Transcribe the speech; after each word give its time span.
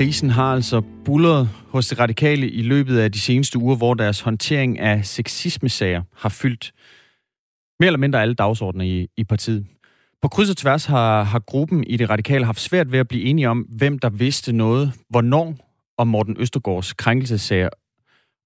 Krisen 0.00 0.30
har 0.30 0.54
altså 0.54 0.82
bullet 1.04 1.48
hos 1.68 1.88
de 1.88 1.94
radikale 1.94 2.50
i 2.50 2.62
løbet 2.62 2.98
af 2.98 3.12
de 3.12 3.20
seneste 3.20 3.58
uger, 3.58 3.76
hvor 3.76 3.94
deres 3.94 4.20
håndtering 4.20 4.78
af 4.78 5.06
sexismesager 5.06 6.02
har 6.16 6.28
fyldt 6.28 6.72
mere 7.80 7.86
eller 7.86 7.98
mindre 7.98 8.22
alle 8.22 8.34
dagsordner 8.34 8.84
i, 8.84 9.08
i 9.16 9.24
partiet. 9.24 9.66
På 10.22 10.28
kryds 10.28 10.50
og 10.50 10.56
tværs 10.56 10.84
har, 10.84 11.22
har 11.22 11.38
gruppen 11.38 11.84
i 11.84 11.96
det 11.96 12.10
radikale 12.10 12.44
haft 12.44 12.60
svært 12.60 12.92
ved 12.92 12.98
at 12.98 13.08
blive 13.08 13.24
enige 13.24 13.48
om, 13.48 13.58
hvem 13.58 13.98
der 13.98 14.10
vidste 14.10 14.52
noget, 14.52 14.92
hvornår 15.10 15.56
om 15.98 16.08
Morten 16.08 16.36
Østergaards 16.38 16.92
krænkelsesager. 16.92 17.68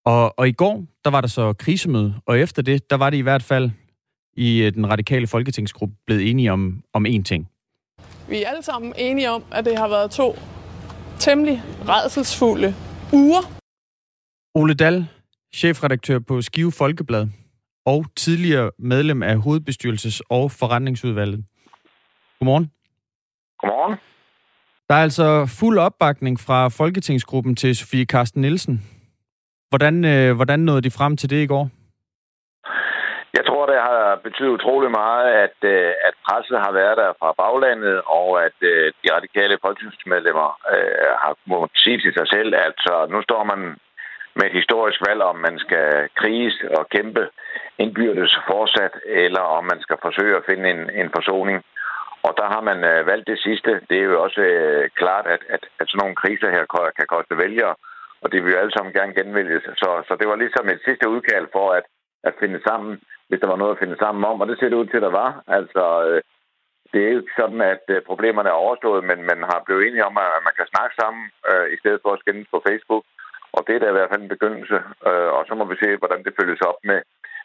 Og, 0.05 0.39
og 0.39 0.49
i 0.49 0.53
går, 0.53 0.85
der 1.05 1.11
var 1.11 1.21
der 1.21 1.29
så 1.29 1.53
krisemøde, 1.53 2.15
og 2.27 2.39
efter 2.39 2.63
det, 2.63 2.91
der 2.91 2.97
var 2.97 3.11
det 3.11 3.17
i 3.17 3.21
hvert 3.21 3.43
fald 3.43 3.71
i 4.37 4.63
øh, 4.63 4.75
den 4.75 4.91
radikale 4.91 5.27
folketingsgruppe 5.27 5.95
blevet 6.07 6.31
enige 6.31 6.53
om, 6.53 6.83
om 6.93 7.07
én 7.07 7.23
ting. 7.23 7.49
Vi 8.29 8.43
er 8.43 8.49
alle 8.49 8.63
sammen 8.63 8.93
enige 8.99 9.31
om, 9.31 9.45
at 9.53 9.65
det 9.65 9.79
har 9.79 9.89
været 9.89 10.11
to 10.11 10.37
temmelig 11.19 11.63
redselsfulde 11.89 12.75
uger. 13.13 13.43
Ole 14.55 14.75
Dal, 14.75 15.07
chefredaktør 15.55 16.19
på 16.19 16.43
Skive 16.43 16.73
Folkeblad 16.73 17.29
og 17.87 18.07
tidligere 18.17 18.71
medlem 18.79 19.23
af 19.23 19.37
hovedbestyrelses- 19.37 20.21
og 20.31 20.51
forretningsudvalget. 20.51 21.45
Godmorgen. 22.39 22.71
Godmorgen. 23.59 23.99
Der 24.89 24.95
er 24.95 25.03
altså 25.03 25.47
fuld 25.47 25.79
opbakning 25.79 26.41
fra 26.41 26.69
Folketingsgruppen 26.69 27.57
til 27.57 27.77
Sofie 27.77 28.07
Karsten 28.07 28.41
Nielsen. 28.41 28.83
Hvordan, 29.69 30.05
øh, 30.05 30.35
hvordan 30.37 30.61
nåede 30.61 30.83
de 30.83 30.91
frem 30.91 31.17
til 31.17 31.31
det 31.31 31.43
i 31.43 31.47
går? 31.47 31.71
Det 34.15 34.21
har 34.23 34.31
betydet 34.31 34.57
utrolig 34.59 34.91
meget, 34.91 35.27
at, 35.45 35.59
øh, 35.75 35.93
at 36.09 36.15
presset 36.27 36.59
har 36.65 36.73
været 36.73 36.97
der 37.03 37.11
fra 37.21 37.31
baglandet, 37.43 37.97
og 38.21 38.29
at 38.47 38.59
øh, 38.61 38.93
de 39.03 39.15
radikale 39.17 39.59
folketingsmedlemmer 39.65 40.49
øh, 40.75 41.11
har 41.23 41.35
måttet 41.47 41.79
sige 41.85 41.99
til 42.01 42.13
sig 42.19 42.27
selv, 42.35 42.51
at 42.67 42.75
så 42.87 42.95
nu 43.11 43.19
står 43.23 43.43
man 43.45 43.61
med 44.37 44.45
et 44.47 44.59
historisk 44.61 45.01
valg, 45.09 45.21
om 45.23 45.37
man 45.47 45.59
skal 45.65 45.89
kriges 46.21 46.57
og 46.79 46.89
kæmpe 46.97 47.23
indbyrdes 47.79 48.33
fortsat, 48.51 48.95
eller 49.25 49.45
om 49.57 49.65
man 49.73 49.81
skal 49.85 49.99
forsøge 50.07 50.37
at 50.37 50.47
finde 50.51 50.67
en, 50.75 50.83
en 51.01 51.09
forsoning. 51.17 51.59
Og 52.27 52.33
der 52.41 52.47
har 52.55 52.63
man 52.71 52.79
øh, 52.91 53.07
valgt 53.07 53.27
det 53.33 53.39
sidste. 53.47 53.71
Det 53.89 53.97
er 53.99 54.09
jo 54.11 54.23
også 54.23 54.41
øh, 54.41 54.91
klart, 55.01 55.27
at, 55.35 55.43
at, 55.55 55.63
at 55.81 55.87
sådan 55.89 56.01
nogle 56.03 56.21
kriser 56.23 56.51
her 56.57 56.65
kan 56.99 57.07
koste 57.15 57.39
vælgere, 57.45 57.75
og 58.23 58.33
det 58.33 58.39
vil 58.45 58.53
jo 58.53 58.59
alle 58.59 58.75
sammen 58.77 58.93
gerne 58.99 59.15
genvælges. 59.21 59.65
Så, 59.83 59.89
så 60.09 60.13
det 60.21 60.29
var 60.29 60.37
ligesom 60.37 60.69
et 60.69 60.81
sidste 60.85 61.09
udkald 61.09 61.47
for 61.57 61.67
at, 61.79 61.85
at 62.29 62.35
finde 62.41 62.61
sammen 62.69 63.01
hvis 63.35 63.45
der 63.45 63.55
var 63.55 63.63
noget 63.63 63.75
at 63.75 63.83
finde 63.83 64.03
sammen 64.05 64.23
om, 64.31 64.41
og 64.41 64.47
det 64.49 64.57
ser 64.59 64.69
det 64.71 64.81
ud 64.83 64.89
til, 64.91 65.01
at 65.01 65.07
der 65.09 65.15
var. 65.25 65.31
Altså, 65.59 65.85
øh, 66.07 66.21
det 66.93 67.01
er 67.01 67.11
jo 67.13 67.21
ikke 67.21 67.41
sådan, 67.43 67.61
at 67.75 67.85
øh, 67.95 67.99
problemerne 68.11 68.49
er 68.51 68.63
overstået, 68.65 69.01
men 69.11 69.19
man 69.31 69.41
har 69.51 69.61
blevet 69.67 69.83
enige 69.83 70.07
om, 70.09 70.15
at 70.25 70.45
man 70.49 70.57
kan 70.59 70.73
snakke 70.73 70.95
sammen, 71.03 71.23
øh, 71.51 71.67
i 71.75 71.77
stedet 71.81 72.01
for 72.03 72.11
at 72.13 72.21
skændes 72.23 72.49
på 72.55 72.59
Facebook. 72.69 73.05
Og 73.57 73.61
det 73.67 73.73
er 73.75 73.81
da 73.81 73.89
i 73.91 73.97
hvert 73.97 74.13
fald 74.13 74.25
en 74.25 74.35
begyndelse, 74.37 74.79
øh, 75.09 75.31
og 75.37 75.43
så 75.49 75.53
må 75.59 75.65
vi 75.69 75.77
se, 75.83 75.91
hvordan 76.03 76.21
det 76.27 76.39
følges 76.41 76.63
op 76.71 76.79
med, 76.91 77.01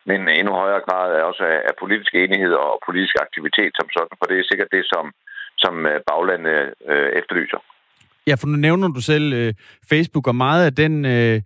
med 0.08 0.16
en 0.20 0.28
endnu 0.40 0.54
højere 0.62 0.86
grad 0.88 1.08
af, 1.18 1.22
også 1.30 1.44
af, 1.70 1.74
politisk 1.84 2.12
enighed 2.24 2.54
og 2.66 2.72
politisk 2.88 3.16
aktivitet 3.26 3.72
som 3.80 3.88
sådan, 3.96 4.16
for 4.20 4.26
det 4.30 4.38
er 4.38 4.50
sikkert 4.50 4.76
det, 4.78 4.84
som, 4.94 5.06
som 5.64 5.74
øh, 5.92 5.98
baglandet 6.10 6.60
øh, 6.92 7.10
efterlyser. 7.20 7.62
Ja, 8.28 8.34
for 8.40 8.48
nu 8.48 8.58
nævner 8.68 8.88
du 8.98 9.02
selv 9.12 9.28
øh, 9.42 9.54
Facebook, 9.92 10.26
og 10.32 10.36
meget 10.46 10.62
af 10.70 10.74
den 10.84 10.94
øh, 11.16 11.38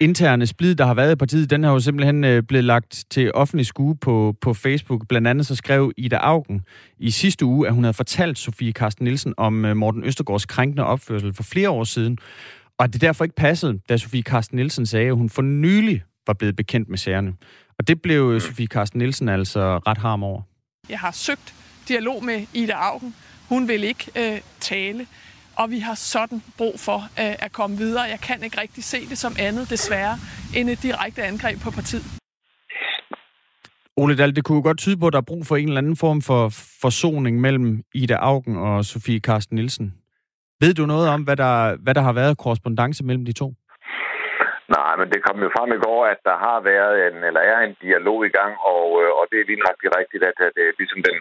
interne 0.00 0.46
splid, 0.46 0.74
der 0.74 0.86
har 0.86 0.94
været 0.94 1.12
i 1.12 1.14
partiet, 1.14 1.50
den 1.50 1.64
har 1.64 1.72
jo 1.72 1.80
simpelthen 1.80 2.24
øh, 2.24 2.42
blevet 2.42 2.64
lagt 2.64 3.04
til 3.10 3.30
offentlig 3.34 3.66
skue 3.66 3.96
på, 3.96 4.36
på 4.40 4.54
Facebook. 4.54 5.08
Blandt 5.08 5.28
andet 5.28 5.46
så 5.46 5.54
skrev 5.54 5.92
Ida 5.96 6.16
Augen 6.16 6.62
i 6.98 7.10
sidste 7.10 7.44
uge, 7.44 7.66
at 7.66 7.74
hun 7.74 7.84
havde 7.84 7.94
fortalt 7.94 8.38
Sofie 8.38 8.72
Karsten 8.72 9.04
Nielsen 9.04 9.34
om 9.36 9.64
øh, 9.64 9.76
Morten 9.76 10.04
Østergaards 10.04 10.46
krænkende 10.46 10.84
opførsel 10.84 11.34
for 11.34 11.42
flere 11.42 11.70
år 11.70 11.84
siden, 11.84 12.18
og 12.78 12.84
at 12.84 12.92
det 12.92 13.00
derfor 13.00 13.24
ikke 13.24 13.36
passede, 13.36 13.80
da 13.88 13.96
Sofie 13.96 14.22
Karsten 14.22 14.56
Nielsen 14.56 14.86
sagde, 14.86 15.06
at 15.06 15.14
hun 15.14 15.30
for 15.30 15.42
nylig 15.42 16.02
var 16.26 16.34
blevet 16.34 16.56
bekendt 16.56 16.88
med 16.88 16.98
sagerne. 16.98 17.32
Og 17.78 17.88
det 17.88 18.02
blev 18.02 18.30
øh, 18.34 18.40
Sofie 18.40 18.66
Karsten 18.66 18.98
Nielsen 18.98 19.28
altså 19.28 19.78
ret 19.78 19.98
harm 19.98 20.22
over. 20.22 20.42
Jeg 20.88 20.98
har 20.98 21.10
søgt 21.10 21.54
dialog 21.88 22.24
med 22.24 22.46
Ida 22.54 22.72
Augen. 22.72 23.14
Hun 23.48 23.68
vil 23.68 23.84
ikke 23.84 24.10
øh, 24.16 24.40
tale 24.60 25.06
og 25.60 25.66
vi 25.74 25.78
har 25.88 25.96
sådan 26.14 26.38
brug 26.58 26.74
for 26.86 26.98
øh, 27.22 27.34
at 27.46 27.50
komme 27.58 27.74
videre. 27.84 28.04
Jeg 28.14 28.20
kan 28.28 28.38
ikke 28.46 28.60
rigtig 28.64 28.82
se 28.92 29.00
det 29.12 29.18
som 29.24 29.32
andet, 29.46 29.64
desværre, 29.74 30.14
end 30.56 30.66
et 30.74 30.80
direkte 30.82 31.20
angreb 31.30 31.56
på 31.64 31.70
partiet. 31.78 32.08
Ole 34.02 34.16
Dahl, 34.18 34.36
det 34.36 34.44
kunne 34.44 34.58
jo 34.60 34.64
godt 34.68 34.78
tyde 34.84 34.98
på, 35.00 35.06
at 35.06 35.12
der 35.12 35.22
er 35.22 35.30
brug 35.32 35.42
for 35.48 35.56
en 35.56 35.68
eller 35.68 35.82
anden 35.84 35.98
form 36.06 36.20
for 36.28 36.42
forsoning 36.84 37.34
mellem 37.46 37.70
Ida 37.94 38.16
Augen 38.30 38.56
og 38.66 38.84
Sofie 38.84 39.20
Karsten 39.28 39.54
Nielsen. 39.58 39.86
Ved 40.62 40.72
du 40.74 40.84
noget 40.86 41.06
om, 41.14 41.20
hvad 41.26 41.36
der, 41.44 41.54
hvad 41.84 41.94
der 41.94 42.04
har 42.08 42.14
været 42.20 42.40
korrespondence 42.42 43.04
mellem 43.08 43.24
de 43.24 43.32
to? 43.42 43.48
Nej, 44.76 44.92
men 45.00 45.08
det 45.12 45.20
kom 45.26 45.38
jo 45.44 45.48
frem 45.56 45.70
i 45.78 45.80
går, 45.86 46.00
at 46.12 46.20
der 46.28 46.36
har 46.46 46.58
været 46.72 46.94
en, 47.06 47.16
eller 47.28 47.42
er 47.52 47.58
en 47.66 47.74
dialog 47.84 48.18
i 48.26 48.32
gang, 48.38 48.52
og, 48.74 48.84
øh, 49.02 49.10
og 49.18 49.24
det 49.30 49.36
er 49.38 49.48
lige 49.50 49.64
nok 49.66 49.78
rigtigt, 50.00 50.22
at 50.30 50.36
det 50.56 50.64
er 50.68 50.78
ligesom 50.80 51.00
den, 51.08 51.16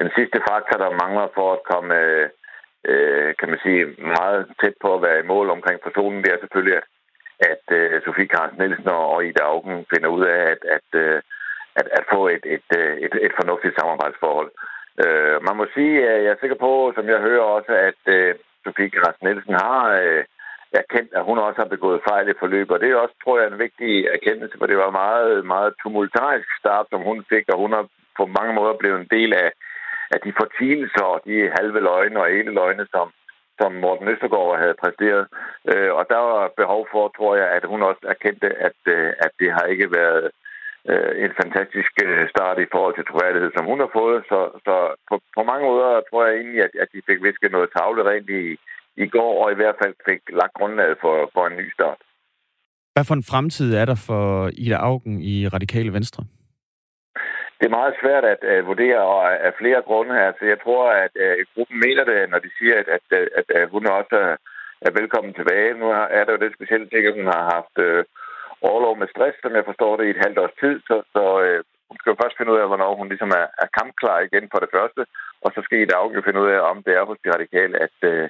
den 0.00 0.08
sidste 0.16 0.38
faktor, 0.48 0.76
der 0.84 0.98
mangler 1.02 1.26
for 1.36 1.48
at 1.56 1.60
komme, 1.70 1.90
øh, 2.04 2.24
Øh, 2.88 3.34
kan 3.38 3.48
man 3.48 3.58
sige, 3.62 3.82
meget 4.18 4.46
tæt 4.60 4.74
på 4.80 4.94
at 4.94 5.02
være 5.02 5.20
i 5.20 5.30
mål 5.32 5.50
omkring 5.50 5.80
personen, 5.80 6.22
det 6.24 6.32
er 6.32 6.40
selvfølgelig, 6.40 6.76
at, 6.76 6.86
at 7.52 7.64
øh, 7.78 8.02
Sofie 8.04 8.32
Carsten 8.34 8.58
Nielsen 8.58 8.88
og 8.88 9.24
Ida 9.24 9.42
Augen 9.42 9.86
finder 9.92 10.08
ud 10.08 10.24
af 10.24 10.40
at, 10.54 10.62
at, 10.76 10.88
øh, 11.02 11.22
at, 11.80 11.86
at 11.98 12.04
få 12.12 12.28
et, 12.28 12.44
et, 12.56 12.68
øh, 12.78 12.96
et, 13.04 13.14
et 13.26 13.32
fornuftigt 13.40 13.78
samarbejdsforhold. 13.78 14.50
Øh, 15.04 15.36
man 15.46 15.56
må 15.56 15.64
sige, 15.74 16.08
at 16.08 16.22
jeg 16.24 16.30
er 16.32 16.40
sikker 16.40 16.58
på, 16.66 16.92
som 16.96 17.08
jeg 17.08 17.20
hører 17.20 17.46
også, 17.56 17.72
at 17.88 18.02
øh, 18.16 18.34
Sofie 18.64 18.90
Carsten 18.90 19.26
Nielsen 19.26 19.54
har 19.54 19.82
øh, 20.02 20.24
erkendt, 20.72 21.10
at 21.18 21.24
hun 21.24 21.38
også 21.38 21.58
har 21.62 21.74
begået 21.74 22.06
fejl 22.08 22.28
i 22.28 22.40
forløbet, 22.42 22.74
og 22.74 22.80
det 22.80 22.90
er 22.90 22.96
også, 22.96 23.16
tror 23.24 23.38
jeg, 23.38 23.46
en 23.48 23.64
vigtig 23.66 24.06
erkendelse, 24.16 24.58
for 24.58 24.66
det 24.66 24.76
var 24.76 24.90
meget, 25.02 25.46
meget 25.46 25.74
tumultarisk 25.82 26.48
start, 26.60 26.86
som 26.90 27.00
hun 27.02 27.24
fik, 27.32 27.44
og 27.52 27.58
hun 27.58 27.72
har 27.72 27.86
på 28.18 28.24
mange 28.38 28.52
måder 28.54 28.74
blevet 28.80 29.00
en 29.00 29.08
del 29.16 29.32
af, 29.44 29.50
at 30.14 30.20
de 30.26 30.32
fortigelser 30.40 31.04
og 31.14 31.20
de 31.28 31.36
halve 31.58 31.80
løgne 31.88 32.20
og 32.22 32.32
hele 32.36 32.52
løgne, 32.60 32.86
som, 32.94 33.06
som 33.60 33.70
Morten 33.84 34.08
Østergaard 34.12 34.58
havde 34.62 34.80
præsteret. 34.82 35.24
Øh, 35.72 35.90
og 35.98 36.04
der 36.12 36.20
var 36.30 36.56
behov 36.60 36.82
for, 36.92 37.04
tror 37.16 37.32
jeg, 37.40 37.48
at 37.56 37.64
hun 37.72 37.82
også 37.90 38.02
erkendte, 38.14 38.48
at, 38.68 38.78
øh, 38.94 39.12
at 39.24 39.32
det 39.40 39.50
har 39.56 39.64
ikke 39.72 39.88
været 39.98 40.24
øh, 40.90 41.12
en 41.24 41.32
fantastisk 41.40 41.92
øh, 42.06 42.24
start 42.34 42.58
i 42.58 42.70
forhold 42.72 42.94
til 42.96 43.08
troværdighed, 43.10 43.50
som 43.56 43.64
hun 43.70 43.80
har 43.84 43.90
fået. 43.98 44.20
Så, 44.30 44.38
så 44.66 44.74
på, 45.08 45.14
på 45.36 45.42
mange 45.50 45.64
måder 45.70 45.90
tror 46.08 46.22
jeg 46.26 46.34
egentlig, 46.36 46.62
at, 46.66 46.74
at 46.82 46.88
de 46.94 47.00
fik 47.08 47.20
visket 47.28 47.50
noget 47.52 47.68
tavle 47.76 48.02
rent 48.10 48.30
i, 48.42 48.44
i 49.04 49.06
går, 49.14 49.32
og 49.42 49.48
i 49.52 49.58
hvert 49.60 49.78
fald 49.82 49.94
fik 50.08 50.20
lagt 50.40 50.54
grundlaget 50.58 50.96
for, 51.04 51.30
for 51.34 51.42
en 51.46 51.56
ny 51.60 51.68
start. 51.78 52.00
Hvad 52.94 53.04
for 53.08 53.14
en 53.14 53.28
fremtid 53.32 53.74
er 53.74 53.84
der 53.84 53.98
for 54.08 54.50
Ida 54.64 54.78
Augen 54.88 55.20
i 55.20 55.48
Radikale 55.48 55.92
Venstre? 55.92 56.24
Det 57.60 57.66
er 57.66 57.78
meget 57.80 57.94
svært 58.02 58.24
at 58.34 58.42
uh, 58.52 58.66
vurdere 58.70 59.00
og 59.14 59.20
af 59.46 59.52
flere 59.60 59.82
grunde 59.88 60.14
her. 60.20 60.32
Så 60.38 60.44
jeg 60.52 60.58
tror, 60.64 60.84
at 61.04 61.14
uh, 61.24 61.34
gruppen 61.54 61.78
mener 61.86 62.04
det, 62.04 62.30
når 62.30 62.38
de 62.38 62.50
siger, 62.58 62.74
at, 62.80 62.88
at, 62.96 63.04
at, 63.38 63.46
at, 63.60 63.68
hun 63.74 63.86
også 63.86 64.16
er, 64.26 64.36
er 64.86 64.92
velkommen 65.00 65.34
tilbage. 65.34 65.78
Nu 65.80 65.86
er 66.18 66.22
der 66.24 66.32
jo 66.32 66.44
det 66.44 66.56
specielle 66.56 66.88
ting, 66.88 67.02
at 67.06 67.18
hun 67.20 67.28
har 67.34 67.42
haft 67.56 67.76
øh, 67.86 67.98
uh, 67.98 68.04
overlov 68.70 68.94
med 68.98 69.08
stress, 69.14 69.36
som 69.42 69.52
jeg 69.58 69.64
forstår 69.70 69.92
det, 69.96 70.04
i 70.06 70.14
et 70.14 70.24
halvt 70.24 70.38
års 70.38 70.56
tid. 70.62 70.74
Så, 70.88 70.96
så 71.14 71.22
uh, 71.46 71.58
hun 71.88 71.96
skal 71.98 72.10
jo 72.10 72.20
først 72.22 72.36
finde 72.36 72.52
ud 72.52 72.58
af, 72.62 72.66
hvornår 72.68 72.92
hun 73.00 73.08
ligesom 73.08 73.30
er, 73.40 73.46
er 73.62 73.68
kampklar 73.78 74.18
igen 74.20 74.46
for 74.52 74.60
det 74.64 74.70
første. 74.76 75.02
Og 75.44 75.48
så 75.54 75.60
skal 75.62 75.78
I 75.80 75.92
dagligt 75.96 76.24
finde 76.24 76.40
ud 76.44 76.50
af, 76.56 76.60
om 76.72 76.78
det 76.86 76.92
er 76.94 77.04
hos 77.10 77.18
de 77.24 77.32
radikale, 77.36 77.74
at, 77.86 77.98
uh, 78.12 78.26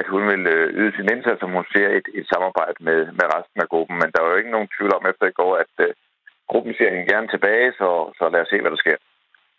at 0.00 0.06
hun 0.12 0.22
vil 0.32 0.42
uh, 0.56 0.66
yde 0.80 0.92
sin 0.96 1.10
indsats, 1.14 1.40
som 1.40 1.54
hun 1.56 1.66
ser 1.74 1.88
et, 1.98 2.06
et 2.18 2.26
samarbejde 2.32 2.78
med, 2.88 3.00
med 3.18 3.26
resten 3.36 3.60
af 3.64 3.68
gruppen. 3.72 3.96
Men 4.02 4.10
der 4.12 4.20
er 4.20 4.30
jo 4.30 4.40
ikke 4.40 4.54
nogen 4.56 4.72
tvivl 4.74 4.92
om 4.98 5.04
efter 5.10 5.26
i 5.26 5.38
går, 5.40 5.52
at 5.64 5.74
uh, 5.86 5.92
gruppen 6.48 6.74
ser 6.78 6.90
hende 6.90 7.12
gerne 7.12 7.28
tilbage, 7.28 7.72
så, 7.72 7.88
så 8.18 8.24
lad 8.32 8.40
os 8.40 8.48
se, 8.48 8.60
hvad 8.60 8.70
der 8.70 8.76
sker. 8.84 8.96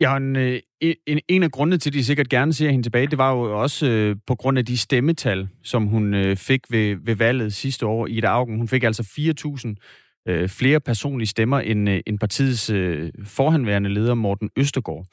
Ja, 0.02 0.18
en, 0.18 0.36
øh, 0.36 0.60
en, 1.08 1.20
en 1.28 1.44
af 1.44 1.52
grundene 1.52 1.78
til, 1.78 1.90
at 1.90 1.94
de 1.94 2.06
sikkert 2.06 2.30
gerne 2.30 2.54
ser 2.54 2.70
hende 2.70 2.86
tilbage, 2.86 3.08
det 3.08 3.18
var 3.18 3.32
jo 3.36 3.62
også 3.62 3.90
øh, 3.92 4.16
på 4.28 4.36
grund 4.36 4.58
af 4.58 4.66
de 4.66 4.78
stemmetal, 4.78 5.48
som 5.64 5.86
hun 5.86 6.14
øh, 6.14 6.36
fik 6.36 6.62
ved, 6.72 6.96
ved 7.06 7.16
valget 7.16 7.54
sidste 7.54 7.86
år 7.86 8.08
i 8.08 8.22
Augen. 8.22 8.58
Hun 8.58 8.68
fik 8.68 8.84
altså 8.84 9.04
4.000 9.04 10.32
øh, 10.32 10.50
flere 10.50 10.80
personlige 10.80 11.28
stemmer 11.28 11.60
end, 11.60 11.90
øh, 11.90 12.00
end 12.08 12.20
partiets 12.20 12.70
øh, 12.70 13.12
forhenværende 13.38 13.90
leder, 13.90 14.14
Morten 14.14 14.50
Østergaard. 14.58 15.06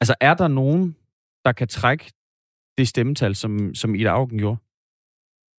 Altså, 0.00 0.14
er 0.20 0.34
der 0.34 0.48
nogen, 0.48 0.96
der 1.44 1.52
kan 1.52 1.68
trække 1.68 2.04
det 2.78 2.88
stemmetal, 2.88 3.34
som, 3.34 3.74
som 3.74 3.94
Ida 3.94 4.08
Augen 4.08 4.38
gjorde? 4.38 4.56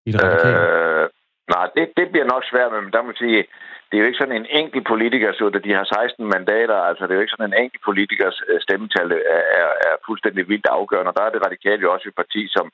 I 0.05 0.11
det 0.11 0.23
øh, 0.23 1.09
nej, 1.53 1.65
det, 1.75 1.85
det 1.97 2.05
bliver 2.11 2.27
nok 2.33 2.43
svært, 2.51 2.83
men 2.83 2.91
der 2.93 3.01
må 3.01 3.11
sige, 3.15 3.45
det 3.93 3.99
er 3.99 4.05
jo 4.05 4.11
ikke 4.11 4.23
sådan 4.23 4.41
en 4.41 4.51
enkelt 4.61 4.85
politiker, 4.93 5.29
så 5.33 5.49
da 5.49 5.59
de 5.65 5.73
har 5.77 5.83
16 5.83 6.25
mandater, 6.35 6.77
altså 6.89 7.03
det 7.03 7.11
er 7.11 7.19
jo 7.19 7.25
ikke 7.25 7.35
sådan 7.35 7.49
en 7.49 7.61
enkelt 7.63 7.83
politikers 7.89 8.37
øh, 8.49 8.61
stemmetal 8.65 9.11
øh, 9.11 9.21
er, 9.35 9.43
er, 9.59 9.69
er 9.89 9.95
fuldstændig 10.07 10.43
vildt 10.51 10.67
afgørende. 10.77 11.11
Og 11.11 11.17
der 11.17 11.23
er 11.25 11.33
det 11.33 11.45
radikale 11.45 11.81
jo 11.81 11.93
også 11.93 12.07
et 12.09 12.19
parti, 12.21 12.41
som, 12.55 12.65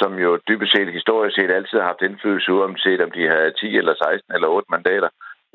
som 0.00 0.10
jo 0.24 0.30
dybest 0.48 0.72
set 0.72 0.96
historisk 0.98 1.34
set 1.36 1.50
altid 1.50 1.78
har 1.78 1.90
haft 1.90 2.06
indflydelse, 2.08 2.52
uanset 2.52 3.00
om 3.06 3.10
de 3.16 3.22
har 3.32 3.40
10 3.50 3.76
eller 3.80 3.94
16 3.94 4.34
eller 4.34 4.48
8 4.48 4.66
mandater, 4.74 5.10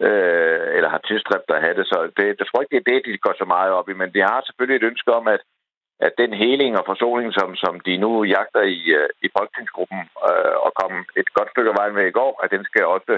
øh, 0.06 0.64
eller 0.76 0.90
har 0.96 1.02
tilstræbt 1.10 1.50
at 1.56 1.64
have 1.66 1.76
det. 1.80 1.86
Så 1.92 1.98
det, 2.18 2.26
jeg 2.40 2.48
tror 2.48 2.62
ikke, 2.62 2.74
det 2.74 2.82
er 2.82 2.90
det, 2.92 3.06
de 3.06 3.26
går 3.26 3.36
så 3.38 3.46
meget 3.56 3.72
op 3.80 3.90
i, 3.90 3.94
men 4.02 4.10
de 4.16 4.22
har 4.30 4.40
selvfølgelig 4.44 4.78
et 4.78 4.90
ønske 4.92 5.12
om, 5.20 5.26
at, 5.36 5.42
at 6.06 6.14
den 6.22 6.34
heling 6.34 6.74
og 6.80 6.86
forsoning, 6.92 7.30
som, 7.40 7.50
som 7.64 7.74
de 7.88 7.94
nu 7.98 8.12
jagter 8.36 8.64
i, 8.78 8.80
øh, 9.00 9.10
i 9.26 9.28
folketingsgruppen 9.38 10.02
øh, 10.30 10.56
og 10.66 10.72
kom 10.82 10.94
et 11.22 11.30
godt 11.38 11.50
stykke 11.52 11.72
af 11.72 11.78
vejen 11.80 11.96
med 11.96 12.06
i 12.08 12.18
går, 12.20 12.34
at 12.44 12.52
den 12.56 12.64
skal 12.70 12.86
også 12.98 13.14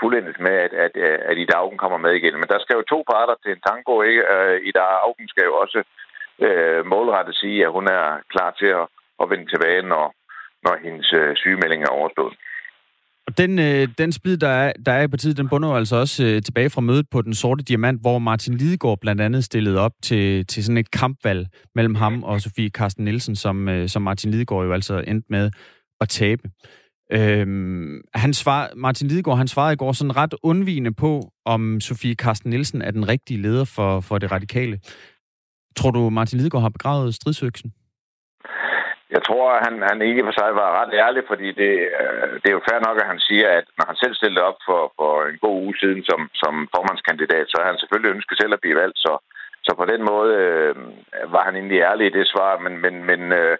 fuldendes 0.00 0.38
med, 0.46 0.56
at, 0.66 0.72
at, 0.84 0.94
at 1.30 1.38
Ida 1.42 1.56
Augen 1.62 1.78
kommer 1.82 1.98
med 1.98 2.12
igen. 2.14 2.34
Men 2.40 2.48
der 2.52 2.58
skal 2.60 2.76
jo 2.76 2.82
to 2.92 2.98
parter 3.12 3.36
til 3.42 3.52
en 3.52 3.64
tango, 3.68 3.94
ikke? 4.02 4.22
Øh, 4.34 4.56
Ida 4.68 4.84
Augen 5.06 5.28
skal 5.32 5.44
jo 5.50 5.54
også 5.64 5.80
øh, 6.46 6.80
målrettet 6.92 7.34
sige, 7.42 7.58
at 7.66 7.74
hun 7.76 7.86
er 7.98 8.04
klar 8.32 8.50
til 8.60 8.70
at, 8.80 8.86
at 9.22 9.30
vende 9.30 9.46
tilbage, 9.50 9.82
når, 9.92 10.06
når 10.66 10.74
hendes 10.84 11.08
øh, 11.20 11.36
sygemelding 11.36 11.82
er 11.82 11.96
overstået. 11.98 12.34
Og 13.26 13.38
den, 13.38 13.58
øh, 13.58 13.88
den 13.98 14.12
spid, 14.12 14.36
der 14.36 14.48
er, 14.48 14.72
der 14.86 14.92
er 14.92 15.02
i 15.02 15.08
partiet, 15.08 15.36
den 15.36 15.48
bunder 15.48 15.68
jo 15.68 15.76
altså 15.76 15.96
også 15.96 16.24
øh, 16.24 16.42
tilbage 16.42 16.70
fra 16.70 16.80
mødet 16.80 17.06
på 17.10 17.22
Den 17.22 17.34
Sorte 17.34 17.64
Diamant, 17.64 18.00
hvor 18.00 18.18
Martin 18.18 18.54
Lidegaard 18.54 18.98
blandt 19.00 19.20
andet 19.22 19.44
stillede 19.44 19.80
op 19.80 19.92
til, 20.02 20.46
til 20.46 20.64
sådan 20.64 20.78
et 20.78 20.90
kampvalg 20.90 21.46
mellem 21.74 21.94
ham 21.94 22.22
og 22.22 22.40
Sofie 22.40 22.68
Carsten 22.68 23.04
Nielsen, 23.04 23.36
som, 23.36 23.68
øh, 23.68 23.88
som 23.88 24.02
Martin 24.02 24.30
Lidegaard 24.30 24.64
jo 24.64 24.72
altså 24.72 25.04
endte 25.06 25.26
med 25.30 25.50
at 26.00 26.08
tabe. 26.08 26.42
Øhm, 27.12 28.00
han 28.14 28.34
svar, 28.34 28.70
Martin 28.76 29.08
Lidegaard, 29.08 29.38
han 29.38 29.48
svarede 29.48 29.72
i 29.72 29.76
går 29.76 29.92
sådan 29.92 30.16
ret 30.16 30.34
undvigende 30.42 30.94
på, 30.94 31.20
om 31.44 31.80
Sofie 31.80 32.14
Carsten 32.14 32.50
Nielsen 32.50 32.82
er 32.82 32.90
den 32.90 33.08
rigtige 33.08 33.42
leder 33.42 33.64
for, 33.76 34.00
for 34.00 34.18
det 34.18 34.32
radikale. 34.32 34.80
Tror 35.76 35.90
du, 35.90 36.10
Martin 36.10 36.38
Lidegaard 36.38 36.62
har 36.62 36.76
begravet 36.78 37.14
stridsøksen? 37.14 37.72
Jeg 39.10 39.22
tror, 39.28 39.46
at 39.56 39.60
han, 39.66 39.74
han 39.90 39.98
ikke 40.02 40.24
for 40.26 40.34
sig 40.40 40.50
var 40.62 40.70
ret 40.80 40.92
ærlig, 41.04 41.22
fordi 41.30 41.48
det, 41.62 41.72
øh, 42.00 42.32
det 42.40 42.48
er 42.48 42.56
jo 42.58 42.66
fair 42.68 42.80
nok, 42.86 42.96
at 43.02 43.10
han 43.12 43.20
siger, 43.28 43.48
at 43.58 43.66
når 43.78 43.86
han 43.90 43.98
selv 44.02 44.14
stillede 44.14 44.48
op 44.50 44.58
for, 44.68 44.80
for 44.98 45.12
en 45.30 45.38
god 45.44 45.56
uge 45.64 45.76
siden 45.80 46.02
som, 46.10 46.20
som 46.42 46.54
formandskandidat, 46.74 47.46
så 47.48 47.56
har 47.60 47.68
han 47.70 47.80
selvfølgelig 47.80 48.14
ønsket 48.16 48.36
selv 48.38 48.52
at 48.54 48.62
blive 48.62 48.80
valgt. 48.82 48.98
Så, 49.06 49.12
så 49.66 49.70
på 49.80 49.84
den 49.92 50.02
måde 50.10 50.32
øh, 50.44 50.74
var 51.34 51.42
han 51.46 51.54
egentlig 51.56 51.80
ærlig 51.90 52.04
i 52.06 52.16
det 52.18 52.26
svar, 52.32 52.52
men, 52.64 52.74
men, 52.84 52.94
men 53.10 53.20
øh, 53.40 53.56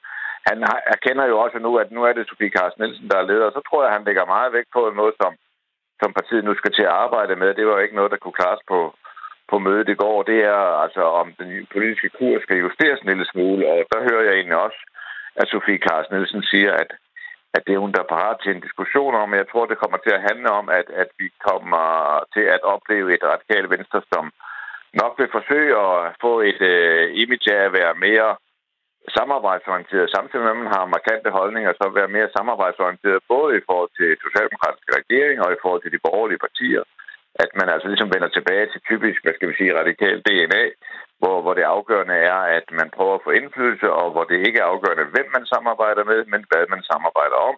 han 0.49 0.59
har, 0.69 0.79
erkender 0.95 1.25
jo 1.27 1.37
også 1.45 1.59
nu, 1.59 1.71
at 1.83 1.91
nu 1.97 2.01
er 2.09 2.13
det 2.13 2.29
Sofie 2.29 2.55
Carsten 2.57 2.83
Nielsen, 2.83 3.11
der 3.11 3.19
er 3.19 3.29
leder, 3.31 3.47
og 3.47 3.55
så 3.57 3.61
tror 3.65 3.81
jeg, 3.83 3.91
at 3.91 3.97
han 3.97 4.07
lægger 4.09 4.33
meget 4.35 4.53
vægt 4.53 4.71
på 4.77 4.83
noget, 5.01 5.15
som, 5.23 5.33
som 6.01 6.11
partiet 6.19 6.45
nu 6.45 6.55
skal 6.55 6.73
til 6.75 6.87
at 6.87 6.97
arbejde 7.05 7.37
med. 7.37 7.55
Det 7.55 7.67
var 7.67 7.75
jo 7.75 7.85
ikke 7.85 7.99
noget, 7.99 8.11
der 8.11 8.23
kunne 8.23 8.41
klares 8.41 8.63
på, 8.73 8.81
på 9.51 9.57
mødet 9.59 9.89
i 9.89 10.01
går. 10.03 10.23
Det 10.23 10.39
er 10.55 10.63
altså, 10.85 11.03
om 11.21 11.27
den 11.41 11.67
politiske 11.75 12.11
kurs 12.19 12.43
skal 12.43 12.63
justeres 12.65 13.01
en 13.01 13.11
lille 13.13 13.27
smule, 13.33 13.63
og 13.73 13.79
der 13.93 14.01
hører 14.09 14.25
jeg 14.27 14.35
egentlig 14.35 14.59
også, 14.67 14.81
at 15.41 15.49
Sofie 15.49 15.85
Carsten 15.87 16.17
Nielsen 16.17 16.43
siger, 16.43 16.73
at, 16.83 16.91
at 17.57 17.63
det 17.67 17.75
er 17.75 17.83
hun, 17.85 17.93
der 17.93 18.03
er 18.03 18.13
parat 18.15 18.37
til 18.41 18.53
en 18.53 18.65
diskussion 18.67 19.15
om. 19.23 19.35
Jeg 19.35 19.49
tror, 19.49 19.67
det 19.67 19.83
kommer 19.83 19.99
til 19.99 20.13
at 20.15 20.25
handle 20.31 20.51
om, 20.61 20.67
at, 20.69 20.89
at 21.03 21.09
vi 21.19 21.29
kommer 21.49 21.85
til 22.35 22.47
at 22.57 22.63
opleve 22.75 23.15
et 23.15 23.25
radikale 23.33 23.69
venstre, 23.75 24.03
som 24.13 24.25
nok 25.01 25.13
vil 25.19 25.29
forsøge 25.37 25.75
at 25.89 25.99
få 26.25 26.33
et 26.51 26.61
øh, 26.61 27.05
image 27.23 27.49
af 27.57 27.63
at 27.65 27.73
være 27.73 27.95
mere 28.07 28.31
samarbejdsorienteret, 29.19 30.15
samtidig 30.17 30.43
med, 30.45 30.55
at 30.55 30.63
man 30.63 30.75
har 30.77 30.95
markante 30.97 31.31
holdninger, 31.39 31.73
så 31.73 31.85
være 31.99 32.15
mere 32.17 32.35
samarbejdsorienteret, 32.37 33.21
både 33.35 33.51
i 33.57 33.65
forhold 33.69 33.91
til 33.99 34.11
socialdemokratiske 34.27 34.93
regeringer 35.01 35.45
og 35.47 35.53
i 35.53 35.63
forhold 35.63 35.83
til 35.83 35.95
de 35.95 36.05
borgerlige 36.07 36.45
partier. 36.47 36.83
At 37.45 37.51
man 37.59 37.69
altså 37.75 37.89
ligesom 37.89 38.13
vender 38.15 38.31
tilbage 38.33 38.67
til 38.73 38.81
typisk, 38.91 39.19
hvad 39.23 39.35
skal 39.35 39.49
vi 39.49 39.55
sige, 39.57 39.79
radikal 39.81 40.19
DNA, 40.27 40.65
hvor, 41.21 41.37
hvor 41.43 41.55
det 41.55 41.73
afgørende 41.77 42.17
er, 42.33 42.41
at 42.59 42.67
man 42.81 42.89
prøver 42.97 43.15
at 43.15 43.25
få 43.27 43.31
indflydelse, 43.31 43.89
og 44.01 44.07
hvor 44.13 44.25
det 44.25 44.47
ikke 44.47 44.59
er 44.61 44.71
afgørende, 44.73 45.13
hvem 45.15 45.29
man 45.37 45.45
samarbejder 45.55 46.05
med, 46.13 46.21
men 46.33 46.43
hvad 46.51 46.65
man 46.75 46.83
samarbejder 46.91 47.39
om, 47.51 47.57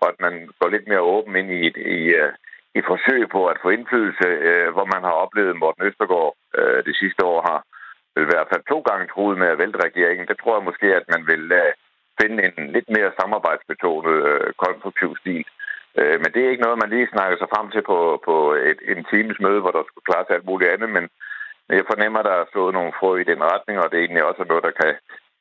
og 0.00 0.06
at 0.12 0.16
man 0.24 0.34
går 0.60 0.68
lidt 0.68 0.86
mere 0.88 1.08
åben 1.14 1.36
ind 1.36 1.50
i, 1.58 1.60
i, 1.98 2.00
øh, 2.20 2.32
i 2.78 2.80
forsøg 2.90 3.22
på 3.36 3.40
at 3.52 3.60
få 3.62 3.68
indflydelse, 3.76 4.28
øh, 4.48 4.68
hvor 4.74 4.86
man 4.94 5.02
har 5.08 5.16
oplevet, 5.24 5.60
Morten 5.62 5.86
Østergaard 5.88 6.34
øh, 6.58 6.84
det 6.88 6.96
sidste 6.96 7.22
år 7.32 7.40
har 7.50 7.60
i 8.16 8.26
hvert 8.30 8.48
fald 8.50 8.62
to 8.72 8.78
gange 8.88 9.06
truet 9.06 9.38
med 9.38 9.48
at 9.50 9.58
vælte 9.58 9.84
regeringen. 9.86 10.28
Det 10.28 10.38
tror 10.38 10.56
jeg 10.56 10.68
måske, 10.68 10.88
at 11.00 11.06
man 11.14 11.22
vil 11.30 11.44
finde 12.20 12.38
en 12.58 12.72
lidt 12.76 12.88
mere 12.96 13.16
samarbejdsbetonet 13.20 14.16
konstruktiv 14.64 15.10
stil. 15.22 15.44
Men 16.22 16.28
det 16.34 16.40
er 16.42 16.50
ikke 16.50 16.66
noget, 16.66 16.82
man 16.82 16.92
lige 16.94 17.12
snakker 17.14 17.36
sig 17.38 17.48
frem 17.54 17.66
til 17.70 17.82
på, 17.90 17.98
på 18.28 18.34
et, 18.70 18.80
en 18.92 19.04
times 19.12 19.38
møde, 19.44 19.60
hvor 19.60 19.74
der 19.74 19.82
skulle 19.86 20.08
klare 20.08 20.32
alt 20.34 20.50
muligt 20.50 20.70
andet, 20.70 20.90
men 20.96 21.04
jeg 21.78 21.90
fornemmer, 21.92 22.18
at 22.20 22.28
der 22.30 22.36
er 22.38 22.50
slået 22.52 22.74
nogle 22.78 22.92
frø 22.98 23.10
i 23.20 23.28
den 23.30 23.42
retning, 23.52 23.76
og 23.78 23.86
det 23.86 23.96
er 23.96 24.04
egentlig 24.04 24.24
også 24.24 24.44
noget, 24.48 24.66
der 24.68 24.74
kan, 24.80 24.92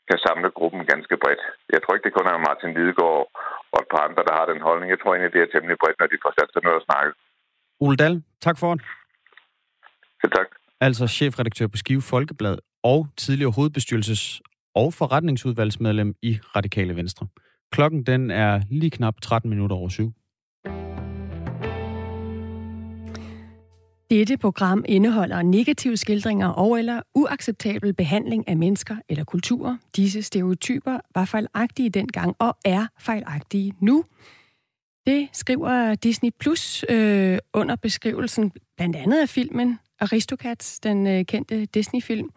kan 0.09 0.19
samle 0.25 0.49
gruppen 0.57 0.81
ganske 0.91 1.17
bredt. 1.23 1.43
Jeg 1.73 1.79
tror 1.81 1.93
ikke, 1.93 2.07
det 2.07 2.17
kun 2.17 2.27
er 2.27 2.45
Martin 2.47 2.73
Lidegaard 2.77 3.25
og 3.73 3.79
et 3.81 3.91
par 3.93 4.03
andre, 4.07 4.23
der 4.27 4.33
har 4.39 4.45
den 4.51 4.61
holdning. 4.67 4.89
Jeg 4.91 4.99
tror 4.99 5.11
egentlig, 5.13 5.33
det 5.33 5.41
er 5.41 5.51
temmelig 5.53 5.77
bredt, 5.81 5.99
når 5.99 6.07
de 6.07 6.23
får 6.23 6.33
sat 6.39 6.49
sig 6.53 6.61
noget 6.63 6.79
at 6.79 6.87
snakke. 6.89 7.11
Ole 7.85 7.97
Dahl, 8.01 8.15
tak 8.45 8.57
for 8.61 8.69
det. 8.75 8.83
Selv 10.21 10.33
tak. 10.39 10.49
Altså 10.81 11.07
chefredaktør 11.07 11.67
på 11.67 11.77
Skive 11.77 12.01
Folkeblad 12.01 12.57
og 12.83 13.07
tidligere 13.17 13.51
hovedbestyrelses- 13.57 14.39
og 14.75 14.93
forretningsudvalgsmedlem 14.93 16.15
i 16.21 16.39
Radikale 16.55 16.95
Venstre. 16.95 17.27
Klokken 17.71 18.03
den 18.03 18.31
er 18.31 18.61
lige 18.69 18.89
knap 18.89 19.21
13 19.21 19.49
minutter 19.49 19.75
over 19.75 19.89
syv. 19.89 20.13
Dette 24.09 24.37
program 24.37 24.85
indeholder 24.87 25.41
negative 25.41 25.97
skildringer 25.97 26.47
og 26.47 26.79
eller 26.79 27.01
uacceptabel 27.15 27.93
behandling 27.93 28.47
af 28.47 28.57
mennesker 28.57 28.95
eller 29.09 29.23
kulturer. 29.23 29.77
Disse 29.95 30.21
stereotyper 30.21 30.99
var 31.15 31.25
fejlagtige 31.25 31.89
dengang 31.89 32.35
og 32.39 32.57
er 32.65 32.87
fejlagtige 32.99 33.73
nu. 33.81 34.05
Det 35.05 35.29
skriver 35.33 35.95
Disney 35.95 36.29
Plus 36.39 36.85
øh, 36.89 37.37
under 37.53 37.75
beskrivelsen 37.75 38.51
blandt 38.77 38.95
andet 38.95 39.21
af 39.21 39.29
filmen 39.29 39.79
Aristocats, 39.99 40.79
den 40.79 41.07
øh, 41.07 41.25
kendte 41.25 41.65
Disney-film. 41.65 42.29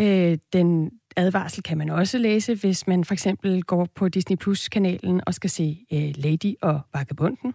Øh, 0.00 0.38
den 0.52 0.90
advarsel 1.16 1.62
kan 1.62 1.78
man 1.78 1.90
også 1.90 2.18
læse, 2.18 2.54
hvis 2.54 2.86
man 2.86 3.04
for 3.04 3.14
eksempel 3.14 3.62
går 3.62 3.88
på 3.96 4.08
Disney 4.08 4.36
Plus-kanalen 4.36 5.20
og 5.26 5.34
skal 5.34 5.50
se 5.50 5.78
øh, 5.92 6.12
Lady 6.16 6.54
og 6.62 6.80
Vagabunden. 6.94 7.54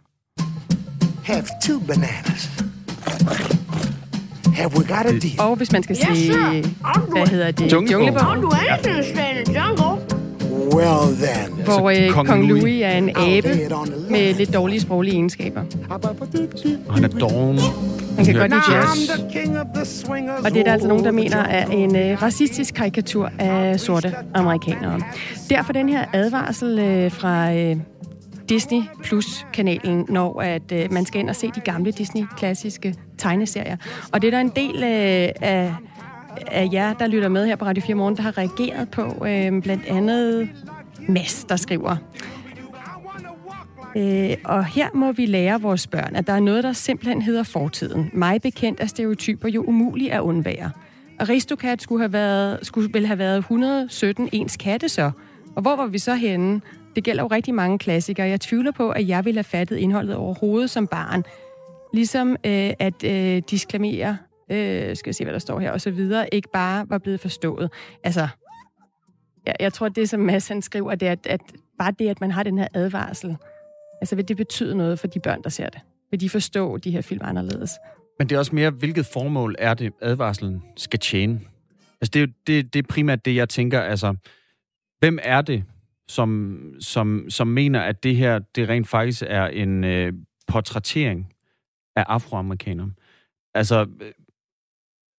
Have 1.24 1.44
two 1.66 1.80
bananas. 1.80 2.50
Have 4.56 4.70
we 4.78 4.84
got 4.88 5.06
a 5.06 5.20
deal? 5.20 5.40
Og 5.40 5.56
hvis 5.56 5.72
man 5.72 5.84
skal 5.84 5.98
yes, 6.12 6.18
se, 6.18 6.32
hvad 7.12 7.28
hedder 7.28 7.52
det? 7.52 7.72
Junglebogen. 7.74 8.16
Well 10.74 11.16
then. 11.16 11.64
Hvor 11.66 11.90
øh, 11.90 12.10
Kong, 12.10 12.28
Kong 12.28 12.48
Louis. 12.48 12.62
Louis 12.62 12.82
er 12.84 12.92
en 12.92 13.10
abe 13.10 13.50
med 14.10 14.34
lidt 14.34 14.54
dårlige 14.54 14.80
sproglige 14.80 15.14
egenskaber. 15.14 15.62
Han 16.92 17.04
er 17.04 17.08
doven. 17.08 17.60
Han 18.16 18.26
kan 18.26 18.36
godt 18.36 18.52
lide 18.52 18.72
jazz. 18.72 19.10
Og 20.46 20.52
det 20.52 20.60
er 20.60 20.64
der 20.64 20.74
altså 20.74 20.88
nogen, 20.88 21.06
der 21.06 21.12
mener 21.12 21.38
er 21.38 21.66
en 21.66 21.96
øh, 21.96 22.22
racistisk 22.22 22.74
karikatur 22.74 23.32
af 23.40 23.80
sorte 23.80 24.14
amerikanere. 24.34 25.02
Derfor 25.50 25.74
den 25.74 25.90
her 25.90 26.06
advarsel 26.14 26.80
øh, 26.80 27.12
fra 27.12 27.54
øh, 27.54 27.76
Disney 28.50 28.82
Plus-kanalen, 29.04 30.06
når 30.10 30.42
at 30.42 30.72
øh, 30.72 30.94
man 30.94 31.06
skal 31.06 31.20
ind 31.20 31.30
og 31.30 31.36
se 31.36 31.52
de 31.56 31.60
gamle 31.60 31.92
Disney-klassiske 31.92 32.96
tegneserier. 33.18 33.78
Og 34.12 34.22
det 34.22 34.28
er 34.28 34.32
der 34.32 34.40
en 34.40 34.52
del 34.56 34.76
øh, 34.76 35.30
af, 35.42 35.74
af 36.48 36.70
jer, 36.74 36.94
der 36.94 37.08
lytter 37.08 37.30
med 37.30 37.46
her 37.46 37.56
på 37.56 37.66
Radio 37.66 37.84
4 37.88 37.96
Morgen, 37.96 38.16
der 38.16 38.22
har 38.22 38.38
reageret 38.38 38.90
på. 38.90 39.26
Øh, 39.28 39.62
blandt 39.62 39.86
andet 39.88 40.50
Mads, 41.08 41.44
der 41.44 41.56
skriver... 41.56 41.96
Øh, 43.98 44.38
og 44.44 44.66
her 44.66 44.88
må 44.94 45.12
vi 45.12 45.26
lære 45.26 45.62
vores 45.62 45.88
børn, 45.88 46.16
at 46.16 46.28
der 46.28 46.34
er 46.34 46.40
noget, 46.40 46.64
der 46.64 46.74
simpelthen 46.74 47.22
hedder 47.22 47.44
fortiden. 47.44 48.10
Mig 48.14 48.42
bekendt 48.42 48.80
er 48.80 48.86
stereotyper 48.86 49.50
jo 49.50 49.64
umuligt 49.64 50.12
at 50.12 50.20
undvære. 50.20 50.72
Aristokat 51.20 51.82
skulle, 51.82 52.02
have 52.02 52.14
været, 52.14 52.60
skulle 52.62 52.90
vel 52.94 53.06
have 53.08 53.20
været 53.20 53.38
117 53.38 54.30
ens 54.32 54.58
katte 54.58 54.90
så. 54.90 55.12
Og 55.56 55.62
hvor 55.62 55.76
var 55.76 55.86
vi 55.86 56.00
så 56.00 56.16
henne? 56.16 56.62
Det 56.96 57.04
gælder 57.04 57.24
jo 57.24 57.28
rigtig 57.28 57.54
mange 57.54 57.80
klassikere. 57.80 58.28
Jeg 58.28 58.42
tvivler 58.42 58.72
på, 58.72 58.90
at 58.90 59.08
jeg 59.08 59.26
ville 59.26 59.38
have 59.38 59.44
fattet 59.44 59.78
indholdet 59.78 60.16
overhovedet 60.16 60.70
som 60.70 60.88
barn. 60.88 61.24
Ligesom 61.94 62.32
øh, 62.32 62.74
at 62.80 63.04
øh, 63.04 63.42
disklamere, 63.50 64.18
øh, 64.52 64.96
skal 64.96 65.10
jeg 65.10 65.16
se, 65.16 65.24
hvad 65.24 65.34
der 65.34 65.40
står 65.40 65.60
her, 65.60 65.72
og 65.72 65.82
så 65.82 65.92
videre, 65.92 66.34
ikke 66.34 66.50
bare 66.54 66.90
var 66.90 66.98
blevet 66.98 67.20
forstået. 67.20 67.72
Altså, 68.04 68.28
jeg, 69.46 69.56
jeg 69.60 69.74
tror, 69.74 69.90
det 69.90 70.10
som 70.10 70.20
Mads 70.20 70.48
han 70.48 70.62
skriver, 70.62 70.96
det 70.96 71.08
er, 71.08 71.12
at, 71.12 71.28
at 71.28 71.42
bare 71.80 71.94
det, 72.00 72.10
at 72.10 72.22
man 72.22 72.32
har 72.32 72.44
den 72.44 72.58
her 72.58 72.68
advarsel, 72.74 73.38
altså 74.02 74.16
vil 74.16 74.28
det 74.28 74.38
betyde 74.38 74.76
noget 74.78 75.00
for 75.00 75.08
de 75.08 75.20
børn, 75.20 75.44
der 75.44 75.50
ser 75.50 75.70
det? 75.70 75.82
Vil 76.12 76.22
de 76.22 76.30
forstå 76.30 76.78
de 76.78 76.92
her 76.92 77.02
film 77.02 77.22
anderledes? 77.24 77.72
Men 78.20 78.30
det 78.30 78.36
er 78.36 78.40
også 78.40 78.56
mere, 78.56 78.70
hvilket 78.70 79.06
formål 79.06 79.56
er 79.60 79.74
det, 79.74 79.94
advarslen 80.02 80.64
skal 80.78 81.00
tjene? 81.00 81.40
Altså, 82.02 82.12
det 82.14 82.16
er 82.16 82.22
jo 82.22 82.28
det, 82.48 82.74
det 82.74 82.80
er 82.80 82.88
primært 82.90 83.26
det, 83.26 83.36
jeg 83.36 83.50
tænker, 83.50 83.82
altså, 83.82 84.16
hvem 85.00 85.20
er 85.24 85.42
det, 85.42 85.64
som, 86.08 86.60
som, 86.80 87.26
som 87.30 87.48
mener, 87.48 87.82
at 87.82 88.04
det 88.04 88.16
her 88.16 88.40
det 88.40 88.70
rent 88.70 88.88
faktisk 88.88 89.24
er 89.28 89.46
en 89.46 89.84
øh, 89.84 90.14
portrættering 90.48 91.34
af 91.96 92.06
afroamerikanere. 92.08 92.92
Altså, 93.54 93.88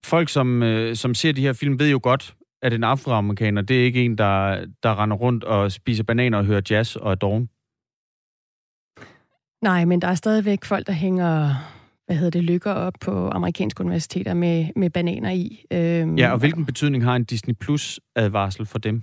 folk, 0.04 0.28
som, 0.28 0.62
øh, 0.62 0.96
som 0.96 1.14
ser 1.14 1.32
de 1.32 1.40
her 1.40 1.52
film, 1.52 1.78
ved 1.78 1.90
jo 1.90 2.00
godt, 2.02 2.34
at 2.62 2.72
en 2.72 2.84
afroamerikaner, 2.84 3.62
det 3.62 3.80
er 3.80 3.84
ikke 3.84 4.04
en, 4.04 4.18
der, 4.18 4.66
der 4.82 5.02
render 5.02 5.16
rundt 5.16 5.44
og 5.44 5.72
spiser 5.72 6.04
bananer 6.04 6.38
og 6.38 6.44
hører 6.44 6.60
jazz 6.70 6.96
og 6.96 7.10
er 7.10 7.14
doven. 7.14 7.48
Nej, 9.62 9.84
men 9.84 10.00
der 10.00 10.08
er 10.08 10.14
stadigvæk 10.14 10.64
folk, 10.64 10.86
der 10.86 10.92
hænger 10.92 11.54
hvad 12.06 12.16
hedder 12.16 12.30
det, 12.30 12.44
lykker 12.44 12.72
op 12.72 12.94
på 13.00 13.28
amerikanske 13.28 13.80
universiteter 13.80 14.34
med, 14.34 14.66
med 14.76 14.90
bananer 14.90 15.30
i. 15.30 15.64
Øhm, 15.72 16.18
ja, 16.18 16.32
og 16.32 16.38
hvilken 16.38 16.66
betydning 16.66 17.04
har 17.04 17.16
en 17.16 17.24
Disney 17.24 17.54
Plus 17.54 18.00
advarsel 18.16 18.66
for 18.66 18.78
dem? 18.78 19.02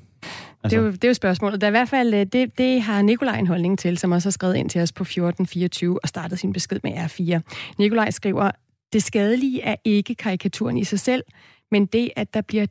Altså. 0.63 0.77
Det, 0.77 0.83
er 0.83 0.87
jo, 0.87 0.91
det 0.91 1.03
er 1.03 1.07
jo 1.07 1.13
spørgsmålet. 1.13 1.61
Der 1.61 1.67
er 1.67 1.69
i 1.69 1.71
hvert 1.71 1.89
fald, 1.89 2.13
øh, 2.13 2.25
det, 2.25 2.57
det 2.57 2.81
har 2.81 3.01
Nikolaj 3.01 3.39
en 3.39 3.47
holdning 3.47 3.79
til, 3.79 3.97
som 3.97 4.11
også 4.11 4.27
har 4.27 4.31
skrevet 4.31 4.55
ind 4.55 4.69
til 4.69 4.81
os 4.81 4.91
på 4.91 5.03
1424 5.03 5.99
og 6.03 6.09
startet 6.09 6.39
sin 6.39 6.53
besked 6.53 6.79
med 6.83 6.91
R4. 6.91 7.39
Nikolaj 7.77 8.11
skriver, 8.11 8.51
det 8.93 9.03
skadelige 9.03 9.61
er 9.61 9.75
ikke 9.83 10.15
karikaturen 10.15 10.77
i 10.77 10.83
sig 10.83 10.99
selv, 10.99 11.23
men 11.71 11.85
det, 11.85 12.09
at, 12.15 12.33
der 12.33 12.41
bliver 12.41 12.65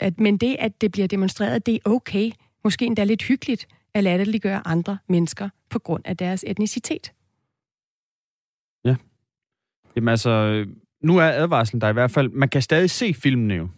at, 0.00 0.20
men 0.20 0.36
det, 0.36 0.56
at 0.58 0.80
det 0.80 0.92
bliver 0.92 1.08
demonstreret, 1.08 1.66
det 1.66 1.74
er 1.74 1.78
okay, 1.84 2.30
måske 2.64 2.86
endda 2.86 3.04
lidt 3.04 3.22
hyggeligt, 3.22 3.66
at 3.94 4.04
latterliggøre 4.04 4.66
andre 4.66 4.98
mennesker 5.08 5.48
på 5.70 5.78
grund 5.78 6.02
af 6.06 6.16
deres 6.16 6.44
etnicitet. 6.46 7.12
Ja. 8.84 8.96
Jamen 9.96 10.08
altså, 10.08 10.64
nu 11.00 11.16
er 11.16 11.24
advarslen 11.24 11.80
der 11.80 11.88
i 11.88 11.92
hvert 11.92 12.10
fald, 12.10 12.28
man 12.28 12.48
kan 12.48 12.62
stadig 12.62 12.90
se 12.90 13.14
filmene 13.14 13.54
jo. 13.54 13.68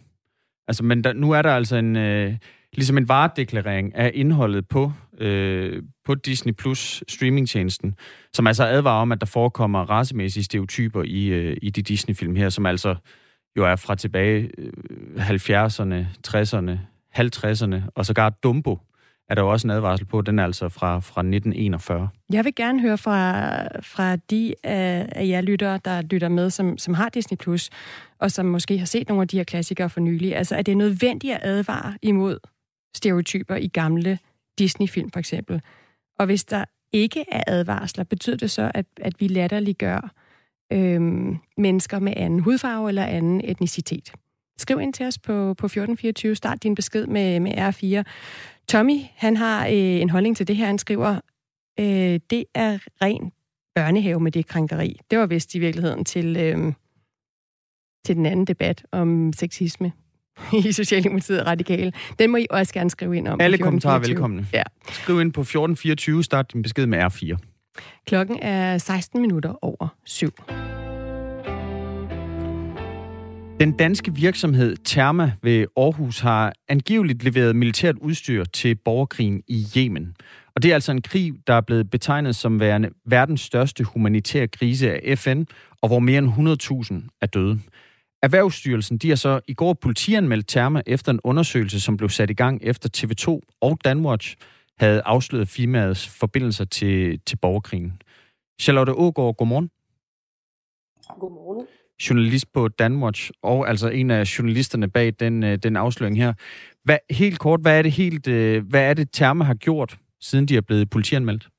Altså, 0.67 0.83
men 0.83 1.03
der, 1.03 1.13
nu 1.13 1.31
er 1.31 1.41
der 1.41 1.51
altså 1.51 1.75
en, 1.75 1.95
øh, 1.95 2.37
ligesom 2.73 2.97
en 2.97 3.07
varedeklarering 3.07 3.95
af 3.95 4.11
indholdet 4.13 4.67
på, 4.67 4.91
øh, 5.19 5.83
på 6.05 6.15
Disney 6.15 6.53
Plus 6.53 7.03
streamingtjenesten, 7.07 7.95
som 8.33 8.47
altså 8.47 8.63
advarer 8.63 9.01
om, 9.01 9.11
at 9.11 9.21
der 9.21 9.25
forekommer 9.25 9.89
racemæssige 9.89 10.43
stereotyper 10.43 11.03
i, 11.03 11.25
øh, 11.25 11.57
i 11.61 11.69
de 11.69 11.81
Disney-film 11.81 12.35
her, 12.35 12.49
som 12.49 12.65
altså 12.65 12.95
jo 13.57 13.65
er 13.65 13.75
fra 13.75 13.95
tilbage 13.95 14.49
øh, 14.57 14.71
70'erne, 15.17 16.05
60'erne, 16.27 16.77
50'erne, 17.19 17.89
og 17.95 18.05
sågar 18.05 18.29
Dumbo 18.29 18.79
er 19.29 19.35
der 19.35 19.41
jo 19.41 19.51
også 19.51 19.67
en 19.67 19.71
advarsel 19.71 20.05
på, 20.05 20.21
den 20.21 20.39
er 20.39 20.43
altså 20.43 20.69
fra, 20.69 20.99
fra 20.99 21.21
1941. 21.21 22.09
Jeg 22.33 22.45
vil 22.45 22.55
gerne 22.55 22.81
høre 22.81 22.97
fra, 22.97 23.53
fra 23.81 24.15
de 24.15 24.53
af, 24.63 25.09
af 25.11 25.27
jer 25.27 25.41
lyttere, 25.41 25.79
der 25.85 26.01
lytter 26.01 26.29
med, 26.29 26.49
som, 26.49 26.77
som 26.77 26.93
har 26.93 27.09
Disney+, 27.09 27.37
Plus, 27.37 27.69
og 28.19 28.31
som 28.31 28.45
måske 28.45 28.77
har 28.77 28.85
set 28.85 29.09
nogle 29.09 29.21
af 29.21 29.27
de 29.27 29.37
her 29.37 29.43
klassikere 29.43 29.89
for 29.89 29.99
nylig. 29.99 30.35
Altså, 30.35 30.55
er 30.55 30.61
det 30.61 30.77
nødvendigt 30.77 31.33
at 31.33 31.39
advare 31.43 31.93
imod 32.01 32.39
stereotyper 32.97 33.55
i 33.55 33.67
gamle 33.67 34.19
Disney-film, 34.59 35.11
for 35.11 35.19
eksempel? 35.19 35.61
Og 36.19 36.25
hvis 36.25 36.45
der 36.45 36.65
ikke 36.91 37.25
er 37.31 37.43
advarsler, 37.47 38.03
betyder 38.03 38.37
det 38.37 38.51
så, 38.51 38.71
at, 38.73 38.85
at 38.97 39.13
vi 39.19 39.27
latterliggør 39.27 40.13
øhm, 40.73 41.37
mennesker 41.57 41.99
med 41.99 42.13
anden 42.15 42.39
hudfarve 42.39 42.89
eller 42.89 43.05
anden 43.05 43.41
etnicitet? 43.43 44.11
Skriv 44.57 44.79
ind 44.79 44.93
til 44.93 45.05
os 45.05 45.19
på, 45.19 45.33
på 45.33 45.65
1424. 45.65 46.35
Start 46.35 46.63
din 46.63 46.75
besked 46.75 47.07
med, 47.07 47.39
med 47.39 47.51
R4. 47.51 48.03
Tommy, 48.67 48.99
han 49.15 49.37
har 49.37 49.67
øh, 49.67 49.73
en 49.73 50.09
holdning 50.09 50.37
til 50.37 50.47
det 50.47 50.55
her. 50.55 50.65
Han 50.65 50.77
skriver, 50.77 51.19
øh, 51.79 52.19
det 52.29 52.45
er 52.53 52.77
ren 53.01 53.31
børnehave 53.75 54.19
med 54.19 54.31
det 54.31 54.47
krænkeri. 54.47 54.99
Det 55.11 55.19
var 55.19 55.25
vist 55.25 55.55
i 55.55 55.59
virkeligheden 55.59 56.05
til, 56.05 56.37
øh, 56.37 56.73
til 58.05 58.15
den 58.15 58.25
anden 58.25 58.45
debat 58.45 58.85
om 58.91 59.33
sexisme 59.33 59.91
i 60.67 60.71
Socialdemokratiet 60.71 61.47
Radikale. 61.47 61.91
Den 62.19 62.31
må 62.31 62.37
I 62.37 62.45
også 62.49 62.73
gerne 62.73 62.89
skrive 62.89 63.17
ind 63.17 63.27
om. 63.27 63.41
Alle 63.41 63.57
kommentarer 63.57 63.95
er 63.95 63.99
velkomne. 63.99 64.47
Ja. 64.53 64.63
Skriv 64.91 65.21
ind 65.21 65.33
på 65.33 65.41
1424, 65.41 66.23
start 66.23 66.53
din 66.53 66.61
besked 66.61 66.85
med 66.85 66.99
R4. 67.03 67.37
Klokken 68.07 68.39
er 68.41 68.77
16 68.77 69.21
minutter 69.21 69.53
over 69.61 69.87
syv. 70.05 70.31
Den 73.59 73.71
danske 73.71 74.13
virksomhed 74.15 74.77
Therma 74.85 75.31
ved 75.41 75.65
Aarhus 75.77 76.19
har 76.19 76.53
angiveligt 76.67 77.23
leveret 77.23 77.55
militært 77.55 77.95
udstyr 77.95 78.43
til 78.43 78.75
borgerkrigen 78.75 79.41
i 79.47 79.65
Yemen. 79.77 80.15
Og 80.55 80.63
det 80.63 80.71
er 80.71 80.73
altså 80.73 80.91
en 80.91 81.01
krig, 81.01 81.33
der 81.47 81.53
er 81.53 81.61
blevet 81.61 81.89
betegnet 81.89 82.35
som 82.35 82.59
værende 82.59 82.89
verdens 83.05 83.41
største 83.41 83.83
humanitære 83.83 84.47
krise 84.47 85.07
af 85.07 85.17
FN, 85.17 85.43
og 85.81 85.87
hvor 85.87 85.99
mere 85.99 86.17
end 86.17 87.01
100.000 87.03 87.17
er 87.21 87.27
døde. 87.27 87.59
Erhvervsstyrelsen 88.23 88.97
de 88.97 89.09
har 89.09 89.15
så 89.15 89.39
i 89.47 89.53
går 89.53 89.73
politianmeldt 89.73 90.47
Therma 90.47 90.81
efter 90.85 91.11
en 91.11 91.19
undersøgelse, 91.23 91.79
som 91.79 91.97
blev 91.97 92.09
sat 92.09 92.29
i 92.29 92.33
gang 92.33 92.59
efter 92.63 92.89
TV2 92.97 93.57
og 93.61 93.77
Danwatch 93.85 94.35
havde 94.79 95.01
afsløret 95.05 95.47
firmaets 95.47 96.07
forbindelser 96.07 96.65
til, 96.65 97.19
til 97.25 97.35
borgerkrigen. 97.35 98.01
Charlotte 98.61 98.93
Ågaard, 98.93 99.35
godmorgen. 99.35 99.69
Godmorgen 101.19 101.67
journalist 102.09 102.53
på 102.53 102.67
Danwatch, 102.67 103.31
og 103.41 103.69
altså 103.69 103.89
en 103.89 104.11
af 104.11 104.39
journalisterne 104.39 104.89
bag 104.89 105.13
den, 105.19 105.43
øh, 105.43 105.57
den 105.57 105.75
afsløring 105.75 106.17
her. 106.17 106.33
Hvad, 106.83 106.97
helt 107.09 107.39
kort, 107.39 107.61
hvad 107.61 107.77
er 107.77 107.81
det 107.81 107.91
helt, 107.91 108.27
øh, 108.27 108.67
hvad 108.67 108.89
er 108.89 108.93
det 108.93 109.11
Therma 109.11 109.43
har 109.43 109.53
gjort, 109.53 109.97
siden 110.21 110.45
de 110.45 110.57
er 110.57 110.61
blevet 110.61 110.89
politianmeldt? 110.89 111.49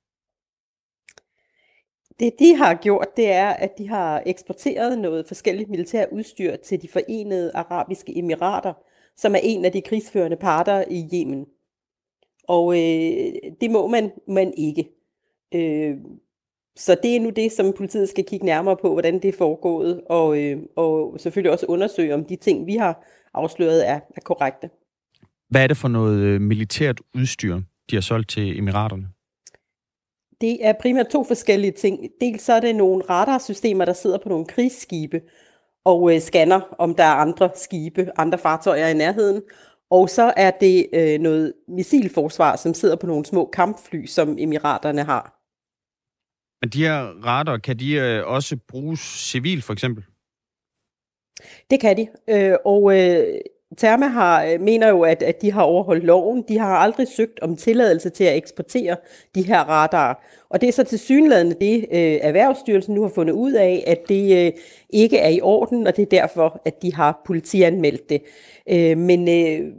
Det 2.21 2.33
de 2.39 2.57
har 2.57 2.75
gjort, 2.75 3.07
det 3.17 3.31
er, 3.31 3.49
at 3.49 3.79
de 3.79 3.89
har 3.89 4.23
eksporteret 4.27 4.99
noget 4.99 5.27
forskelligt 5.27 5.71
militær 5.71 6.07
udstyr 6.13 6.57
til 6.57 6.83
de 6.83 6.89
forenede 6.89 7.51
arabiske 7.55 8.19
emirater, 8.19 8.73
som 9.17 9.35
er 9.35 9.41
en 9.43 9.65
af 9.65 9.73
de 9.73 9.81
krigsførende 9.81 10.37
parter 10.37 10.85
i 10.91 11.09
Yemen. 11.15 11.47
Og 12.49 12.73
øh, 12.73 13.33
det 13.61 13.71
må 13.71 13.87
man, 13.87 14.11
man 14.29 14.55
ikke. 14.57 14.89
Øh, 15.55 15.97
så 16.77 16.97
det 17.03 17.17
er 17.17 17.21
nu 17.21 17.31
det, 17.31 17.53
som 17.53 17.73
politiet 17.77 18.09
skal 18.09 18.25
kigge 18.25 18.47
nærmere 18.47 18.77
på, 18.77 18.93
hvordan 18.93 19.15
det 19.15 19.29
er 19.29 19.39
foregået, 19.39 20.01
og, 20.11 20.43
øh, 20.43 20.59
og 20.77 21.21
selvfølgelig 21.21 21.53
også 21.53 21.67
undersøge, 21.67 22.15
om 22.15 22.25
de 22.25 22.37
ting, 22.37 22.67
vi 22.67 22.77
har 22.77 23.07
afsløret, 23.35 23.89
er, 23.89 24.01
er 24.17 24.21
korrekte. 24.25 24.71
Hvad 25.51 25.63
er 25.63 25.67
det 25.67 25.77
for 25.77 25.89
noget 25.89 26.21
øh, 26.21 26.41
militært 26.41 27.01
udstyr, 27.15 27.61
de 27.91 27.97
har 27.97 28.01
solgt 28.01 28.31
til 28.31 28.59
Emiraterne? 28.59 29.09
Det 30.41 30.67
er 30.67 30.73
primært 30.81 31.09
to 31.09 31.25
forskellige 31.25 31.73
ting. 31.73 32.09
Dels 32.21 32.43
så 32.43 32.53
er 32.53 32.61
det 32.61 32.77
nogle 32.77 33.03
radarsystemer, 33.11 33.85
der 33.85 33.93
sidder 33.93 34.19
på 34.19 34.29
nogle 34.29 34.47
krigsskibe 34.47 35.21
og 35.85 36.15
øh, 36.15 36.21
scanner, 36.21 36.61
om 36.79 36.95
der 36.95 37.05
er 37.05 37.15
andre 37.15 37.51
skibe, 37.55 38.11
andre 38.17 38.39
fartøjer 38.39 38.89
i 38.89 38.95
nærheden. 38.95 39.43
Og 39.91 40.09
så 40.09 40.33
er 40.37 40.51
det 40.51 40.87
øh, 40.93 41.21
noget 41.21 41.53
missilforsvar, 41.69 42.57
som 42.57 42.75
sidder 42.75 42.97
på 42.97 43.07
nogle 43.07 43.25
små 43.25 43.51
kampfly, 43.53 44.07
som 44.07 44.37
Emiraterne 44.39 45.05
har. 45.05 45.35
Men 46.61 46.71
de 46.71 46.83
her 46.83 47.25
radar, 47.25 47.59
kan 47.59 47.79
de 47.79 47.93
øh, 47.93 48.27
også 48.27 48.59
bruges 48.69 49.01
civil 49.01 49.63
for 49.63 49.73
eksempel? 49.73 50.05
Det 51.71 51.81
kan 51.81 51.97
de, 51.97 52.09
øh, 52.29 52.57
og 52.65 52.99
øh, 52.99 53.41
Therma 53.77 54.07
har, 54.07 54.45
øh, 54.45 54.61
mener 54.61 54.89
jo, 54.89 55.03
at, 55.03 55.23
at 55.23 55.43
de 55.43 55.53
har 55.53 55.63
overholdt 55.63 56.05
loven. 56.05 56.45
De 56.49 56.59
har 56.59 56.77
aldrig 56.77 57.09
søgt 57.09 57.41
om 57.41 57.57
tilladelse 57.57 58.11
til 58.11 58.25
at 58.25 58.37
eksportere 58.37 58.97
de 59.35 59.43
her 59.43 59.61
radarer. 59.61 60.15
Og 60.51 60.61
det 60.61 60.69
er 60.69 60.73
så 60.73 60.85
til 60.85 60.99
synlædende 60.99 61.57
det, 61.61 61.79
øh, 61.93 62.19
Erhvervsstyrelsen 62.23 62.95
nu 62.95 63.03
har 63.03 63.09
fundet 63.15 63.35
ud 63.35 63.53
af, 63.53 63.85
at 63.87 64.09
det 64.09 64.47
øh, 64.47 64.53
ikke 64.91 65.19
er 65.19 65.29
i 65.29 65.41
orden, 65.41 65.87
og 65.87 65.97
det 65.97 66.03
er 66.03 66.21
derfor, 66.21 66.61
at 66.65 66.83
de 66.83 66.95
har 66.95 67.23
politianmeldt 67.27 68.09
det. 68.11 68.23
Øh, 68.71 68.99
men 68.99 69.29
øh, 69.29 69.73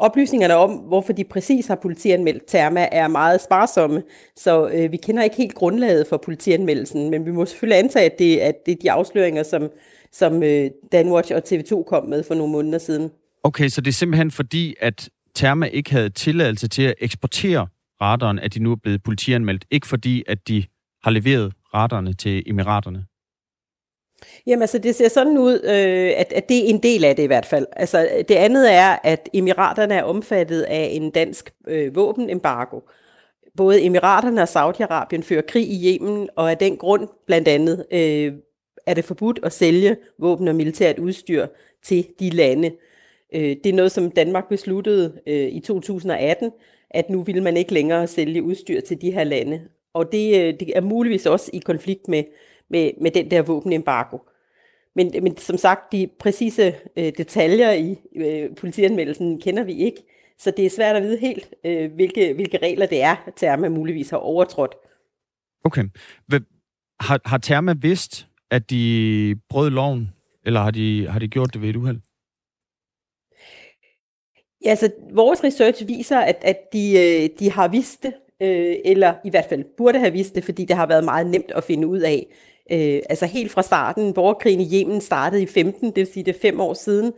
Oplysningerne 0.00 0.56
om, 0.56 0.70
hvorfor 0.70 1.12
de 1.12 1.24
præcis 1.24 1.66
har 1.66 1.74
politianmeldt 1.74 2.46
Therma, 2.46 2.88
er 2.92 3.08
meget 3.08 3.40
sparsomme, 3.40 4.02
så 4.36 4.68
øh, 4.68 4.92
vi 4.92 4.96
kender 4.96 5.22
ikke 5.22 5.36
helt 5.36 5.54
grundlaget 5.54 6.06
for 6.06 6.16
politianmeldelsen, 6.16 7.10
men 7.10 7.26
vi 7.26 7.30
må 7.30 7.46
selvfølgelig 7.46 7.78
antage, 7.78 8.06
at 8.06 8.18
det, 8.18 8.38
at 8.38 8.66
det 8.66 8.72
er 8.72 8.76
de 8.82 8.90
afsløringer, 8.90 9.42
som, 9.42 9.70
som 10.12 10.42
øh, 10.42 10.70
Danwatch 10.92 11.34
og 11.34 11.42
TV2 11.48 11.82
kom 11.82 12.06
med 12.06 12.22
for 12.22 12.34
nogle 12.34 12.52
måneder 12.52 12.78
siden. 12.78 13.10
Okay, 13.42 13.68
så 13.68 13.80
det 13.80 13.88
er 13.88 13.92
simpelthen 13.92 14.30
fordi, 14.30 14.74
at 14.80 15.08
Therma 15.34 15.66
ikke 15.66 15.90
havde 15.90 16.10
tilladelse 16.10 16.68
til 16.68 16.82
at 16.82 16.94
eksportere 17.00 17.66
radaren, 18.00 18.38
at 18.38 18.54
de 18.54 18.60
nu 18.60 18.72
er 18.72 18.76
blevet 18.76 19.02
politianmeldt, 19.02 19.64
ikke 19.70 19.86
fordi, 19.86 20.24
at 20.26 20.48
de 20.48 20.64
har 21.02 21.10
leveret 21.10 21.52
radarerne 21.74 22.12
til 22.12 22.42
Emiraterne? 22.46 23.04
Jamen 24.46 24.62
altså, 24.62 24.78
det 24.78 24.94
ser 24.94 25.08
sådan 25.08 25.38
ud, 25.38 25.60
øh, 25.64 26.12
at, 26.16 26.32
at 26.32 26.48
det 26.48 26.56
er 26.56 26.68
en 26.68 26.82
del 26.82 27.04
af 27.04 27.16
det 27.16 27.22
i 27.22 27.26
hvert 27.26 27.46
fald. 27.46 27.66
Altså, 27.76 28.08
det 28.28 28.34
andet 28.34 28.72
er, 28.74 28.96
at 29.04 29.28
Emiraterne 29.32 29.94
er 29.94 30.02
omfattet 30.02 30.62
af 30.62 30.88
en 30.92 31.10
dansk 31.10 31.52
øh, 31.68 31.96
våbenembargo. 31.96 32.80
Både 33.56 33.82
Emiraterne 33.82 34.42
og 34.42 34.48
Saudi-Arabien 34.48 35.22
fører 35.22 35.42
krig 35.48 35.68
i 35.68 35.96
Yemen, 35.96 36.28
og 36.36 36.50
af 36.50 36.58
den 36.58 36.76
grund 36.76 37.08
blandt 37.26 37.48
andet 37.48 37.84
øh, 37.92 38.32
er 38.86 38.94
det 38.94 39.04
forbudt 39.04 39.40
at 39.42 39.52
sælge 39.52 39.96
våben 40.18 40.48
og 40.48 40.54
militært 40.54 40.98
udstyr 40.98 41.46
til 41.84 42.06
de 42.20 42.30
lande. 42.30 42.70
Øh, 43.34 43.56
det 43.64 43.66
er 43.66 43.76
noget, 43.76 43.92
som 43.92 44.10
Danmark 44.10 44.48
besluttede 44.48 45.20
øh, 45.26 45.48
i 45.48 45.60
2018, 45.60 46.50
at 46.90 47.10
nu 47.10 47.22
ville 47.22 47.42
man 47.42 47.56
ikke 47.56 47.74
længere 47.74 48.06
sælge 48.06 48.42
udstyr 48.42 48.80
til 48.80 49.00
de 49.00 49.10
her 49.10 49.24
lande. 49.24 49.60
Og 49.94 50.12
det, 50.12 50.40
øh, 50.40 50.60
det 50.60 50.76
er 50.76 50.80
muligvis 50.80 51.26
også 51.26 51.50
i 51.52 51.58
konflikt 51.58 52.08
med 52.08 52.24
med, 52.70 52.90
med 53.00 53.10
den 53.10 53.30
der 53.30 53.42
våbenembargo. 53.42 54.18
Men, 54.94 55.12
men 55.22 55.36
som 55.36 55.56
sagt, 55.56 55.92
de 55.92 56.08
præcise 56.20 56.74
øh, 56.96 57.12
detaljer 57.18 57.72
i 57.72 57.96
øh, 58.16 58.56
politianmeldelsen 58.56 59.40
kender 59.40 59.64
vi 59.64 59.72
ikke, 59.72 60.02
så 60.38 60.50
det 60.56 60.66
er 60.66 60.70
svært 60.70 60.96
at 60.96 61.02
vide 61.02 61.18
helt, 61.18 61.54
øh, 61.64 61.92
hvilke, 61.92 62.34
hvilke 62.34 62.58
regler 62.62 62.86
det 62.86 63.02
er, 63.02 63.16
Therma 63.36 63.68
muligvis 63.68 64.10
har 64.10 64.16
overtrådt. 64.16 64.74
Okay. 65.64 65.84
Har, 67.00 67.20
har 67.24 67.38
Therma 67.38 67.72
vidst, 67.72 68.28
at 68.50 68.70
de 68.70 69.36
brød 69.48 69.70
loven, 69.70 70.10
eller 70.46 70.60
har 70.60 70.70
de, 70.70 71.08
har 71.08 71.18
de 71.18 71.28
gjort 71.28 71.54
det 71.54 71.62
ved 71.62 71.68
et 71.68 71.76
uheld? 71.76 72.00
Ja, 74.64 74.70
altså 74.70 74.90
vores 75.12 75.44
research 75.44 75.88
viser, 75.88 76.18
at, 76.18 76.38
at 76.42 76.72
de, 76.72 76.92
øh, 76.98 77.28
de 77.38 77.50
har 77.50 77.68
vidst 77.68 78.02
det, 78.02 78.12
øh, 78.42 78.76
eller 78.84 79.14
i 79.24 79.30
hvert 79.30 79.46
fald 79.48 79.64
burde 79.76 79.98
have 79.98 80.12
vidst 80.12 80.34
det, 80.34 80.44
fordi 80.44 80.64
det 80.64 80.76
har 80.76 80.86
været 80.86 81.04
meget 81.04 81.26
nemt 81.26 81.52
at 81.54 81.64
finde 81.64 81.86
ud 81.86 81.98
af. 81.98 82.26
Øh, 82.72 83.00
altså 83.10 83.26
helt 83.26 83.52
fra 83.52 83.62
starten, 83.62 84.12
borgerkrigen 84.12 84.60
i 84.60 84.74
Yemen 84.74 85.00
startede 85.00 85.42
i 85.42 85.46
15, 85.46 85.86
det 85.86 85.96
vil 85.96 86.06
sige 86.06 86.24
det 86.24 86.36
er 86.36 86.40
fem 86.40 86.60
år 86.60 86.74
siden, 86.74 87.12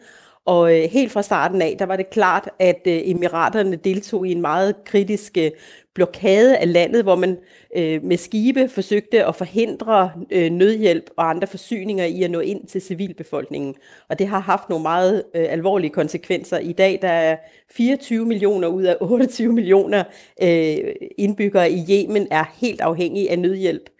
og 0.50 0.76
øh, 0.76 0.90
helt 0.90 1.12
fra 1.12 1.22
starten 1.22 1.62
af, 1.62 1.76
der 1.78 1.86
var 1.86 1.96
det 1.96 2.10
klart, 2.10 2.48
at 2.58 2.80
øh, 2.86 3.00
emiraterne 3.04 3.76
deltog 3.76 4.26
i 4.26 4.32
en 4.32 4.40
meget 4.40 4.74
kritisk 4.84 5.36
øh, 5.38 5.50
blokade 5.94 6.58
af 6.58 6.72
landet, 6.72 7.02
hvor 7.02 7.16
man 7.16 7.38
øh, 7.76 8.04
med 8.04 8.16
skibe 8.16 8.68
forsøgte 8.68 9.26
at 9.26 9.36
forhindre 9.36 10.12
øh, 10.30 10.50
nødhjælp 10.50 11.04
og 11.16 11.30
andre 11.30 11.46
forsyninger 11.46 12.04
i 12.04 12.22
at 12.22 12.30
nå 12.30 12.40
ind 12.40 12.66
til 12.66 12.82
civilbefolkningen. 12.82 13.74
Og 14.08 14.18
det 14.18 14.26
har 14.26 14.40
haft 14.40 14.68
nogle 14.68 14.82
meget 14.82 15.24
øh, 15.34 15.46
alvorlige 15.52 15.90
konsekvenser. 15.90 16.58
I 16.58 16.72
dag 16.72 16.98
der 17.02 17.08
er 17.08 17.36
24 17.70 18.26
millioner 18.26 18.68
ud 18.68 18.82
af 18.82 18.96
28 19.00 19.52
millioner 19.52 20.04
øh, 20.42 20.76
indbyggere 21.18 21.70
i 21.70 21.84
Yemen 21.90 22.26
er 22.30 22.44
helt 22.60 22.80
afhængige 22.80 23.30
af 23.30 23.38
nødhjælp. 23.38 23.90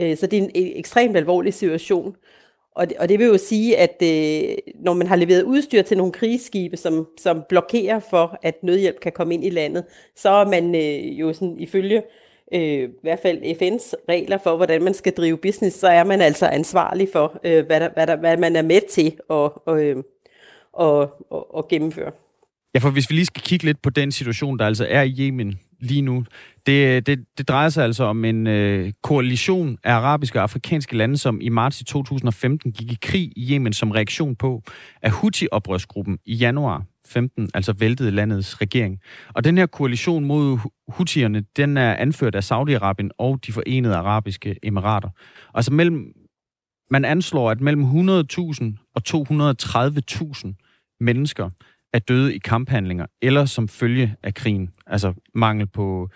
Øh, 0.00 0.16
så 0.16 0.26
det 0.26 0.38
er 0.38 0.42
en 0.42 0.50
øh, 0.56 0.78
ekstremt 0.78 1.16
alvorlig 1.16 1.54
situation. 1.54 2.16
Og 2.74 2.88
det, 2.88 2.96
og 2.96 3.08
det 3.08 3.18
vil 3.18 3.26
jo 3.26 3.38
sige, 3.38 3.76
at 3.76 4.02
øh, 4.02 4.56
når 4.74 4.94
man 4.94 5.06
har 5.06 5.16
leveret 5.16 5.42
udstyr 5.42 5.82
til 5.82 5.96
nogle 5.96 6.12
krigsskibe, 6.12 6.76
som, 6.76 7.06
som 7.20 7.42
blokerer 7.48 8.00
for, 8.10 8.38
at 8.42 8.62
nødhjælp 8.62 9.00
kan 9.00 9.12
komme 9.12 9.34
ind 9.34 9.44
i 9.44 9.50
landet, 9.50 9.84
så 10.16 10.30
er 10.30 10.46
man 10.46 10.74
øh, 10.74 11.20
jo 11.20 11.32
sådan 11.32 11.56
ifølge 11.58 12.02
øh, 12.54 12.82
i 12.82 12.88
hvert 13.02 13.20
fald 13.22 13.38
FN's 13.38 13.92
regler 14.08 14.38
for, 14.42 14.56
hvordan 14.56 14.82
man 14.82 14.94
skal 14.94 15.12
drive 15.12 15.38
business, 15.38 15.78
så 15.78 15.88
er 15.88 16.04
man 16.04 16.20
altså 16.20 16.46
ansvarlig 16.46 17.08
for, 17.12 17.40
øh, 17.44 17.66
hvad, 17.66 17.80
der, 17.80 17.88
hvad, 17.94 18.06
der, 18.06 18.16
hvad 18.16 18.36
man 18.36 18.56
er 18.56 18.62
med 18.62 18.80
til 18.90 19.06
at, 19.06 19.50
og, 19.66 19.82
øh, 19.82 19.96
og, 20.72 21.10
og, 21.30 21.54
og 21.54 21.68
gennemføre. 21.68 22.12
Ja, 22.74 22.78
for 22.78 22.90
hvis 22.90 23.10
vi 23.10 23.14
lige 23.14 23.26
skal 23.26 23.42
kigge 23.42 23.64
lidt 23.64 23.82
på 23.82 23.90
den 23.90 24.12
situation, 24.12 24.58
der 24.58 24.66
altså 24.66 24.86
er 24.88 25.02
i 25.02 25.14
Yemen 25.18 25.60
lige 25.80 26.02
nu. 26.02 26.24
Det, 26.66 27.06
det, 27.06 27.24
det 27.38 27.48
drejer 27.48 27.68
sig 27.68 27.84
altså 27.84 28.04
om 28.04 28.24
en 28.24 28.46
øh, 28.46 28.92
koalition 29.02 29.78
af 29.84 29.92
arabiske 29.92 30.38
og 30.38 30.42
afrikanske 30.42 30.96
lande, 30.96 31.18
som 31.18 31.40
i 31.40 31.48
marts 31.48 31.84
2015 31.86 32.72
gik 32.72 32.92
i 32.92 32.98
krig 33.02 33.32
i 33.36 33.52
Yemen 33.52 33.72
som 33.72 33.90
reaktion 33.90 34.36
på, 34.36 34.62
at 35.02 35.12
Houthi-oprørsgruppen 35.12 36.18
i 36.26 36.34
januar 36.34 36.84
15 37.06 37.50
altså 37.54 37.72
væltede 37.72 38.10
landets 38.10 38.60
regering. 38.60 39.00
Og 39.34 39.44
den 39.44 39.58
her 39.58 39.66
koalition 39.66 40.24
mod 40.24 40.58
Houthierne, 40.88 41.44
den 41.56 41.76
er 41.76 41.94
anført 41.94 42.34
af 42.34 42.52
Saudi-Arabien 42.52 43.08
og 43.18 43.46
de 43.46 43.52
forenede 43.52 43.96
arabiske 43.96 44.56
emirater. 44.62 45.08
Altså 45.54 45.72
mellem, 45.72 46.12
man 46.90 47.04
anslår, 47.04 47.50
at 47.50 47.60
mellem 47.60 47.82
100.000 47.82 48.92
og 48.94 49.02
230.000 49.08 50.96
mennesker 51.00 51.50
er 51.94 51.98
døde 51.98 52.34
i 52.34 52.38
kamphandlinger, 52.38 53.06
eller 53.22 53.44
som 53.44 53.68
følge 53.68 54.14
af 54.22 54.34
krigen, 54.34 54.70
altså 54.86 55.12
mangel 55.34 55.66
på, 55.66 56.08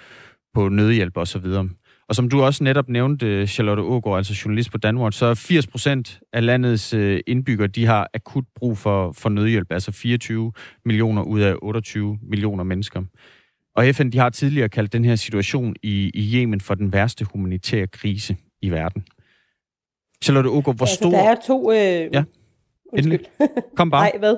på 0.55 0.69
nødhjælp 0.69 1.17
osv. 1.17 1.45
Og, 1.45 1.69
og 2.09 2.15
som 2.15 2.29
du 2.29 2.43
også 2.43 2.65
netop 2.65 2.89
nævnte, 2.89 3.47
Charlotte 3.47 3.83
Ågaard, 3.83 4.17
altså 4.17 4.43
journalist 4.45 4.71
på 4.71 4.79
Danmark, 4.79 5.13
så 5.13 5.27
er 5.27 5.35
80 5.35 5.67
procent 5.67 6.21
af 6.33 6.47
landets 6.47 6.95
øh, 6.95 7.21
indbyggere, 7.27 7.67
de 7.67 7.87
har 7.87 8.11
akut 8.15 8.45
brug 8.55 8.79
for, 8.79 9.13
for 9.13 9.29
nødhjælp, 9.29 9.73
altså 9.73 9.93
24 9.93 10.53
millioner 10.85 11.23
ud 11.23 11.41
af 11.41 11.55
28 11.63 12.19
millioner 12.23 12.65
mennesker. 12.65 13.03
Og 13.77 13.95
FN 13.95 14.11
de 14.11 14.19
har 14.19 14.31
tidligere 14.31 14.69
kaldt 14.69 14.93
den 14.93 15.05
her 15.05 15.17
situation 15.17 15.77
i, 15.83 16.11
i 16.15 16.37
Yemen 16.37 16.61
for 16.61 16.75
den 16.75 16.93
værste 16.93 17.25
humanitære 17.25 17.87
krise 17.87 18.37
i 18.63 18.71
verden. 18.71 19.05
Charlotte 20.25 20.51
Ågaard, 20.51 20.77
hvor 20.77 20.87
stor... 20.87 21.07
Altså, 21.07 21.19
der 21.19 21.31
er 21.31 21.37
to... 21.47 21.73
Øh... 21.73 22.15
Ja, 22.15 22.25
endelig. 22.99 23.21
Kom 23.77 23.91
bare. 23.91 24.03
Nej, 24.11 24.19
hvad? 24.19 24.37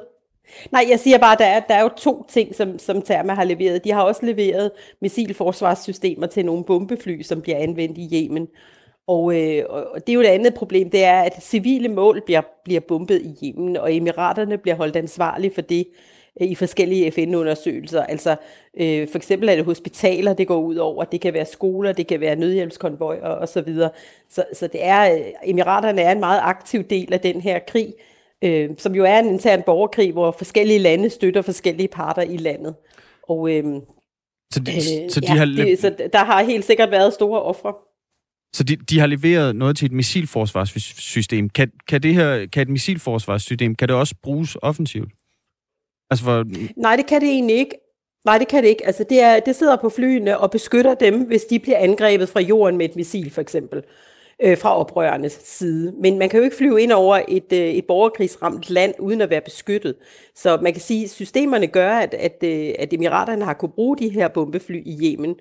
Nej, 0.73 0.87
jeg 0.91 1.01
siger 1.01 1.19
bare, 1.19 1.33
at 1.33 1.39
der 1.39 1.45
er, 1.45 1.61
der 1.61 1.75
er 1.75 1.83
jo 1.83 1.91
to 1.97 2.27
ting, 2.29 2.55
som, 2.55 2.79
som 2.79 3.03
Therma 3.03 3.35
har 3.35 3.45
leveret. 3.45 3.85
De 3.85 3.93
har 3.93 4.03
også 4.03 4.27
leveret 4.27 4.71
missilforsvarssystemer 5.01 6.27
til 6.27 6.45
nogle 6.45 6.65
bombefly, 6.65 7.23
som 7.23 7.43
bliver 7.43 7.59
anvendt 7.59 7.99
i 7.99 8.25
Yemen. 8.25 8.49
Og, 9.07 9.41
øh, 9.41 9.65
og 9.69 10.07
det 10.07 10.09
er 10.09 10.15
jo 10.15 10.21
et 10.21 10.27
andet 10.27 10.55
problem, 10.55 10.91
det 10.91 11.05
er, 11.05 11.21
at 11.21 11.43
civile 11.43 11.89
mål 11.89 12.23
bliver, 12.27 12.43
bliver 12.65 12.81
bombet 12.81 13.23
i 13.23 13.47
Yemen, 13.47 13.77
og 13.77 13.95
emiraterne 13.95 14.59
bliver 14.59 14.75
holdt 14.75 14.97
ansvarlige 14.97 15.55
for 15.55 15.63
det 15.63 15.87
øh, 16.41 16.49
i 16.49 16.55
forskellige 16.55 17.11
FN-undersøgelser. 17.13 18.03
Altså 18.03 18.37
øh, 18.81 19.09
for 19.09 19.17
eksempel 19.17 19.49
er 19.49 19.57
det 19.57 19.65
hospitaler, 19.65 20.35
det 20.35 20.49
går 20.49 20.61
ud 20.61 20.77
over, 20.77 21.05
det 21.05 21.21
kan 21.21 21.35
være 21.35 21.47
skoler, 21.47 21.93
det 21.93 22.07
kan 22.07 22.21
være 22.21 22.37
nødhjælpskonvoj 22.37 23.19
og, 23.23 23.35
og 23.35 23.49
så 23.49 23.61
videre. 23.61 23.91
Så, 24.29 24.45
så 24.53 24.67
det 24.67 24.85
er, 24.85 25.15
øh, 25.15 25.21
emiraterne 25.45 26.01
er 26.01 26.13
en 26.13 26.21
meget 26.21 26.41
aktiv 26.45 26.83
del 26.83 27.13
af 27.13 27.21
den 27.21 27.41
her 27.41 27.59
krig, 27.59 27.95
øh, 27.99 28.10
som 28.79 28.95
jo 28.95 29.05
er 29.05 29.19
en 29.19 29.27
intern 29.27 29.63
borgerkrig, 29.67 30.13
hvor 30.13 30.31
forskellige 30.31 30.79
lande 30.79 31.11
støtter 31.11 31.43
forskellige 31.43 31.89
parter 31.89 32.23
i 32.23 32.37
landet. 32.37 32.75
Og 33.23 33.51
øh, 33.51 33.65
så, 34.53 34.61
de, 34.61 34.73
øh, 34.73 35.11
så, 35.11 35.21
de 35.21 35.27
ja, 35.27 35.35
har 35.35 35.45
det, 35.45 35.79
så 35.79 36.09
der 36.13 36.25
har 36.25 36.43
helt 36.43 36.65
sikkert 36.65 36.91
været 36.91 37.15
store 37.15 37.43
ofre. 37.43 37.75
Så 38.53 38.65
de, 38.65 38.77
de 38.77 38.99
har 38.99 39.07
leveret 39.07 39.57
noget 39.57 39.77
til 39.77 39.87
et 39.87 39.93
missilforsvarssystem. 39.93 41.49
Kan, 41.49 41.71
kan, 41.89 42.03
det 42.03 42.15
her, 42.15 42.47
kan 42.47 42.63
et 42.63 42.69
missilforsvarssystem, 42.69 43.75
kan 43.75 43.89
det 43.89 43.97
også 43.97 44.15
bruges 44.23 44.57
offensivt? 44.63 45.13
Altså 46.11 46.25
for... 46.25 46.45
Nej, 46.77 46.97
det 46.97 47.07
kan 47.07 47.21
det 47.21 47.29
egentlig 47.29 47.57
ikke. 47.57 47.75
Nej, 48.25 48.39
det 48.39 48.49
kan 48.49 48.63
det 48.63 48.69
ikke. 48.69 48.87
Altså, 48.87 49.05
det, 49.11 49.21
er, 49.21 49.41
det 49.41 49.57
sidder 49.57 49.77
på 49.77 49.89
flyene 49.89 50.39
og 50.39 50.51
beskytter 50.51 50.95
dem, 50.95 51.27
hvis 51.27 51.45
de 51.45 51.59
bliver 51.59 51.79
angrebet 51.79 52.29
fra 52.29 52.41
jorden 52.41 52.79
med 52.79 52.89
et 52.89 52.97
missil, 52.97 53.31
for 53.31 53.41
eksempel 53.41 53.83
øh, 54.43 54.59
fra 54.59 54.79
oprørernes 54.81 55.41
side. 55.45 55.93
Men 55.99 56.19
man 56.19 56.29
kan 56.29 56.39
jo 56.39 56.45
ikke 56.45 56.57
flyve 56.57 56.83
ind 56.83 56.93
over 56.93 57.21
et, 57.29 57.53
øh, 57.53 57.59
et 57.59 57.87
borgerkrigsramt 57.87 58.71
land 58.71 58.95
uden 58.99 59.21
at 59.21 59.31
være 59.31 59.41
beskyttet. 59.41 59.95
Så 60.35 60.59
man 60.63 60.73
kan 60.73 60.83
sige, 60.83 61.05
at 61.05 61.11
systemerne 61.11 61.67
gør, 61.67 61.91
at, 61.91 62.15
at, 62.15 62.37
øh, 62.45 62.75
at 62.79 62.93
emiraterne 62.93 63.45
har 63.45 63.55
kunne 63.55 63.73
bruge 63.75 63.99
de 63.99 64.09
her 64.09 64.29
bombefly 64.29 64.83
i 64.85 64.99
Yemen. 65.03 65.37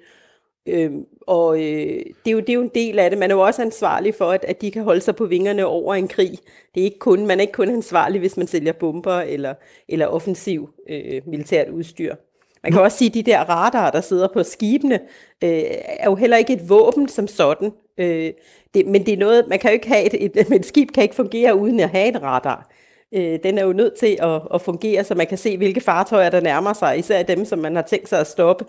Øh, 0.68 0.92
og 1.28 1.58
øh, 1.58 2.04
det, 2.26 2.28
er 2.28 2.32
jo, 2.32 2.40
det 2.40 2.50
er 2.50 2.54
jo 2.54 2.62
en 2.62 2.72
del 2.76 3.00
af 3.00 3.10
det. 3.10 3.20
Man 3.20 3.32
er 3.32 3.36
jo 3.36 3.42
også 3.42 3.62
ansvarlig 3.62 4.16
for, 4.16 4.26
at, 4.26 4.46
at 4.48 4.62
de 4.62 4.72
kan 4.72 4.84
holde 4.84 5.02
sig 5.02 5.16
på 5.16 5.26
vingerne 5.26 5.66
over 5.66 5.96
en 5.96 6.08
krig. 6.08 6.32
Det 6.76 6.82
er 6.82 6.86
ikke 6.86 7.00
kun, 7.00 7.26
man 7.26 7.38
er 7.38 7.42
ikke 7.42 7.54
kun 7.54 7.70
ansvarlig, 7.70 8.20
hvis 8.20 8.38
man 8.38 8.48
sælger 8.48 8.74
bomber 8.74 9.14
eller, 9.14 9.54
eller 9.90 10.08
offensiv 10.08 10.70
øh, 10.90 11.22
militært 11.26 11.70
udstyr. 11.70 12.16
Man 12.64 12.72
kan 12.72 12.82
også 12.82 12.98
sige, 12.98 13.08
at 13.08 13.14
de 13.14 13.32
der 13.32 13.40
radarer, 13.40 13.92
der 13.92 14.02
sidder 14.02 14.28
på 14.34 14.44
skibene, 14.44 15.00
øh, 15.44 15.64
er 15.86 16.10
jo 16.10 16.16
heller 16.16 16.38
ikke 16.38 16.54
et 16.54 16.70
våben 16.70 17.10
som 17.10 17.28
sådan. 17.28 17.72
Øh, 17.98 18.34
det, 18.74 18.88
men 18.88 19.06
det 19.06 19.14
er 19.14 19.18
noget, 19.18 19.46
man 19.48 19.60
kan 19.60 19.70
jo 19.70 19.74
ikke 19.74 19.88
have 19.88 20.06
et, 20.06 20.38
et, 20.38 20.52
et 20.60 20.66
skib 20.66 20.92
kan 20.92 21.04
ikke 21.04 21.16
fungere 21.16 21.56
uden 21.56 21.80
at 21.80 21.90
have 21.90 22.08
en 22.08 22.24
radar. 22.24 22.70
Øh, 23.14 23.40
den 23.44 23.58
er 23.58 23.64
jo 23.64 23.74
nødt 23.74 23.94
til 24.00 24.18
at, 24.22 24.42
at 24.54 24.62
fungere, 24.62 25.04
så 25.04 25.16
man 25.16 25.28
kan 25.28 25.38
se, 25.38 25.58
hvilke 25.58 25.82
fartøjer, 25.82 26.30
der 26.30 26.42
nærmer 26.42 26.74
sig, 26.74 27.00
især 27.00 27.24
dem, 27.24 27.46
som 27.46 27.60
man 27.60 27.76
har 27.76 27.82
tænkt 27.82 28.10
sig 28.10 28.20
at 28.20 28.28
stoppe, 28.28 28.66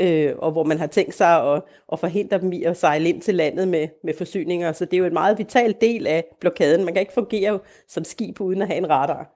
øh, 0.00 0.32
og 0.38 0.52
hvor 0.52 0.64
man 0.64 0.78
har 0.78 0.86
tænkt 0.86 1.14
sig 1.14 1.54
at, 1.54 1.62
at 1.92 2.00
forhindre 2.00 2.38
dem 2.38 2.52
i 2.52 2.62
at 2.62 2.76
sejle 2.76 3.08
ind 3.08 3.22
til 3.22 3.34
landet 3.34 3.68
med, 3.68 3.88
med 4.04 4.14
forsyninger. 4.18 4.72
Så 4.72 4.84
det 4.84 4.94
er 4.94 4.98
jo 4.98 5.04
en 5.04 5.12
meget 5.12 5.38
vital 5.38 5.74
del 5.80 6.06
af 6.06 6.24
blokaden. 6.40 6.84
Man 6.84 6.94
kan 6.94 7.00
ikke 7.00 7.12
fungere 7.12 7.58
som 7.88 8.04
skib 8.04 8.40
uden 8.40 8.62
at 8.62 8.68
have 8.68 8.78
en 8.78 8.90
radar. 8.90 9.34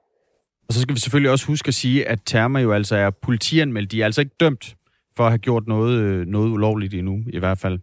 Og 0.68 0.75
så 0.75 0.81
skal 0.81 0.94
vi 0.94 1.01
selvfølgelig 1.01 1.31
også 1.31 1.46
huske 1.46 1.68
at 1.68 1.75
sige, 1.75 2.09
at 2.09 2.18
Therma 2.27 2.61
jo 2.61 2.72
altså 2.72 2.96
er 2.96 3.11
politianmeldt. 3.11 3.92
De 3.92 4.01
er 4.01 4.05
altså 4.05 4.20
ikke 4.20 4.37
dømt 4.40 4.77
for 5.16 5.25
at 5.25 5.31
have 5.31 5.38
gjort 5.38 5.66
noget, 5.66 5.98
øh, 5.98 6.27
noget 6.27 6.51
ulovligt 6.51 6.94
endnu, 6.94 7.20
i 7.27 7.38
hvert 7.38 7.59
fald. 7.59 7.79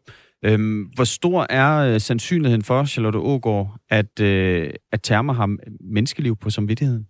Øhm, 0.45 0.81
hvor 0.95 1.03
stor 1.03 1.45
er 1.49 1.93
øh, 1.93 2.01
sandsynligheden 2.01 2.63
for, 2.63 2.85
Charlotte 2.85 3.19
Ågaard, 3.19 3.75
at, 3.89 4.19
øh, 4.21 4.73
at 4.91 5.01
termer 5.03 5.33
har 5.33 5.57
menneskeliv 5.81 6.35
på 6.35 6.49
samvittigheden? 6.49 7.07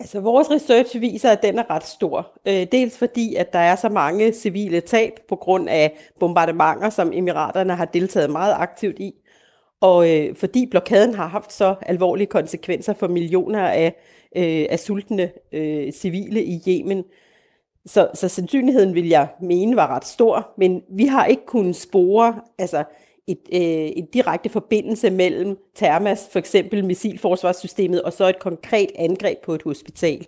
Altså 0.00 0.20
vores 0.20 0.50
research 0.50 1.00
viser, 1.00 1.30
at 1.30 1.42
den 1.42 1.58
er 1.58 1.70
ret 1.70 1.84
stor. 1.84 2.38
Øh, 2.48 2.66
dels 2.72 2.98
fordi, 2.98 3.34
at 3.34 3.52
der 3.52 3.58
er 3.58 3.76
så 3.76 3.88
mange 3.88 4.32
civile 4.32 4.80
tab 4.80 5.12
på 5.28 5.36
grund 5.36 5.68
af 5.68 5.98
bombardementer, 6.20 6.90
som 6.90 7.12
emiraterne 7.12 7.74
har 7.74 7.84
deltaget 7.84 8.30
meget 8.30 8.54
aktivt 8.58 8.98
i. 8.98 9.12
Og 9.80 10.10
øh, 10.10 10.36
fordi 10.36 10.66
blokaden 10.70 11.14
har 11.14 11.26
haft 11.26 11.52
så 11.52 11.74
alvorlige 11.82 12.26
konsekvenser 12.26 12.92
for 12.92 13.08
millioner 13.08 13.68
af, 13.68 13.94
øh, 14.36 14.66
af 14.70 14.78
sultne 14.78 15.30
øh, 15.52 15.92
civile 15.92 16.44
i 16.44 16.60
Yemen, 16.68 17.04
så, 17.88 18.08
så 18.14 18.28
sandsynligheden 18.28 18.94
vil 18.94 19.08
jeg 19.08 19.28
mene 19.40 19.76
var 19.76 19.96
ret 19.96 20.04
stor, 20.04 20.54
men 20.58 20.82
vi 20.90 21.06
har 21.06 21.26
ikke 21.26 21.46
kunnet 21.46 21.76
spore 21.76 22.40
altså 22.58 22.84
et, 23.26 23.40
øh, 23.52 23.90
en 23.96 24.06
direkte 24.06 24.48
forbindelse 24.48 25.10
mellem 25.10 25.58
Thermas, 25.76 26.28
for 26.32 26.38
eksempel 26.38 26.84
missilforsvarssystemet, 26.84 28.02
og 28.02 28.12
så 28.12 28.28
et 28.28 28.38
konkret 28.38 28.90
angreb 28.98 29.38
på 29.44 29.54
et 29.54 29.62
hospital. 29.62 30.26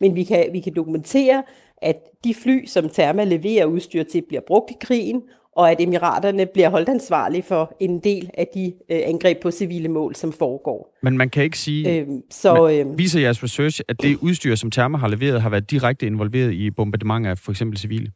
Men 0.00 0.14
vi 0.14 0.24
kan, 0.24 0.48
vi 0.52 0.60
kan 0.60 0.74
dokumentere, 0.74 1.42
at 1.76 1.96
de 2.24 2.34
fly, 2.34 2.66
som 2.66 2.88
Therma 2.88 3.24
leverer 3.24 3.64
udstyr 3.64 4.02
til, 4.02 4.22
bliver 4.22 4.42
brugt 4.46 4.70
i 4.70 4.76
krigen, 4.80 5.22
og 5.60 5.70
at 5.70 5.80
emiraterne 5.80 6.46
bliver 6.46 6.68
holdt 6.68 6.88
ansvarlige 6.88 7.42
for 7.42 7.76
en 7.80 7.98
del 7.98 8.30
af 8.34 8.48
de 8.54 8.72
øh, 8.90 9.00
angreb 9.04 9.42
på 9.42 9.50
civile 9.50 9.88
mål, 9.88 10.14
som 10.14 10.32
foregår. 10.32 10.96
Men 11.02 11.16
man 11.16 11.30
kan 11.30 11.42
ikke 11.44 11.58
sige, 11.58 12.00
øh, 12.00 12.08
så, 12.30 12.68
øh, 12.68 12.98
viser 12.98 13.20
jeres 13.20 13.42
research, 13.42 13.80
at 13.88 14.02
det 14.02 14.16
udstyr, 14.16 14.54
som 14.54 14.70
Therma 14.70 14.98
har 14.98 15.08
leveret, 15.08 15.42
har 15.42 15.50
været 15.50 15.70
direkte 15.70 16.06
involveret 16.06 16.52
i 16.52 16.70
bombardement 16.70 17.26
af 17.26 17.38
for 17.38 17.52
eksempel 17.52 17.78
civile? 17.78 18.12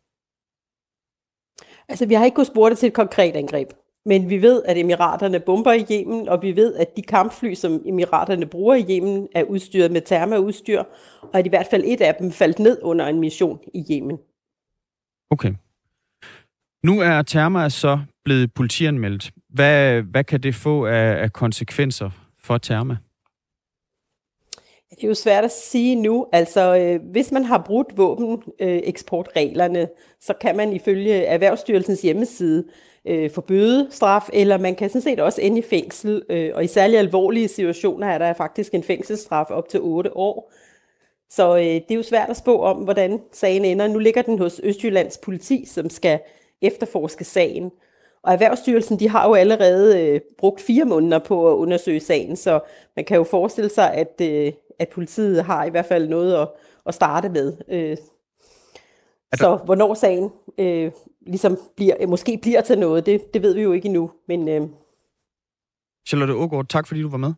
Altså, 1.88 2.06
vi 2.06 2.14
har 2.14 2.24
ikke 2.24 2.34
kunnet 2.34 2.46
spore 2.46 2.70
det 2.70 2.78
til 2.78 2.86
et 2.86 2.92
konkret 2.92 3.36
angreb. 3.36 3.68
Men 4.06 4.30
vi 4.30 4.42
ved, 4.42 4.62
at 4.64 4.78
emiraterne 4.78 5.40
bomber 5.40 5.72
i 5.72 5.84
Yemen, 5.90 6.28
og 6.28 6.42
vi 6.42 6.56
ved, 6.56 6.74
at 6.74 6.96
de 6.96 7.02
kampfly, 7.02 7.54
som 7.54 7.82
emiraterne 7.86 8.46
bruger 8.46 8.74
i 8.74 8.84
Yemen, 8.90 9.28
er 9.34 9.42
udstyret 9.42 9.90
med 9.90 10.00
termaudstyr, 10.00 10.82
og 11.22 11.38
at 11.38 11.46
i 11.46 11.48
hvert 11.48 11.66
fald 11.70 11.82
et 11.86 12.00
af 12.00 12.14
dem 12.14 12.30
faldt 12.30 12.58
ned 12.58 12.78
under 12.82 13.06
en 13.06 13.20
mission 13.20 13.58
i 13.74 13.84
Yemen. 13.90 14.18
Okay. 15.30 15.54
Nu 16.84 17.00
er 17.00 17.22
Therma 17.22 17.68
så 17.68 17.98
blevet 18.24 18.54
politianmeldt. 18.54 19.30
Hvad, 19.48 20.02
hvad 20.02 20.24
kan 20.24 20.40
det 20.40 20.54
få 20.54 20.86
af, 20.86 21.22
af 21.22 21.32
konsekvenser 21.32 22.10
for 22.40 22.58
Therma? 22.58 22.96
Det 24.90 25.04
er 25.04 25.08
jo 25.08 25.14
svært 25.14 25.44
at 25.44 25.52
sige 25.52 25.96
nu. 25.96 26.26
Altså, 26.32 26.76
øh, 26.76 27.10
hvis 27.10 27.32
man 27.32 27.44
har 27.44 27.62
brudt 27.66 27.86
våbeneksportreglerne, 27.96 29.80
øh, 29.80 29.86
så 30.20 30.34
kan 30.40 30.56
man 30.56 30.72
ifølge 30.72 31.24
Erhvervsstyrelsens 31.24 32.02
hjemmeside 32.02 32.64
øh, 33.04 33.30
få 33.30 33.40
bødestraf, 33.40 34.28
eller 34.32 34.58
man 34.58 34.74
kan 34.74 34.88
sådan 34.88 35.02
set 35.02 35.20
også 35.20 35.40
ende 35.40 35.58
i 35.58 35.64
fængsel. 35.70 36.22
Øh, 36.30 36.50
og 36.54 36.64
i 36.64 36.66
særlig 36.66 36.98
alvorlige 36.98 37.48
situationer 37.48 38.06
er 38.06 38.18
der 38.18 38.32
faktisk 38.32 38.74
en 38.74 38.82
fængselsstraf 38.82 39.50
op 39.50 39.68
til 39.68 39.80
8 39.80 40.16
år. 40.16 40.52
Så 41.30 41.56
øh, 41.56 41.62
det 41.62 41.90
er 41.90 41.94
jo 41.94 42.02
svært 42.02 42.30
at 42.30 42.36
spå 42.36 42.62
om, 42.62 42.76
hvordan 42.76 43.20
sagen 43.32 43.64
ender. 43.64 43.88
Nu 43.88 43.98
ligger 43.98 44.22
den 44.22 44.38
hos 44.38 44.60
Østjyllands 44.64 45.18
politi, 45.18 45.64
som 45.66 45.90
skal 45.90 46.20
efterforske 46.66 47.24
sagen. 47.24 47.70
Og 48.22 48.32
Erhvervsstyrelsen 48.32 48.98
de 48.98 49.08
har 49.08 49.28
jo 49.28 49.34
allerede 49.34 50.00
øh, 50.00 50.20
brugt 50.38 50.60
fire 50.60 50.84
måneder 50.84 51.18
på 51.18 51.52
at 51.52 51.56
undersøge 51.56 52.00
sagen, 52.00 52.36
så 52.36 52.60
man 52.96 53.04
kan 53.04 53.16
jo 53.16 53.24
forestille 53.24 53.70
sig, 53.70 53.94
at, 53.94 54.20
øh, 54.22 54.52
at 54.78 54.88
politiet 54.88 55.44
har 55.44 55.64
i 55.64 55.70
hvert 55.70 55.86
fald 55.86 56.08
noget 56.08 56.34
at, 56.34 56.48
at 56.86 56.94
starte 56.94 57.28
med. 57.28 57.56
Øh, 57.68 57.96
der... 59.30 59.36
Så 59.36 59.56
hvornår 59.64 59.94
sagen 59.94 60.30
øh, 60.58 60.92
ligesom 61.26 61.58
bliver, 61.76 62.06
måske 62.06 62.38
bliver 62.42 62.60
til 62.60 62.78
noget, 62.78 63.06
det, 63.06 63.34
det 63.34 63.42
ved 63.42 63.54
vi 63.54 63.62
jo 63.62 63.72
ikke 63.72 63.86
endnu. 63.86 64.10
Men, 64.28 64.48
øh... 64.48 64.68
Charlotte 66.08 66.34
Ågaard, 66.34 66.66
tak 66.68 66.86
fordi 66.86 67.02
du 67.02 67.08
var 67.08 67.18
med. 67.18 67.32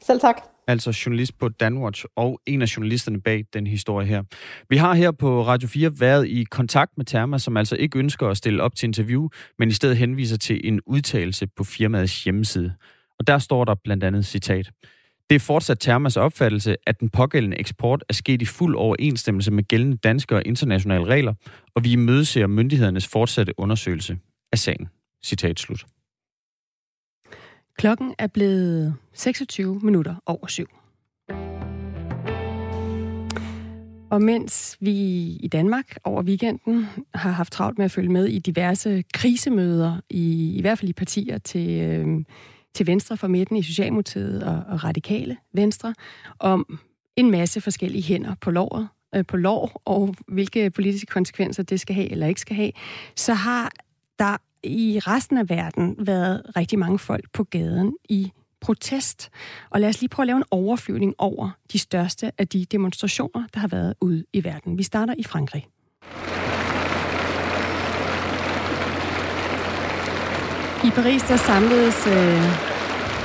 Selv 0.00 0.20
tak 0.20 0.51
altså 0.68 1.02
journalist 1.06 1.38
på 1.38 1.48
Danwatch 1.48 2.04
og 2.16 2.40
en 2.46 2.62
af 2.62 2.76
journalisterne 2.76 3.20
bag 3.20 3.44
den 3.52 3.66
historie 3.66 4.06
her. 4.06 4.22
Vi 4.70 4.76
har 4.76 4.94
her 4.94 5.10
på 5.10 5.46
Radio 5.46 5.68
4 5.68 5.92
været 6.00 6.28
i 6.28 6.44
kontakt 6.50 6.92
med 6.96 7.06
Therma, 7.06 7.38
som 7.38 7.56
altså 7.56 7.76
ikke 7.76 7.98
ønsker 7.98 8.28
at 8.28 8.36
stille 8.36 8.62
op 8.62 8.74
til 8.74 8.86
interview, 8.86 9.28
men 9.58 9.68
i 9.68 9.72
stedet 9.72 9.96
henviser 9.96 10.36
til 10.36 10.60
en 10.64 10.80
udtalelse 10.86 11.46
på 11.46 11.64
firmaets 11.64 12.24
hjemmeside. 12.24 12.74
Og 13.18 13.26
der 13.26 13.38
står 13.38 13.64
der 13.64 13.74
blandt 13.84 14.04
andet 14.04 14.26
citat. 14.26 14.70
Det 15.30 15.36
er 15.36 15.40
fortsat 15.40 15.78
Thermas 15.78 16.16
opfattelse, 16.16 16.76
at 16.86 17.00
den 17.00 17.08
pågældende 17.08 17.60
eksport 17.60 18.04
er 18.08 18.14
sket 18.14 18.42
i 18.42 18.44
fuld 18.44 18.76
overensstemmelse 18.76 19.50
med 19.50 19.64
gældende 19.64 19.96
danske 19.96 20.36
og 20.36 20.42
internationale 20.46 21.04
regler, 21.04 21.34
og 21.74 21.84
vi 21.84 21.92
imødeser 21.92 22.46
myndighedernes 22.46 23.08
fortsatte 23.08 23.58
undersøgelse 23.58 24.18
af 24.52 24.58
sagen. 24.58 24.88
Citat 25.24 25.60
slut. 25.60 25.84
Klokken 27.78 28.14
er 28.18 28.26
blevet 28.26 28.94
26 29.12 29.80
minutter 29.82 30.14
over 30.26 30.46
syv. 30.46 30.66
Og 34.10 34.22
mens 34.22 34.76
vi 34.80 34.92
i 35.40 35.48
Danmark 35.52 35.96
over 36.04 36.22
weekenden 36.22 36.86
har 37.14 37.30
haft 37.30 37.52
travlt 37.52 37.78
med 37.78 37.84
at 37.84 37.90
følge 37.90 38.08
med 38.08 38.26
i 38.26 38.38
diverse 38.38 39.04
krisemøder, 39.14 40.00
i, 40.10 40.56
i 40.56 40.60
hvert 40.60 40.78
fald 40.78 40.88
i 40.88 40.92
partier 40.92 41.38
til, 41.38 41.80
øh, 41.80 42.24
til 42.74 42.86
venstre 42.86 43.16
for 43.16 43.26
midten 43.26 43.56
i 43.56 43.62
Socialdemokratiet 43.62 44.42
og, 44.42 44.62
og 44.68 44.84
radikale 44.84 45.36
venstre, 45.52 45.94
om 46.38 46.78
en 47.16 47.30
masse 47.30 47.60
forskellige 47.60 48.02
hænder 48.02 48.34
på 48.40 48.50
lovet, 48.50 48.88
øh, 49.14 49.26
på 49.26 49.36
lov, 49.36 49.70
og 49.84 50.14
hvilke 50.28 50.70
politiske 50.70 51.06
konsekvenser 51.06 51.62
det 51.62 51.80
skal 51.80 51.94
have 51.94 52.10
eller 52.10 52.26
ikke 52.26 52.40
skal 52.40 52.56
have, 52.56 52.72
så 53.16 53.34
har 53.34 53.70
der 54.18 54.36
i 54.64 54.98
resten 54.98 55.38
af 55.38 55.48
verden 55.50 55.96
været 55.98 56.42
rigtig 56.56 56.78
mange 56.78 56.98
folk 56.98 57.24
på 57.32 57.44
gaden 57.44 57.96
i 58.08 58.32
protest. 58.60 59.30
Og 59.70 59.80
lad 59.80 59.88
os 59.88 60.00
lige 60.00 60.08
prøve 60.08 60.24
at 60.24 60.26
lave 60.26 60.36
en 60.36 60.44
overflyvning 60.50 61.14
over 61.18 61.50
de 61.72 61.78
største 61.78 62.32
af 62.38 62.48
de 62.48 62.64
demonstrationer, 62.64 63.46
der 63.54 63.60
har 63.60 63.68
været 63.68 63.94
ude 64.00 64.24
i 64.32 64.44
verden. 64.44 64.78
Vi 64.78 64.82
starter 64.82 65.14
i 65.18 65.22
Frankrig. 65.22 65.66
I 70.84 70.90
Paris 70.90 71.22
der 71.22 71.36
samledes 71.36 72.06
øh, 72.06 72.72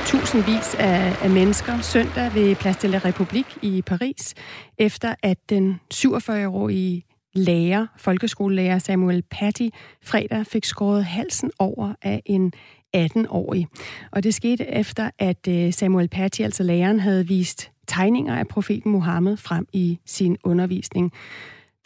tusindvis 0.06 0.74
af, 0.74 1.24
af 1.24 1.30
mennesker 1.30 1.80
søndag 1.80 2.34
ved 2.34 2.56
Place 2.56 2.82
de 2.82 2.88
la 2.88 2.98
République 2.98 3.58
i 3.62 3.82
Paris, 3.82 4.34
efter 4.78 5.14
at 5.22 5.38
den 5.48 5.80
47-årige 5.94 7.04
lærer, 7.34 7.86
folkeskolelærer 7.96 8.78
Samuel 8.78 9.22
Patty, 9.30 9.68
fredag 10.02 10.46
fik 10.46 10.64
skåret 10.64 11.04
halsen 11.04 11.50
over 11.58 11.94
af 12.02 12.22
en 12.26 12.52
18-årig. 12.96 13.66
Og 14.10 14.22
det 14.22 14.34
skete 14.34 14.66
efter, 14.68 15.10
at 15.18 15.48
øh, 15.48 15.72
Samuel 15.72 16.08
Patty, 16.08 16.40
altså 16.40 16.62
læreren, 16.62 17.00
havde 17.00 17.26
vist 17.26 17.70
tegninger 17.86 18.36
af 18.36 18.48
profeten 18.48 18.92
Mohammed 18.92 19.36
frem 19.36 19.66
i 19.72 19.98
sin 20.06 20.36
undervisning. 20.44 21.12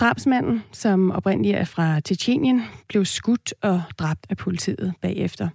Drabsmanden, 0.03 0.63
som 0.73 1.11
oprindeligt 1.11 1.57
er 1.57 1.65
fra 1.65 2.01
Tjetjenien, 2.01 2.63
blev 2.89 3.05
skudt 3.05 3.55
og 3.63 3.83
dræbt 3.99 4.27
af 4.31 4.37
politiet 4.37 4.95
bagefter. 5.01 5.49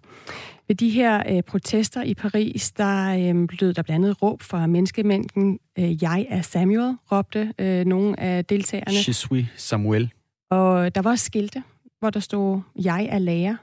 Ved 0.67 0.75
de 0.75 0.89
her 0.89 1.23
øh, 1.29 1.43
protester 1.43 2.03
i 2.03 2.13
Paris, 2.13 2.71
der 2.71 3.17
øh, 3.19 3.47
blev 3.47 3.73
der 3.73 3.81
blandt 3.81 4.05
andet 4.05 4.21
råb 4.21 4.41
fra 4.41 4.67
menneskemængden, 4.67 5.59
øh, 5.79 6.03
jeg 6.03 6.25
er 6.29 6.41
Samuel, 6.41 6.95
råbte 7.11 7.53
øh, 7.59 7.85
nogle 7.85 8.19
af 8.19 8.45
deltagerne. 8.45 8.97
Je 9.07 9.13
suis 9.13 9.45
Samuel. 9.55 10.11
Og 10.49 10.95
der 10.95 11.01
var 11.01 11.09
også 11.09 11.25
skilte, 11.25 11.63
hvor 11.99 12.09
der 12.09 12.19
stod, 12.19 12.61
jeg 12.75 13.07
er 13.11 13.19
lærer. 13.19 13.55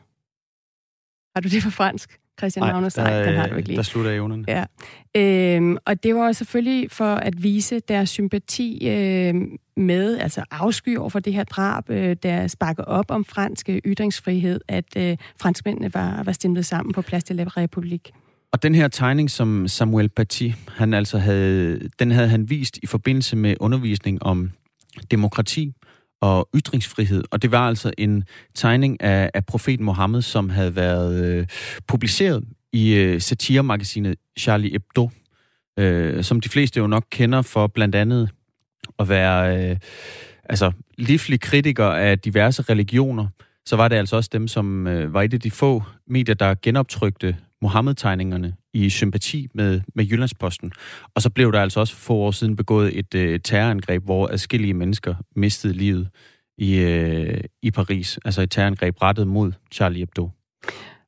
Har 1.35 1.41
du 1.41 1.49
det 1.49 1.63
på 1.63 1.71
fransk? 1.71 2.21
Christian 2.39 2.67
Magnus, 2.67 2.97
nej, 2.97 3.23
den 3.23 3.35
har 3.35 3.47
du 3.47 3.57
ikke 3.57 3.69
lige. 3.69 3.77
Der 3.77 3.83
slutter 3.83 4.11
evnen. 4.11 4.45
Ja. 4.49 4.65
Øhm, 5.17 5.77
og 5.85 6.03
det 6.03 6.15
var 6.15 6.33
selvfølgelig 6.33 6.91
for 6.91 7.15
at 7.15 7.43
vise 7.43 7.81
deres 7.81 8.11
sympati 8.11 8.89
øh, 8.89 9.35
med, 9.77 10.19
altså 10.19 10.45
afsky 10.51 10.97
over 10.97 11.09
for 11.09 11.19
det 11.19 11.33
her 11.33 11.45
drab, 11.45 11.91
øh, 11.91 12.17
der 12.23 12.47
sparker 12.47 12.83
op 12.83 13.11
om 13.11 13.25
fransk 13.25 13.69
ytringsfrihed, 13.69 14.61
at 14.69 14.97
øh, 14.97 15.17
franskmændene 15.41 15.95
var, 15.95 16.23
var 16.23 16.33
stemt 16.33 16.67
sammen 16.67 16.93
på 16.93 17.03
Plads 17.03 17.25
til 17.25 17.45
Republik. 17.45 18.11
Og 18.53 18.63
den 18.63 18.75
her 18.75 18.89
tegning, 18.89 19.31
som 19.31 19.69
Samuel 19.69 20.09
Paty, 20.09 20.49
han 20.69 20.95
altså 20.95 21.19
havde, 21.19 21.89
den 21.99 22.11
havde 22.11 22.29
han 22.29 22.51
vist 22.51 22.79
i 22.83 22.87
forbindelse 22.87 23.37
med 23.37 23.55
undervisning 23.61 24.23
om 24.23 24.51
demokrati 25.11 25.73
og 26.25 26.49
ytringsfrihed. 26.55 27.25
Og 27.31 27.43
det 27.43 27.51
var 27.51 27.69
altså 27.69 27.93
en 27.99 28.25
tegning 28.55 29.03
af, 29.03 29.31
af 29.35 29.47
profeten 29.47 29.85
Mohammed, 29.85 30.23
som 30.23 30.51
havde 30.51 30.77
været 30.77 31.25
øh, 31.25 31.47
publiceret 31.87 32.45
i 32.73 32.95
øh, 32.95 33.21
satiremagasinet 33.21 34.17
Charlie 34.39 34.71
Hebdo, 34.71 35.11
øh, 35.79 36.25
som 36.25 36.41
de 36.41 36.49
fleste 36.49 36.81
jo 36.81 36.87
nok 36.87 37.05
kender 37.11 37.43
for 37.43 37.67
blandt 37.67 37.95
andet 37.95 38.31
at 38.99 39.09
være 39.09 39.71
øh, 39.71 39.77
altså 40.45 40.73
livlig 40.99 41.41
kritiker 41.41 41.87
af 41.87 42.19
diverse 42.19 42.63
religioner. 42.63 43.27
Så 43.67 43.77
var 43.77 43.89
det 43.89 43.97
altså 43.97 44.17
også 44.17 44.31
dem, 44.33 44.49
som 44.49 44.87
øh, 44.87 45.15
var 45.15 45.23
et 45.23 45.35
af 45.35 45.41
de 45.41 45.51
få 45.51 45.83
medier, 46.07 46.35
der 46.35 46.55
genoptrykte 46.63 47.37
Mohammed-tegningerne 47.63 48.55
i 48.75 48.91
sympati 48.91 49.49
med, 49.55 49.81
med 49.95 50.05
Jyllandsposten. 50.05 50.73
Og 51.15 51.23
så 51.23 51.31
blev 51.31 51.53
der 51.53 51.61
altså 51.61 51.81
også 51.81 51.97
for 51.97 52.15
år 52.15 52.31
siden 52.31 52.57
begået 52.57 52.99
et 52.99 53.15
øh, 53.15 53.41
terrorangreb, 53.41 54.05
hvor 54.05 54.29
adskillige 54.33 54.75
mennesker 54.75 55.15
mistede 55.37 55.73
livet 55.73 56.09
i, 56.59 56.79
øh, 56.79 57.41
i 57.63 57.71
Paris. 57.71 58.19
Altså 58.25 58.43
et 58.43 58.51
terrorangreb 58.51 59.03
rettet 59.03 59.27
mod 59.27 59.53
Charlie 59.73 59.99
Hebdo. 59.99 60.31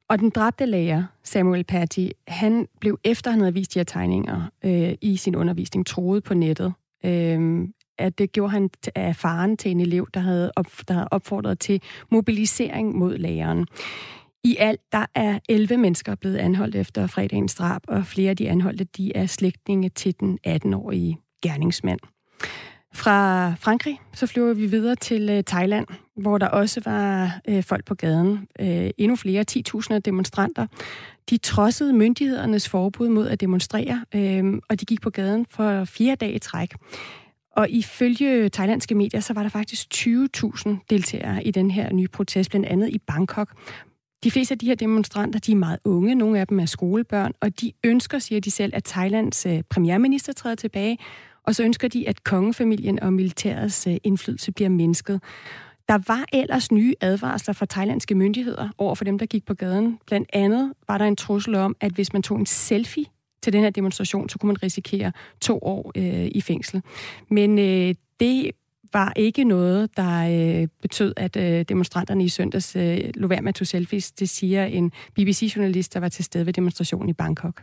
Og 0.09 0.19
den 0.19 0.31
dræbte 0.31 0.67
lærer, 0.67 1.05
Samuel 1.25 1.65
Paty, 1.65 2.07
han 2.29 2.67
blev 2.81 2.99
efter 3.05 3.31
han 3.31 3.41
havde 3.41 3.55
vist 3.55 3.75
de 3.75 3.79
her 3.79 3.85
tegninger 3.85 4.51
øh, 4.65 4.95
i 5.01 5.17
sin 5.17 5.37
undervisning, 5.37 5.87
troet 5.87 6.25
på 6.25 6.35
nettet. 6.35 6.73
Øh, 7.05 7.69
at 7.99 8.19
det 8.19 8.33
gjorde 8.33 8.53
han 8.53 8.71
af 8.95 9.17
faren 9.17 9.57
til 9.57 9.71
en 9.71 9.81
elev, 9.81 10.09
der 10.15 10.21
havde, 10.21 10.53
op, 10.57 10.67
der 10.89 10.95
havde 10.95 11.09
opfordret 11.11 11.59
til 11.59 11.83
mobilisering 12.11 12.97
mod 12.97 13.19
læreren. 13.19 13.67
I 14.45 14.57
alt 14.59 14.81
der 14.93 15.07
er 15.15 15.39
11 15.49 15.77
mennesker 15.77 16.15
blevet 16.15 16.37
anholdt 16.37 16.75
efter 16.75 17.07
fredagens 17.07 17.55
drab, 17.55 17.81
og 17.89 18.07
flere 18.07 18.31
af 18.31 18.37
de 18.37 18.49
anholdte 18.49 18.85
de 18.85 19.17
er 19.17 19.27
slægtninge 19.27 19.89
til 19.89 20.15
den 20.21 20.39
18-årige 20.47 21.19
gerningsmand. 21.43 22.01
Fra 22.95 23.55
Frankrig 23.55 24.01
så 24.15 24.27
flyver 24.27 24.55
vi 24.55 24.67
videre 24.67 24.95
til 24.97 25.31
øh, 25.31 25.43
Thailand, 25.45 25.87
hvor 26.17 26.39
der 26.39 26.49
også 26.49 26.81
var 26.85 27.39
øh, 27.49 27.63
folk 27.63 27.85
på 27.85 27.95
gaden. 27.95 28.47
Øh, 28.61 28.91
endnu 28.99 29.17
flere, 29.17 29.45
10.000 29.51 29.99
demonstranter. 29.99 30.67
De 31.31 31.37
trodsede 31.37 31.93
myndighedernes 31.93 32.69
forbud 32.69 33.09
mod 33.09 33.29
at 33.29 33.41
demonstrere, 33.41 34.05
øh, 34.15 34.45
og 34.69 34.81
de 34.81 34.85
gik 34.85 35.01
på 35.01 35.11
gaden 35.11 35.47
for 35.51 35.85
fire 35.85 36.15
dage 36.15 36.33
i 36.33 36.39
træk. 36.39 36.75
Og 37.57 37.71
ifølge 37.71 38.49
thailandske 38.49 38.95
medier, 38.95 39.21
så 39.21 39.33
var 39.33 39.43
der 39.43 39.51
faktisk 39.51 39.87
20.000 39.95 40.69
deltagere 40.91 41.45
i 41.45 41.51
den 41.51 41.71
her 41.71 41.93
nye 41.93 42.09
protest, 42.09 42.51
blandt 42.51 42.67
andet 42.67 42.89
i 42.89 42.99
Bangkok, 42.99 43.49
de 44.25 44.31
fleste 44.31 44.53
af 44.53 44.59
de 44.59 44.67
her 44.67 44.75
demonstranter, 44.75 45.39
de 45.39 45.53
er 45.53 45.57
meget 45.57 45.79
unge. 45.85 46.15
Nogle 46.15 46.41
af 46.41 46.47
dem 46.47 46.61
er 46.61 46.67
skolebørn, 46.67 47.33
og 47.41 47.61
de 47.61 47.73
ønsker, 47.85 48.19
siger 48.19 48.41
de 48.41 48.51
selv, 48.51 48.73
at 48.75 48.85
Thailands 48.85 49.47
øh, 49.47 49.63
premierminister 49.71 50.33
træder 50.33 50.57
tilbage, 50.57 50.99
og 51.43 51.55
så 51.55 51.63
ønsker 51.63 51.89
de, 51.89 52.09
at 52.09 52.25
kongefamilien 52.25 53.01
og 53.01 53.13
militærets 53.13 53.87
øh, 53.87 53.97
indflydelse 54.05 54.53
bliver 54.53 54.69
mindsket. 54.69 55.23
Der 55.89 55.99
var 56.07 56.25
ellers 56.33 56.73
nye 56.73 56.95
advarsler 57.01 57.55
fra 57.55 57.67
thailandske 57.71 58.15
myndigheder 58.15 58.69
over 58.79 58.95
for 58.95 59.05
dem, 59.05 59.19
der 59.19 59.27
gik 59.27 59.45
på 59.47 59.55
gaden. 59.55 59.99
Blandt 60.07 60.31
andet 60.33 60.73
var 60.89 60.99
der 60.99 61.05
en 61.05 61.17
trussel 61.17 61.55
om, 61.55 61.77
at 61.81 61.93
hvis 61.93 62.13
man 62.13 62.23
tog 62.23 62.39
en 62.39 62.47
selfie 62.47 63.05
til 63.43 63.53
den 63.53 63.63
her 63.63 63.71
demonstration, 63.71 64.29
så 64.29 64.39
kunne 64.39 64.47
man 64.47 64.63
risikere 64.63 65.13
to 65.41 65.59
år 65.63 65.93
øh, 65.97 66.29
i 66.35 66.41
fængsel. 66.41 66.83
Men 67.31 67.59
øh, 67.59 67.95
det 68.21 68.51
var 68.93 69.13
ikke 69.17 69.45
noget, 69.45 69.97
der 69.97 70.61
øh, 70.63 70.69
betød, 70.83 71.15
at 71.17 71.37
øh, 71.37 71.65
demonstranterne 71.69 72.25
i 72.25 72.29
søndags 72.29 72.77
øh, 72.77 73.01
lå 73.15 73.29
være 73.29 73.43
med 73.43 73.49
at 73.49 73.55
tage 73.55 73.67
selfies. 73.67 74.13
Det 74.13 74.29
siger 74.29 74.65
en 74.65 74.93
BBC-journalist, 75.15 75.95
der 75.95 76.01
var 76.01 76.09
til 76.09 76.25
stede 76.25 76.47
ved 76.47 76.53
demonstrationen 76.53 77.09
i 77.09 77.13
Bangkok. 77.13 77.63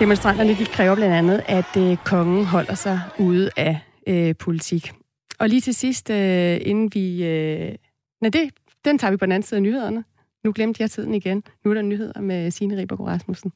Demonstranterne 0.00 0.54
de 0.54 0.64
kræver 0.64 0.94
blandt 0.94 1.14
andet, 1.14 1.42
at 1.46 1.76
øh, 1.78 1.96
kongen 2.04 2.44
holder 2.44 2.74
sig 2.74 3.00
ude 3.18 3.50
af 3.56 3.78
øh, 4.06 4.34
politik. 4.36 4.92
Og 5.38 5.48
lige 5.48 5.60
til 5.60 5.74
sidst, 5.74 6.10
øh, 6.10 6.60
inden 6.62 6.90
vi... 6.94 7.24
Øh, 7.24 7.74
nej, 8.20 8.30
det, 8.30 8.50
den 8.84 8.98
tager 8.98 9.10
vi 9.10 9.16
på 9.16 9.26
den 9.26 9.32
anden 9.32 9.46
side 9.46 9.58
af 9.58 9.62
nyhederne. 9.62 10.04
Nu 10.44 10.52
glemte 10.52 10.82
jeg 10.82 10.90
tiden 10.90 11.14
igen. 11.14 11.42
Nu 11.64 11.70
er 11.70 11.74
der 11.74 11.82
nyheder 11.82 12.20
med 12.20 12.50
Signe 12.50 12.76
Ribergaard 12.76 13.08
Rasmussen. 13.08 13.52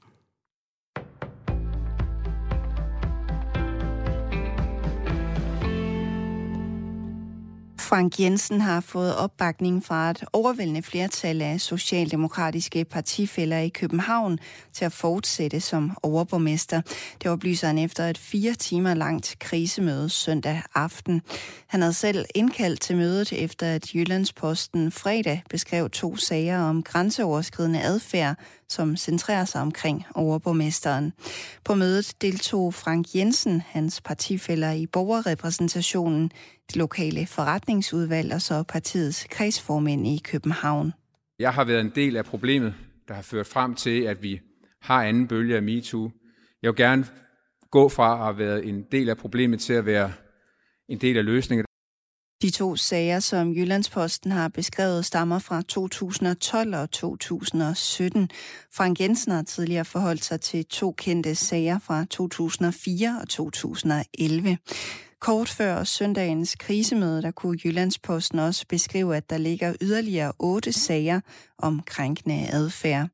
Frank 7.92 8.20
Jensen 8.20 8.60
har 8.60 8.80
fået 8.80 9.16
opbakning 9.16 9.84
fra 9.84 10.10
et 10.10 10.24
overvældende 10.32 10.82
flertal 10.82 11.42
af 11.42 11.60
socialdemokratiske 11.60 12.84
partifælder 12.84 13.58
i 13.58 13.68
København 13.68 14.38
til 14.72 14.84
at 14.84 14.92
fortsætte 14.92 15.60
som 15.60 15.96
overborgmester. 16.02 16.80
Det 17.22 17.30
oplyser 17.30 17.66
han 17.66 17.78
efter 17.78 18.04
et 18.04 18.18
fire 18.18 18.54
timer 18.54 18.94
langt 18.94 19.36
krisemøde 19.40 20.08
søndag 20.08 20.62
aften. 20.74 21.22
Han 21.66 21.80
havde 21.82 21.92
selv 21.92 22.24
indkaldt 22.34 22.80
til 22.80 22.96
mødet 22.96 23.32
efter 23.32 23.74
at 23.74 23.94
Jyllandsposten 23.94 24.92
fredag 24.92 25.42
beskrev 25.50 25.90
to 25.90 26.16
sager 26.16 26.60
om 26.60 26.82
grænseoverskridende 26.82 27.82
adfærd, 27.82 28.36
som 28.72 28.96
centrerer 28.96 29.44
sig 29.44 29.60
omkring 29.60 30.04
overborgmesteren. 30.14 31.12
På 31.64 31.74
mødet 31.74 32.14
deltog 32.22 32.74
Frank 32.74 33.06
Jensen, 33.14 33.60
hans 33.60 34.00
partifælder 34.00 34.72
i 34.72 34.86
borgerrepræsentationen, 34.86 36.30
det 36.68 36.76
lokale 36.76 37.26
forretningsudvalg 37.26 38.34
og 38.34 38.42
så 38.42 38.62
partiets 38.62 39.26
kredsformænd 39.30 40.06
i 40.06 40.20
København. 40.24 40.92
Jeg 41.38 41.54
har 41.54 41.64
været 41.64 41.80
en 41.80 41.92
del 41.94 42.16
af 42.16 42.24
problemet, 42.24 42.74
der 43.08 43.14
har 43.14 43.22
ført 43.22 43.46
frem 43.46 43.74
til, 43.74 44.02
at 44.02 44.22
vi 44.22 44.40
har 44.82 45.04
anden 45.04 45.28
bølge 45.28 45.56
af 45.56 45.62
MeToo. 45.62 46.10
Jeg 46.62 46.68
vil 46.68 46.76
gerne 46.76 47.06
gå 47.70 47.88
fra 47.88 48.12
at 48.12 48.24
have 48.24 48.38
været 48.38 48.68
en 48.68 48.82
del 48.92 49.08
af 49.08 49.16
problemet 49.16 49.60
til 49.60 49.72
at 49.72 49.86
være 49.86 50.12
en 50.88 50.98
del 50.98 51.16
af 51.18 51.24
løsningen. 51.24 51.66
De 52.42 52.50
to 52.50 52.76
sager, 52.76 53.20
som 53.20 53.52
Jyllandsposten 53.52 54.32
har 54.32 54.48
beskrevet, 54.48 55.04
stammer 55.04 55.38
fra 55.38 55.62
2012 55.62 56.74
og 56.74 56.90
2017. 56.90 58.30
Frank 58.74 59.00
Jensen 59.00 59.32
har 59.32 59.42
tidligere 59.42 59.84
forholdt 59.84 60.24
sig 60.24 60.40
til 60.40 60.64
to 60.64 60.92
kendte 60.92 61.34
sager 61.34 61.78
fra 61.78 62.04
2004 62.10 63.18
og 63.22 63.28
2011. 63.28 64.58
Kort 65.20 65.48
før 65.48 65.84
søndagens 65.84 66.54
krisemøde, 66.54 67.22
der 67.22 67.30
kunne 67.30 67.58
Jyllandsposten 67.64 68.38
også 68.38 68.66
beskrive, 68.68 69.16
at 69.16 69.30
der 69.30 69.38
ligger 69.38 69.74
yderligere 69.80 70.32
otte 70.38 70.72
sager 70.72 71.20
om 71.58 71.80
krænkende 71.86 72.48
adfærd. 72.52 73.08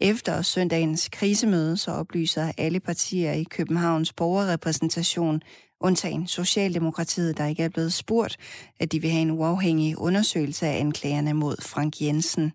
Efter 0.00 0.42
søndagens 0.42 1.08
krisemøde, 1.12 1.76
så 1.76 1.90
oplyser 1.90 2.52
alle 2.58 2.80
partier 2.80 3.32
i 3.32 3.42
Københavns 3.42 4.12
borgerrepræsentation, 4.12 5.42
undtagen 5.82 6.26
Socialdemokratiet, 6.26 7.38
der 7.38 7.46
ikke 7.46 7.62
er 7.62 7.68
blevet 7.68 7.92
spurgt, 7.92 8.36
at 8.80 8.92
de 8.92 9.00
vil 9.00 9.10
have 9.10 9.22
en 9.22 9.30
uafhængig 9.30 9.98
undersøgelse 9.98 10.66
af 10.66 10.78
anklagerne 10.78 11.32
mod 11.32 11.56
Frank 11.62 12.00
Jensen. 12.00 12.52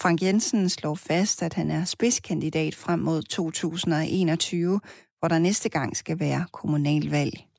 Frank 0.00 0.22
Jensen 0.22 0.68
slår 0.68 0.94
fast, 0.94 1.42
at 1.42 1.54
han 1.54 1.70
er 1.70 1.84
spidskandidat 1.84 2.74
frem 2.74 2.98
mod 2.98 3.22
2021, 3.22 4.80
hvor 5.18 5.28
der 5.28 5.38
næste 5.38 5.68
gang 5.68 5.96
skal 5.96 6.20
være 6.20 6.46
kommunalvalg. 6.52 7.53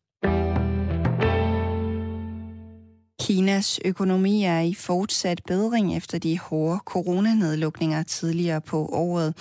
Kinas 3.19 3.79
økonomi 3.85 4.43
er 4.43 4.59
i 4.59 4.73
fortsat 4.73 5.41
bedring 5.47 5.97
efter 5.97 6.17
de 6.17 6.39
hårde 6.39 6.79
coronanedlukninger 6.85 8.03
tidligere 8.03 8.61
på 8.61 8.85
året. 8.85 9.33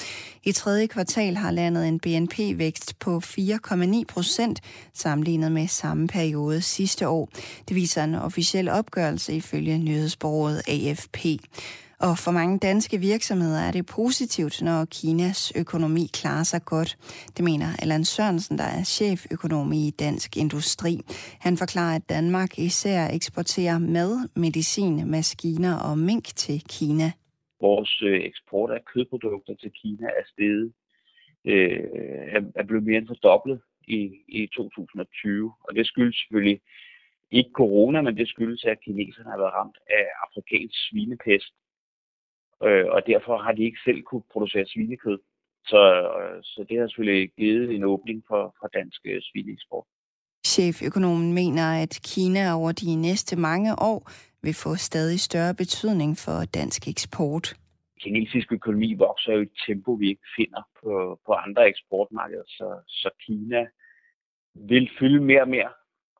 I 0.44 0.52
tredje 0.52 0.86
kvartal 0.86 1.36
har 1.36 1.50
landet 1.50 1.88
en 1.88 1.98
BNP-vækst 1.98 2.98
på 2.98 3.22
4,9 3.24 4.04
procent 4.08 4.60
sammenlignet 4.92 5.52
med 5.52 5.68
samme 5.68 6.08
periode 6.08 6.62
sidste 6.62 7.08
år. 7.08 7.28
Det 7.68 7.76
viser 7.76 8.04
en 8.04 8.14
officiel 8.14 8.68
opgørelse 8.68 9.34
ifølge 9.36 9.78
nyhedsbureauet 9.78 10.62
AFP. 10.68 11.18
Og 12.08 12.14
for 12.24 12.32
mange 12.40 12.58
danske 12.58 12.96
virksomheder 12.98 13.60
er 13.68 13.72
det 13.72 13.86
positivt, 13.86 14.62
når 14.62 14.80
Kinas 14.96 15.40
økonomi 15.62 16.04
klarer 16.20 16.46
sig 16.52 16.62
godt. 16.64 16.90
Det 17.36 17.44
mener 17.50 17.68
Allan 17.82 18.04
Sørensen, 18.04 18.58
der 18.58 18.68
er 18.78 18.82
cheføkonom 18.94 19.72
i 19.72 19.84
Dansk 20.04 20.30
Industri. 20.36 20.94
Han 21.46 21.54
forklarer, 21.62 21.96
at 21.96 22.08
Danmark 22.08 22.50
især 22.58 23.00
eksporterer 23.18 23.78
mad, 23.78 24.12
medicin, 24.44 25.10
maskiner 25.10 25.74
og 25.88 25.98
mink 25.98 26.24
til 26.24 26.58
Kina. 26.74 27.08
Vores 27.60 28.02
øh, 28.02 28.20
eksport 28.30 28.70
af 28.70 28.84
kødprodukter 28.92 29.54
til 29.54 29.70
Kina 29.80 30.06
er 30.20 30.24
steget, 30.32 30.72
øh, 31.44 31.80
er 32.60 32.64
blevet 32.68 32.84
mere 32.84 32.98
end 32.98 33.08
fordoblet 33.12 33.60
i, 33.88 34.00
i 34.28 34.46
2020. 34.46 35.52
Og 35.66 35.74
det 35.76 35.86
skyldes 35.86 36.16
selvfølgelig 36.16 36.60
ikke 37.30 37.50
corona, 37.60 37.98
men 38.02 38.16
det 38.16 38.28
skyldes, 38.28 38.64
at 38.64 38.80
kineserne 38.84 39.30
har 39.30 39.38
været 39.38 39.54
ramt 39.58 39.78
af 39.98 40.06
afrikansk 40.24 40.78
svinepest, 40.88 41.54
øh, 42.66 42.86
og 42.94 43.06
derfor 43.06 43.36
har 43.36 43.52
de 43.52 43.64
ikke 43.64 43.78
selv 43.84 44.02
kunne 44.02 44.22
producere 44.32 44.66
svinekød. 44.66 45.18
Så, 45.66 45.82
øh, 46.20 46.42
så 46.42 46.64
det 46.68 46.78
har 46.78 46.86
selvfølgelig 46.86 47.30
givet 47.38 47.74
en 47.74 47.84
åbning 47.84 48.24
for, 48.28 48.56
for 48.60 48.66
dansk 48.66 49.00
øh, 49.04 49.20
svineeksport. 49.22 49.86
Cheføkonomen 50.46 51.32
mener, 51.32 51.82
at 51.82 52.00
Kina 52.04 52.54
over 52.58 52.72
de 52.72 52.94
næste 52.94 53.36
mange 53.36 53.72
år 53.90 54.10
vil 54.42 54.54
få 54.54 54.74
stadig 54.76 55.20
større 55.20 55.54
betydning 55.54 56.16
for 56.24 56.38
dansk 56.54 56.88
eksport. 56.88 57.56
Kinesisk 58.00 58.52
økonomi 58.52 58.94
vokser 58.94 59.32
jo 59.32 59.40
i 59.40 59.42
et 59.42 59.56
tempo, 59.66 59.92
vi 59.92 60.08
ikke 60.08 60.28
finder 60.36 60.62
på, 60.82 61.20
på 61.26 61.32
andre 61.32 61.68
eksportmarkeder, 61.68 62.46
så, 62.46 62.68
så 62.88 63.10
Kina 63.26 63.66
vil 64.54 64.90
fylde 64.98 65.20
mere 65.20 65.42
og 65.42 65.48
mere 65.48 65.72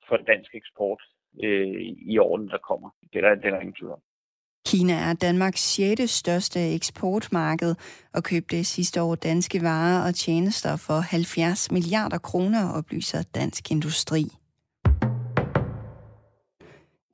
for 0.09 0.17
dansk 0.17 0.55
eksport 0.55 1.03
øh, 1.45 1.81
i 2.13 2.19
årene, 2.19 2.49
der 2.49 2.59
kommer. 2.59 2.91
Det 3.13 3.25
er 3.25 3.29
der, 3.29 3.35
det 3.35 3.45
er 3.45 3.51
der 3.51 3.61
ingen 3.61 3.75
tvivl 3.75 3.93
om. 3.93 4.03
Kina 4.67 4.93
er 4.93 5.13
Danmarks 5.13 5.61
6. 5.61 6.11
største 6.11 6.75
eksportmarked 6.75 7.75
og 8.15 8.23
købte 8.23 8.65
sidste 8.65 9.03
år 9.03 9.15
danske 9.15 9.63
varer 9.63 10.07
og 10.07 10.15
tjenester 10.15 10.77
for 10.77 11.01
70 11.01 11.71
milliarder 11.71 12.19
kroner, 12.19 12.71
oplyser 12.71 13.23
Dansk 13.23 13.71
Industri. 13.71 14.27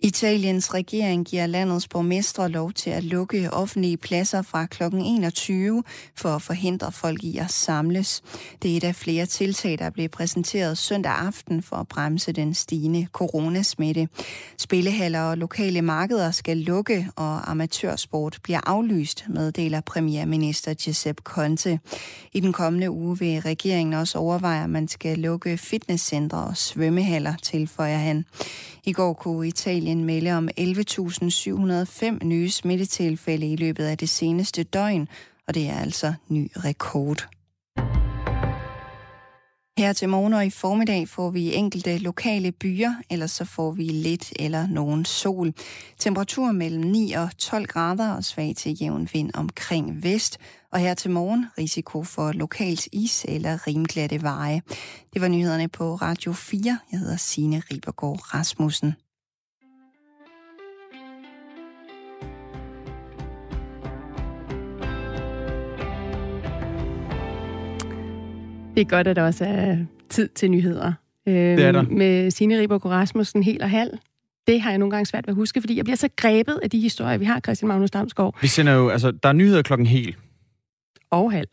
Italiens 0.02 0.74
regering 0.74 1.26
giver 1.26 1.46
landets 1.46 1.88
borgmestre 1.88 2.48
lov 2.48 2.72
til 2.72 2.90
at 2.90 3.04
lukke 3.04 3.52
offentlige 3.52 3.96
pladser 3.96 4.42
fra 4.42 4.66
kl. 4.66 4.82
21 4.82 5.82
for 6.16 6.28
at 6.28 6.42
forhindre 6.42 6.92
folk 6.92 7.24
i 7.24 7.38
at 7.38 7.50
samles. 7.50 8.22
Det 8.62 8.72
er 8.72 8.76
et 8.76 8.84
af 8.84 8.94
flere 8.94 9.26
tiltag, 9.26 9.78
der 9.78 9.90
blev 9.90 10.08
præsenteret 10.08 10.78
søndag 10.78 11.12
aften 11.12 11.62
for 11.62 11.76
at 11.76 11.88
bremse 11.88 12.32
den 12.32 12.54
stigende 12.54 13.06
coronasmitte. 13.12 14.08
Spillehaller 14.58 15.20
og 15.20 15.38
lokale 15.38 15.82
markeder 15.82 16.30
skal 16.30 16.56
lukke, 16.56 17.08
og 17.16 17.50
amatørsport 17.50 18.38
bliver 18.42 18.60
aflyst, 18.66 19.24
meddeler 19.28 19.80
premierminister 19.80 20.74
Giuseppe 20.74 21.22
Conte. 21.22 21.80
I 22.32 22.40
den 22.40 22.52
kommende 22.52 22.90
uge 22.90 23.18
vil 23.18 23.40
regeringen 23.40 23.92
også 23.92 24.18
overveje, 24.18 24.64
at 24.64 24.70
man 24.70 24.88
skal 24.88 25.18
lukke 25.18 25.58
fitnesscentre 25.58 26.38
og 26.38 26.56
svømmehaller, 26.56 27.34
tilføjer 27.42 27.98
han. 27.98 28.24
I 28.84 28.92
går 28.92 29.12
kunne 29.12 29.48
Italien 29.48 29.89
melde 29.98 30.32
om 30.32 30.48
11.705 30.60 32.24
nye 32.24 32.50
smittetilfælde 32.50 33.52
i 33.52 33.56
løbet 33.56 33.84
af 33.84 33.98
det 33.98 34.08
seneste 34.08 34.62
døgn, 34.62 35.08
og 35.48 35.54
det 35.54 35.68
er 35.68 35.78
altså 35.78 36.14
ny 36.28 36.50
rekord. 36.56 37.28
Her 39.80 39.92
til 39.92 40.08
morgen 40.08 40.32
og 40.32 40.46
i 40.46 40.50
formiddag 40.50 41.08
får 41.08 41.30
vi 41.30 41.54
enkelte 41.54 41.98
lokale 41.98 42.52
byer, 42.52 42.94
eller 43.10 43.26
så 43.26 43.44
får 43.44 43.70
vi 43.70 43.82
lidt 43.82 44.32
eller 44.36 44.66
nogen 44.66 45.04
sol. 45.04 45.52
Temperatur 45.98 46.52
mellem 46.52 46.82
9 46.82 47.12
og 47.12 47.38
12 47.38 47.66
grader 47.66 48.12
og 48.12 48.24
svag 48.24 48.54
til 48.56 48.82
jævn 48.82 49.08
vind 49.12 49.30
omkring 49.34 50.02
vest. 50.02 50.38
Og 50.72 50.78
her 50.78 50.94
til 50.94 51.10
morgen 51.10 51.46
risiko 51.58 52.02
for 52.04 52.32
lokalt 52.32 52.88
is 52.92 53.24
eller 53.28 53.66
rimglatte 53.66 54.22
veje. 54.22 54.62
Det 55.14 55.22
var 55.22 55.28
nyhederne 55.28 55.68
på 55.68 55.94
Radio 55.94 56.32
4. 56.32 56.78
Jeg 56.92 57.00
hedder 57.00 57.16
Signe 57.16 57.62
Ribergaard 57.70 58.34
Rasmussen. 58.34 58.94
Det 68.80 68.86
er 68.86 68.90
godt, 68.96 69.06
at 69.06 69.16
der 69.16 69.22
også 69.22 69.44
er 69.44 69.76
tid 70.08 70.28
til 70.28 70.50
nyheder. 70.50 70.92
Øhm, 71.28 71.56
det 71.56 71.64
er 71.64 71.72
der. 71.72 71.82
Med 71.82 72.30
Signe 72.30 72.60
Ribergaard 72.60 72.94
Rasmussen 72.94 73.42
helt 73.42 73.62
og 73.62 73.70
halv. 73.70 73.90
Det 74.46 74.60
har 74.60 74.70
jeg 74.70 74.78
nogle 74.78 74.90
gange 74.90 75.06
svært 75.06 75.26
ved 75.26 75.32
at 75.32 75.36
huske, 75.36 75.60
fordi 75.60 75.76
jeg 75.76 75.84
bliver 75.84 75.96
så 75.96 76.08
grebet 76.16 76.60
af 76.62 76.70
de 76.70 76.80
historier, 76.80 77.18
vi 77.18 77.24
har, 77.24 77.40
Christian 77.40 77.68
Magnus 77.68 77.90
Damsgaard. 77.90 78.36
Vi 78.40 78.46
sender 78.46 78.72
jo, 78.72 78.88
altså, 78.88 79.10
der 79.10 79.28
er 79.28 79.32
nyheder 79.32 79.62
klokken 79.62 79.86
hel. 79.86 80.16
Og 81.10 81.32
halv. 81.32 81.48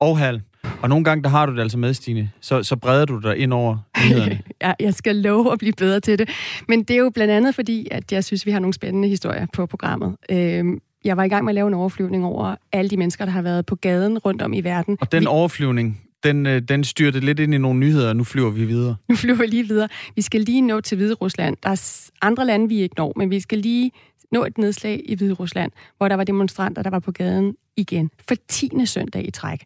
Og 0.00 0.18
halv. 0.18 0.40
Og 0.82 0.88
nogle 0.88 1.04
gange, 1.04 1.22
der 1.22 1.28
har 1.28 1.46
du 1.46 1.54
det 1.54 1.60
altså 1.60 1.78
med, 1.78 1.94
Stine. 1.94 2.30
Så, 2.40 2.62
så 2.62 2.76
breder 2.76 3.04
du 3.04 3.18
dig 3.18 3.36
ind 3.36 3.52
over 3.52 3.78
nyhederne. 4.04 4.40
ja, 4.62 4.72
jeg 4.80 4.94
skal 4.94 5.16
love 5.16 5.52
at 5.52 5.58
blive 5.58 5.72
bedre 5.72 6.00
til 6.00 6.18
det. 6.18 6.28
Men 6.68 6.82
det 6.82 6.94
er 6.94 6.98
jo 6.98 7.10
blandt 7.10 7.32
andet 7.32 7.54
fordi, 7.54 7.88
at 7.90 8.12
jeg 8.12 8.24
synes, 8.24 8.46
vi 8.46 8.50
har 8.50 8.58
nogle 8.58 8.74
spændende 8.74 9.08
historier 9.08 9.46
på 9.52 9.66
programmet. 9.66 10.16
Øhm, 10.30 10.80
jeg 11.04 11.16
var 11.16 11.24
i 11.24 11.28
gang 11.28 11.44
med 11.44 11.50
at 11.50 11.54
lave 11.54 11.68
en 11.68 11.74
overflyvning 11.74 12.24
over 12.24 12.56
alle 12.72 12.90
de 12.90 12.96
mennesker, 12.96 13.24
der 13.24 13.32
har 13.32 13.42
været 13.42 13.66
på 13.66 13.76
gaden 13.76 14.18
rundt 14.18 14.42
om 14.42 14.52
i 14.52 14.60
verden. 14.60 14.98
Og 15.00 15.12
den 15.12 15.26
overflyvning, 15.26 16.00
den, 16.24 16.46
øh, 16.46 16.62
den 16.62 16.84
styrte 16.84 17.20
lidt 17.20 17.40
ind 17.40 17.54
i 17.54 17.58
nogle 17.58 17.80
nyheder, 17.80 18.08
og 18.08 18.16
nu 18.16 18.24
flyver 18.24 18.50
vi 18.50 18.64
videre. 18.64 18.96
Nu 19.08 19.16
flyver 19.16 19.36
vi 19.36 19.46
lige 19.46 19.68
videre. 19.68 19.88
Vi 20.16 20.22
skal 20.22 20.40
lige 20.40 20.60
nå 20.60 20.80
til 20.80 20.96
Hvide 20.96 21.14
Rusland. 21.14 21.56
Der 21.62 21.68
er 21.68 22.10
andre 22.22 22.46
lande, 22.46 22.68
vi 22.68 22.80
ikke 22.80 22.94
når, 22.98 23.12
men 23.16 23.30
vi 23.30 23.40
skal 23.40 23.58
lige 23.58 23.92
nå 24.32 24.44
et 24.44 24.58
nedslag 24.58 25.02
i 25.04 25.14
Hvide 25.14 25.32
Rusland, 25.32 25.72
hvor 25.96 26.08
der 26.08 26.16
var 26.16 26.24
demonstranter, 26.24 26.82
der 26.82 26.90
var 26.90 26.98
på 26.98 27.12
gaden 27.12 27.54
igen 27.76 28.10
for 28.28 28.34
10. 28.48 28.70
søndag 28.84 29.28
i 29.28 29.30
træk. 29.30 29.64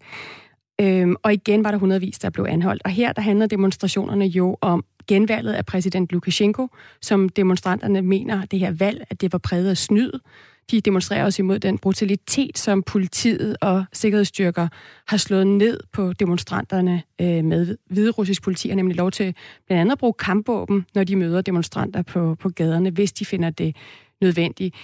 Øhm, 0.81 1.17
og 1.23 1.33
igen 1.33 1.65
var 1.65 1.71
der 1.71 1.79
hundredvis, 1.79 2.19
der 2.19 2.31
blev 2.31 2.47
anholdt. 2.49 2.83
Og 2.85 2.91
her 2.91 3.13
der 3.13 3.23
handler 3.23 3.47
demonstrationerne 3.47 4.27
jo 4.27 4.57
om 4.61 4.85
genvalget 5.09 5.53
af 5.53 5.67
præsident 5.67 6.13
Lukashenko, 6.13 6.69
som 7.01 7.29
demonstranterne 7.29 8.03
mener, 8.03 8.45
det 8.45 8.59
her 8.59 8.73
valg, 8.73 9.05
at 9.11 9.21
det 9.21 9.33
var 9.33 9.39
præget 9.39 9.71
af 9.71 9.77
snyd. 9.77 10.13
De 10.71 10.81
demonstrerer 10.81 11.25
også 11.25 11.43
imod 11.43 11.59
den 11.59 11.79
brutalitet, 11.79 12.59
som 12.59 12.83
politiet 12.83 13.57
og 13.61 13.85
sikkerhedsstyrker 13.93 14.69
har 15.07 15.17
slået 15.17 15.47
ned 15.47 15.81
på 15.93 16.13
demonstranterne 16.13 17.03
øh, 17.21 17.45
med. 17.45 17.77
Hvide 17.91 18.11
russisk 18.11 18.43
politi 18.43 18.69
har 18.69 18.77
nemlig 18.77 18.97
lov 18.97 19.11
til 19.11 19.35
blandt 19.67 19.81
andet 19.81 19.93
at 19.93 19.99
bruge 19.99 20.13
kampvåben, 20.13 20.87
når 20.95 21.05
de 21.05 21.17
møder 21.17 21.41
demonstranter 21.41 22.03
på, 22.03 22.37
på 22.41 22.49
gaderne, 22.49 22.91
hvis 22.91 23.13
de 23.13 23.25
finder 23.25 23.51
det 23.51 23.77
nødvendigt. 24.21 24.75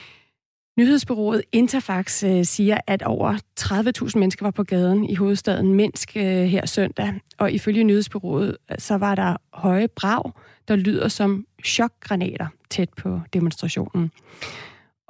Nyhedsbyrået 0.79 1.43
Interfax 1.53 2.25
øh, 2.25 2.45
siger, 2.45 2.79
at 2.87 3.03
over 3.03 3.38
30.000 3.61 4.19
mennesker 4.19 4.47
var 4.47 4.51
på 4.51 4.64
gaden 4.64 5.05
i 5.05 5.14
hovedstaden 5.14 5.75
Minsk 5.75 6.16
øh, 6.16 6.25
her 6.25 6.66
søndag. 6.66 7.14
Og 7.38 7.53
ifølge 7.53 7.85
nyhedsbyrået, 7.85 8.57
så 8.79 8.95
var 8.95 9.14
der 9.14 9.37
høje 9.53 9.88
brag, 9.88 10.33
der 10.69 10.77
lyder 10.77 11.09
som 11.09 11.47
chokgranater 11.64 12.47
tæt 12.71 12.88
på 12.97 13.21
demonstrationen. 13.33 14.11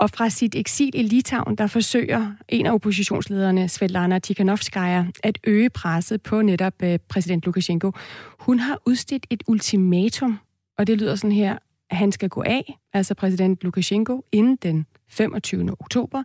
Og 0.00 0.10
fra 0.10 0.30
sit 0.30 0.54
eksil 0.54 0.90
i 0.94 1.02
Litauen, 1.02 1.56
der 1.56 1.66
forsøger 1.66 2.32
en 2.48 2.66
af 2.66 2.72
oppositionslederne, 2.72 3.68
Svetlana 3.68 4.18
Tikhanovskaya, 4.18 5.04
at 5.22 5.38
øge 5.44 5.70
presset 5.70 6.22
på 6.22 6.42
netop 6.42 6.82
øh, 6.82 6.98
præsident 7.08 7.44
Lukashenko. 7.46 7.92
Hun 8.38 8.58
har 8.58 8.78
udstedt 8.86 9.26
et 9.30 9.42
ultimatum, 9.46 10.38
og 10.78 10.86
det 10.86 10.98
lyder 10.98 11.14
sådan 11.14 11.32
her, 11.32 11.58
at 11.90 11.96
han 11.96 12.12
skal 12.12 12.28
gå 12.28 12.42
af, 12.42 12.78
altså 12.92 13.14
præsident 13.14 13.64
Lukashenko, 13.64 14.24
inden 14.32 14.56
den 14.56 14.86
25. 15.08 15.76
oktober, 15.80 16.22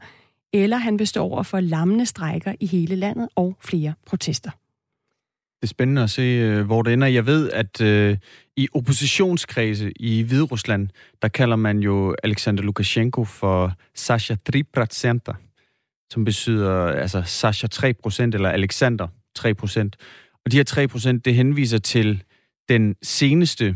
eller 0.54 0.78
han 0.78 1.00
vil 1.00 1.08
stå 1.08 1.24
over 1.24 1.44
for 1.44 1.60
lammende 1.60 2.06
strejker 2.06 2.54
i 2.60 2.66
hele 2.66 2.96
landet 2.96 3.30
og 3.36 3.58
flere 3.62 3.94
protester. 4.06 4.52
Det 5.66 5.70
er 5.70 5.74
spændende 5.74 6.04
at 6.04 6.10
se, 6.10 6.22
øh, 6.22 6.66
hvor 6.66 6.82
det 6.82 6.94
ender. 6.94 7.08
Jeg 7.08 7.26
ved, 7.26 7.52
at 7.52 7.82
øh, 7.82 8.18
i 8.58 8.68
oppositionskredse 8.74 9.92
i 9.96 10.22
Hviderusland, 10.22 10.90
der 11.22 11.28
kalder 11.28 11.56
man 11.56 11.80
jo 11.80 12.16
Alexander 12.24 12.64
Lukashenko 12.64 13.24
for 13.24 13.74
Sasha 13.96 14.36
3%, 14.56 16.08
som 16.12 16.26
betyder 16.26 16.88
altså 16.88 17.22
Sasha 17.26 17.68
3% 17.74 18.22
eller 18.22 18.50
Alexander 18.50 19.08
3%. 19.40 19.90
Og 20.46 20.52
de 20.52 20.58
her 20.58 20.88
3%, 21.16 21.22
det 21.26 21.36
henviser 21.36 21.78
til 21.78 22.24
den 22.70 22.96
seneste 23.04 23.76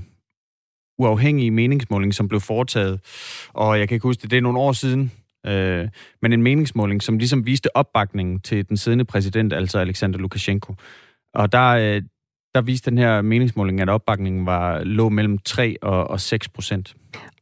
uafhængige 0.99 1.51
meningsmåling, 1.51 2.13
som 2.13 2.27
blev 2.27 2.41
foretaget. 2.41 2.99
Og 3.53 3.79
jeg 3.79 3.87
kan 3.87 3.95
ikke 3.95 4.07
huske 4.07 4.21
det, 4.21 4.31
det 4.31 4.37
er 4.37 4.41
nogle 4.41 4.59
år 4.59 4.71
siden, 4.71 5.11
øh, 5.45 5.87
men 6.21 6.33
en 6.33 6.43
meningsmåling, 6.43 7.03
som 7.03 7.17
ligesom 7.17 7.45
viste 7.45 7.77
opbakningen 7.77 8.39
til 8.39 8.69
den 8.69 8.77
siddende 8.77 9.05
præsident, 9.05 9.53
altså 9.53 9.79
Alexander 9.79 10.19
Lukashenko. 10.19 10.73
Og 11.33 11.51
der, 11.51 11.67
øh, 11.67 12.01
der 12.55 12.61
viste 12.61 12.89
den 12.89 12.97
her 12.97 13.21
meningsmåling, 13.21 13.81
at 13.81 13.89
opbakningen 13.89 14.45
var 14.45 14.83
lå 14.83 15.09
mellem 15.09 15.37
3 15.37 15.75
og, 15.81 16.07
og 16.07 16.19
6 16.19 16.49
procent. 16.49 16.95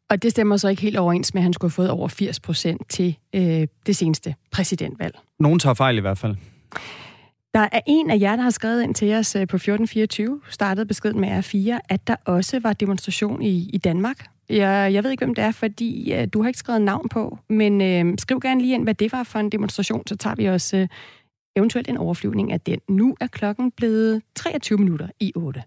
Og 0.09 0.23
det 0.23 0.31
stemmer 0.31 0.57
så 0.57 0.67
ikke 0.67 0.81
helt 0.81 0.97
overens 0.97 1.33
med, 1.33 1.41
at 1.41 1.43
han 1.43 1.53
skulle 1.53 1.69
have 1.69 1.75
fået 1.75 1.89
over 1.89 2.07
80 2.07 2.39
procent 2.39 2.89
til 2.89 3.17
øh, 3.35 3.67
det 3.85 3.95
seneste 3.95 4.35
præsidentvalg. 4.51 5.19
Nogen 5.39 5.59
tager 5.59 5.73
fejl 5.73 5.97
i 5.97 6.01
hvert 6.01 6.17
fald. 6.17 6.35
Der 7.53 7.67
er 7.71 7.79
en 7.87 8.09
af 8.09 8.19
jer, 8.19 8.35
der 8.35 8.43
har 8.43 8.49
skrevet 8.49 8.83
ind 8.83 8.95
til 8.95 9.13
os 9.13 9.35
øh, 9.35 9.47
på 9.47 9.55
1424, 9.55 10.41
startede 10.49 10.85
beskeden 10.85 11.19
med 11.21 11.29
R4, 11.29 11.79
at 11.89 12.07
der 12.07 12.15
også 12.25 12.59
var 12.59 12.73
demonstration 12.73 13.41
i, 13.41 13.69
i 13.73 13.77
Danmark. 13.77 14.25
Jeg, 14.49 14.93
jeg 14.93 15.03
ved 15.03 15.11
ikke, 15.11 15.25
hvem 15.25 15.35
det 15.35 15.43
er, 15.43 15.51
fordi 15.51 16.13
uh, 16.17 16.27
du 16.33 16.41
har 16.41 16.47
ikke 16.47 16.59
skrevet 16.59 16.81
navn 16.81 17.09
på, 17.09 17.37
men 17.49 18.07
uh, 18.07 18.13
skriv 18.17 18.39
gerne 18.39 18.61
lige 18.61 18.73
ind, 18.73 18.83
hvad 18.83 18.93
det 18.93 19.11
var 19.11 19.23
for 19.23 19.39
en 19.39 19.49
demonstration, 19.49 20.07
så 20.07 20.15
tager 20.15 20.35
vi 20.35 20.45
også 20.45 20.77
uh, 20.77 20.87
eventuelt 21.57 21.87
en 21.87 21.97
overflyvning 21.97 22.51
af 22.51 22.61
den. 22.61 22.79
Nu 22.89 23.15
er 23.21 23.27
klokken 23.27 23.71
blevet 23.71 24.21
23 24.35 24.77
minutter 24.77 25.07
i 25.19 25.31
8. 25.35 25.63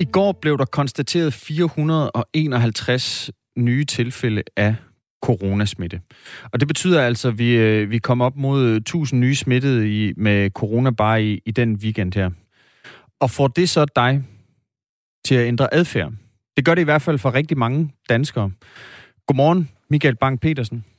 I 0.00 0.04
går 0.04 0.32
blev 0.32 0.58
der 0.58 0.64
konstateret 0.64 1.32
451 1.32 3.30
nye 3.56 3.84
tilfælde 3.84 4.42
af 4.56 4.74
coronasmitte. 5.22 6.00
Og 6.52 6.60
det 6.60 6.68
betyder 6.68 7.02
altså, 7.02 7.28
at 7.28 7.38
vi, 7.38 7.56
øh, 7.56 7.90
vi 7.90 7.98
kommer 7.98 8.24
op 8.24 8.36
mod 8.36 8.64
øh, 8.64 8.76
1000 8.76 9.20
nye 9.20 9.34
smittede 9.34 9.88
i, 9.90 10.12
med 10.16 10.50
corona 10.50 10.90
bare 10.90 11.24
i, 11.24 11.40
i 11.46 11.50
den 11.50 11.76
weekend 11.76 12.14
her. 12.14 12.30
Og 13.20 13.30
får 13.30 13.48
det 13.48 13.68
så 13.68 13.86
dig 13.96 14.22
til 15.24 15.34
at 15.34 15.46
ændre 15.46 15.74
adfærd? 15.74 16.12
Det 16.56 16.64
gør 16.64 16.74
det 16.74 16.82
i 16.82 16.84
hvert 16.84 17.02
fald 17.02 17.18
for 17.18 17.34
rigtig 17.34 17.58
mange 17.58 17.90
danskere. 18.08 18.50
Godmorgen, 19.26 19.68
Michael 19.90 20.16
Bang-Petersen. 20.24 20.93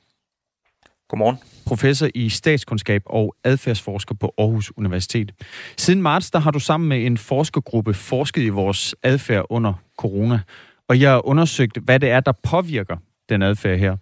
Godmorgen. 1.10 1.38
Professor 1.66 2.10
i 2.16 2.30
statskundskab 2.30 3.02
og 3.06 3.36
adfærdsforsker 3.44 4.16
på 4.16 4.34
Aarhus 4.38 4.72
Universitet. 4.78 5.32
Siden 5.78 6.02
marts, 6.02 6.32
der 6.32 6.40
har 6.40 6.52
du 6.52 6.60
sammen 6.60 6.90
med 6.90 7.06
en 7.06 7.18
forskergruppe 7.18 7.94
forsket 7.94 8.42
i 8.42 8.50
vores 8.50 8.96
adfærd 9.04 9.46
under 9.50 9.74
corona. 9.98 10.40
Og 10.88 11.02
jeg 11.02 11.12
har 11.12 11.28
undersøgt, 11.28 11.78
hvad 11.78 12.00
det 12.00 12.10
er, 12.10 12.20
der 12.20 12.32
påvirker 12.32 12.98
den 13.30 13.42
adfærd 13.42 13.80
her. 13.80 13.98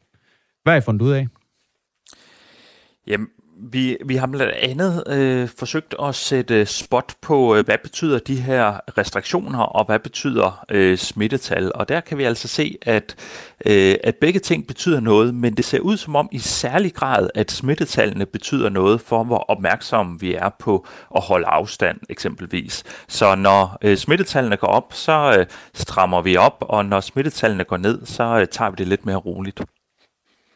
Hvad 0.64 0.74
har 0.74 0.78
I 0.78 0.82
fundet 0.82 1.02
ud 1.02 1.12
af? 1.12 1.28
Jamen, 3.08 3.28
vi, 3.72 3.98
vi 4.06 4.16
har 4.16 4.28
blandt 4.28 4.54
andet 4.54 5.04
øh, 5.08 5.50
forsøgt 5.58 5.96
at 6.04 6.16
sætte 6.16 6.66
spot 6.66 7.16
på, 7.22 7.56
øh, 7.56 7.66
hvad 7.66 7.78
betyder 7.84 8.20
de 8.20 8.36
her 8.36 8.80
restriktioner, 8.98 9.60
og 9.60 9.86
hvad 9.86 10.00
betyder 10.00 10.66
øh, 10.70 10.98
smittetal. 10.98 11.72
Og 11.76 11.90
der 11.90 12.00
kan 12.00 12.18
vi 12.18 12.24
altså 12.24 12.48
se, 12.48 12.78
at, 12.82 13.16
øh, 13.66 13.96
at 14.04 14.16
begge 14.16 14.40
ting 14.40 14.68
betyder 14.68 15.00
noget, 15.00 15.36
men 15.36 15.58
det 15.58 15.66
ser 15.66 15.80
ud 15.80 15.98
som 15.98 16.16
om 16.16 16.30
i 16.32 16.40
særlig 16.40 16.94
grad, 16.94 17.30
at 17.36 17.52
smittetallene 17.52 18.26
betyder 18.26 18.70
noget 18.70 19.02
for, 19.02 19.24
hvor 19.24 19.38
opmærksomme 19.38 20.20
vi 20.20 20.34
er 20.34 20.50
på 20.60 20.88
at 21.16 21.22
holde 21.22 21.46
afstand 21.46 22.00
eksempelvis. 22.10 22.84
Så 23.08 23.36
når 23.36 23.78
øh, 23.82 23.98
smittetallene 23.98 24.58
går 24.58 24.68
op, 24.68 24.94
så 24.94 25.36
øh, 25.40 25.46
strammer 25.74 26.22
vi 26.22 26.38
op, 26.38 26.58
og 26.60 26.86
når 26.86 27.00
smittetallene 27.00 27.64
går 27.64 27.78
ned, 27.78 28.06
så 28.06 28.24
øh, 28.24 28.48
tager 28.48 28.70
vi 28.72 28.76
det 28.78 28.88
lidt 28.88 29.06
mere 29.06 29.18
roligt. 29.18 29.62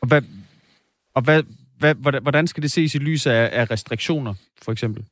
Og 0.01 0.07
hvad, 0.07 0.21
og 1.15 1.21
hvad, 1.21 1.43
hvad, 1.79 2.21
hvordan 2.21 2.47
skal 2.47 2.63
det 2.63 2.71
ses 2.71 2.95
i 2.95 2.97
lyset 2.97 3.31
af, 3.31 3.49
af 3.61 3.71
restriktioner, 3.71 4.33
for 4.61 4.71
eksempel? 4.71 5.03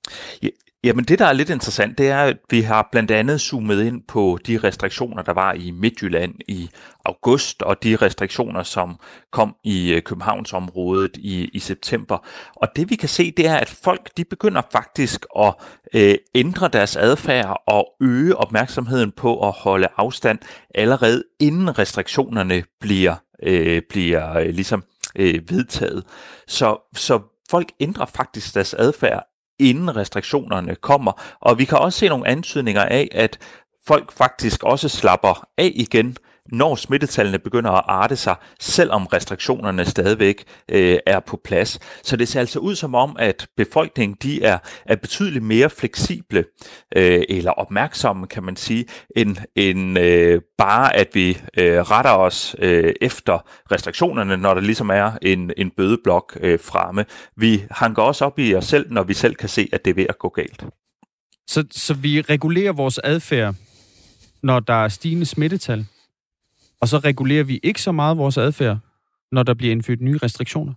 Ja, 0.44 0.48
jamen 0.84 1.06
det, 1.06 1.20
der 1.20 1.26
er 1.26 1.34
lidt 1.34 1.50
interessant, 1.50 1.98
det 1.98 2.10
er, 2.10 2.18
at 2.18 2.38
vi 2.50 2.62
har 2.62 2.90
blandt 2.92 3.12
andet 3.12 3.42
zoomet 3.42 3.84
ind 3.84 4.02
på 4.08 4.40
de 4.48 4.58
restriktioner, 4.58 5.24
der 5.24 5.34
var 5.34 5.54
i 5.54 5.72
Midtjylland 5.72 6.34
i 6.48 6.70
august, 7.06 7.62
og 7.62 7.84
de 7.84 7.96
restriktioner, 7.96 8.64
som 8.64 9.00
kom 9.32 9.56
i 9.64 9.94
øh, 9.94 10.02
Københavnsområdet 10.02 11.18
i, 11.18 11.50
i 11.54 11.60
september. 11.60 12.28
Og 12.56 12.68
det 12.76 12.90
vi 12.90 12.96
kan 12.96 13.10
se, 13.10 13.32
det 13.32 13.48
er, 13.48 13.56
at 13.56 13.70
folk 13.70 14.10
de 14.18 14.24
begynder 14.24 14.62
faktisk 14.72 15.26
at 15.40 15.54
øh, 15.94 16.16
ændre 16.36 16.68
deres 16.68 16.96
adfærd 16.96 17.64
og 17.68 17.88
øge 18.02 18.36
opmærksomheden 18.36 19.12
på 19.12 19.48
at 19.48 19.54
holde 19.58 19.88
afstand 19.98 20.40
allerede 20.76 21.24
inden 21.40 21.80
restriktionerne 21.80 22.64
bliver, 22.80 23.16
øh, 23.44 23.82
bliver 23.90 24.38
øh, 24.38 24.50
ligesom 24.50 24.84
øh, 25.16 25.42
vedtaget. 25.50 26.04
Så, 26.48 26.90
så 26.96 27.20
folk 27.50 27.72
ændrer 27.80 28.06
faktisk 28.06 28.54
deres 28.54 28.74
adfærd, 28.74 29.24
inden 29.60 29.96
restriktionerne 29.96 30.76
kommer. 30.76 31.36
Og 31.42 31.58
vi 31.58 31.66
kan 31.66 31.78
også 31.78 32.00
se 32.00 32.10
nogle 32.10 32.28
antydninger 32.28 32.82
af, 32.82 33.08
at 33.12 33.40
folk 33.88 34.12
faktisk 34.12 34.64
også 34.64 34.90
slapper 34.90 35.48
af 35.58 35.72
igen, 35.76 36.18
når 36.52 36.76
smittetallene 36.76 37.40
begynder 37.40 37.72
at 37.72 37.84
arte 37.88 38.16
sig, 38.16 38.36
selvom 38.60 39.06
restriktionerne 39.06 39.86
stadigvæk 39.86 40.44
øh, 40.72 40.98
er 41.06 41.20
på 41.20 41.42
plads. 41.44 41.80
Så 42.04 42.16
det 42.16 42.28
ser 42.28 42.40
altså 42.40 42.60
ud 42.60 42.76
som 42.76 42.96
om, 42.96 43.16
at 43.20 43.48
befolkningen 43.58 44.18
de 44.24 44.44
er, 44.44 44.58
er 44.86 44.96
betydeligt 44.96 45.44
mere 45.44 45.70
fleksible 45.70 46.46
øh, 46.96 47.24
eller 47.30 47.52
opmærksomme, 47.52 48.28
kan 48.28 48.44
man 48.44 48.56
sige, 48.56 48.86
end, 49.16 49.38
end 49.56 50.00
øh, 50.00 50.42
bare 50.58 50.96
at 50.96 51.08
vi 51.14 51.38
øh, 51.58 51.82
retter 51.82 52.12
os 52.12 52.56
øh, 52.60 52.94
efter 53.02 53.40
restriktionerne, 53.72 54.38
når 54.38 54.54
der 54.54 54.62
ligesom 54.62 54.90
er 54.90 55.12
en, 55.22 55.52
en 55.58 55.72
bødeblok 55.78 56.38
øh, 56.42 56.60
fremme. 56.60 57.06
Vi 57.38 57.64
hanker 57.72 58.04
også 58.04 58.26
op 58.26 58.40
i 58.40 58.56
os 58.56 58.66
selv, 58.66 58.92
når 58.92 59.04
vi 59.04 59.14
selv 59.14 59.36
kan 59.36 59.50
se, 59.50 59.70
at 59.74 59.86
det 59.86 59.92
er 59.92 59.96
ved 59.96 60.06
at 60.10 60.20
gå 60.20 60.30
galt. 60.30 60.66
Så, 61.48 61.64
så 61.72 61.94
vi 61.94 62.22
regulerer 62.22 62.72
vores 62.72 62.98
adfærd, 63.04 63.56
når 64.44 64.60
der 64.60 64.84
er 64.84 64.88
stigende 64.88 65.26
smittetal? 65.26 65.86
Og 66.86 66.90
så 66.90 66.98
regulerer 66.98 67.44
vi 67.44 67.60
ikke 67.64 67.82
så 67.82 67.92
meget 67.92 68.18
vores 68.18 68.38
adfærd, 68.38 68.78
når 69.32 69.44
der 69.44 69.54
bliver 69.54 69.72
indført 69.72 70.02
nye 70.02 70.18
restriktioner? 70.24 70.74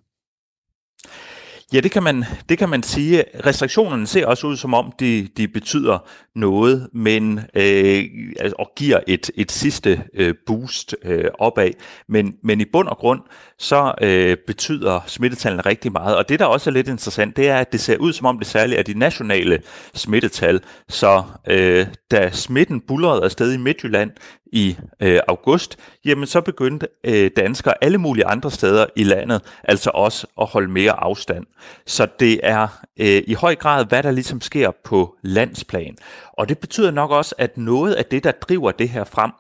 Ja, 1.73 1.81
det 1.81 1.91
kan 1.91 2.03
man, 2.03 2.25
det 2.49 2.59
kan 2.59 2.69
man 2.69 2.83
sige. 2.83 3.25
Restriktionerne 3.47 4.07
ser 4.07 4.27
også 4.27 4.47
ud 4.47 4.57
som 4.57 4.75
om, 4.75 4.93
de, 5.01 5.29
de 5.37 5.49
betyder 5.49 5.99
noget, 6.35 6.89
men 6.93 7.39
øh, 7.55 8.05
altså, 8.41 8.55
og 8.59 8.73
giver 8.77 9.01
et, 9.07 9.31
et 9.35 9.53
sidste 9.53 10.03
øh, 10.15 10.35
boost 10.47 10.97
øh, 11.03 11.25
opad. 11.39 11.71
Men, 12.09 12.35
men 12.43 12.61
i 12.61 12.65
bund 12.73 12.89
og 12.89 12.97
grund, 12.97 13.21
så 13.59 13.95
øh, 14.03 14.37
betyder 14.47 15.01
smittetallene 15.07 15.63
rigtig 15.63 15.93
meget. 15.93 16.17
Og 16.17 16.29
det, 16.29 16.39
der 16.39 16.47
også 16.47 16.71
er 16.71 16.75
lidt 16.75 16.89
interessant, 16.89 17.37
det 17.37 17.49
er, 17.49 17.57
at 17.57 17.73
det 17.73 17.81
ser 17.81 17.97
ud 17.97 18.13
som 18.13 18.27
om 18.27 18.39
det 18.39 18.47
særligt 18.47 18.79
er 18.79 18.83
de 18.83 18.99
nationale 18.99 19.63
smittetal. 19.95 20.61
Så 20.89 21.23
øh, 21.47 21.87
da 22.11 22.31
smitten 22.31 22.81
bullerede 22.81 23.25
afsted 23.25 23.53
i 23.53 23.57
Midtjylland 23.57 24.11
i 24.53 24.77
øh, 25.01 25.21
august, 25.29 25.79
jamen 26.05 26.27
så 26.27 26.41
begyndte 26.41 26.89
øh, 27.05 27.31
danskere 27.37 27.75
alle 27.81 27.99
mulige 27.99 28.27
andre 28.27 28.51
steder 28.51 28.87
i 28.97 29.03
landet 29.03 29.43
altså 29.65 29.91
også 29.95 30.27
at 30.41 30.47
holde 30.47 30.71
mere 30.71 30.93
afstand. 30.93 31.47
Så 31.87 32.07
det 32.21 32.41
er 32.43 32.69
øh, 33.01 33.23
i 33.27 33.35
høj 33.35 33.55
grad, 33.55 33.85
hvad 33.85 34.03
der 34.03 34.11
ligesom 34.11 34.41
sker 34.41 34.71
på 34.85 35.17
landsplan. 35.23 35.97
Og 36.39 36.49
det 36.49 36.59
betyder 36.59 36.91
nok 36.91 37.11
også, 37.11 37.35
at 37.39 37.59
noget 37.59 37.95
af 37.95 38.05
det, 38.05 38.25
der 38.25 38.33
driver 38.33 38.71
det 38.71 38.89
her 38.89 39.05
frem, 39.05 39.31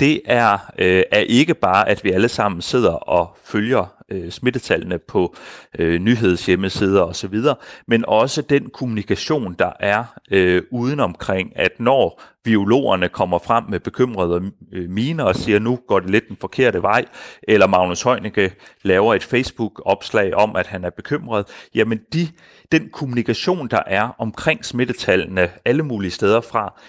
det 0.00 0.20
er, 0.24 0.58
øh, 0.78 1.02
er 1.10 1.20
ikke 1.20 1.54
bare, 1.54 1.88
at 1.88 2.04
vi 2.04 2.10
alle 2.10 2.28
sammen 2.28 2.62
sidder 2.62 2.92
og 2.92 3.36
følger 3.44 3.94
øh, 4.08 4.30
smittetallene 4.30 4.98
på 4.98 5.36
øh, 5.78 6.00
nyhedshjemmesider 6.00 7.02
osv., 7.02 7.38
men 7.86 8.04
også 8.08 8.42
den 8.42 8.70
kommunikation, 8.70 9.54
der 9.58 9.72
er 9.80 10.04
øh, 10.30 10.62
udenomkring, 10.70 11.52
at 11.56 11.80
når 11.80 12.22
biologerne 12.44 13.08
kommer 13.08 13.38
frem 13.38 13.64
med 13.68 13.80
bekymrede 13.80 14.50
øh, 14.72 14.90
miner 14.90 15.24
og 15.24 15.36
siger, 15.36 15.58
nu 15.58 15.78
går 15.88 16.00
det 16.00 16.10
lidt 16.10 16.28
den 16.28 16.36
forkerte 16.36 16.82
vej, 16.82 17.04
eller 17.42 17.66
Magnus 17.66 18.02
Heunicke 18.02 18.52
laver 18.82 19.14
et 19.14 19.24
Facebook-opslag 19.24 20.34
om, 20.34 20.56
at 20.56 20.66
han 20.66 20.84
er 20.84 20.90
bekymret, 20.90 21.46
jamen 21.74 22.00
de, 22.12 22.28
den 22.72 22.88
kommunikation, 22.92 23.68
der 23.68 23.82
er 23.86 24.08
omkring 24.18 24.64
smittetallene 24.64 25.48
alle 25.64 25.82
mulige 25.82 26.10
steder 26.10 26.40
fra, 26.44 26.80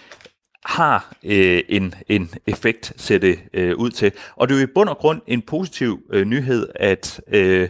har 0.65 1.15
øh, 1.23 1.63
en, 1.69 1.95
en 2.09 2.29
effekt, 2.47 2.93
ser 2.97 3.17
det 3.17 3.39
øh, 3.53 3.77
ud 3.77 3.89
til. 3.89 4.11
Og 4.35 4.47
det 4.47 4.55
er 4.55 4.59
jo 4.59 4.67
i 4.67 4.71
bund 4.75 4.89
og 4.89 4.97
grund 4.97 5.21
en 5.27 5.41
positiv 5.41 5.99
øh, 6.11 6.25
nyhed, 6.25 6.67
at 6.75 7.21
øh, 7.27 7.69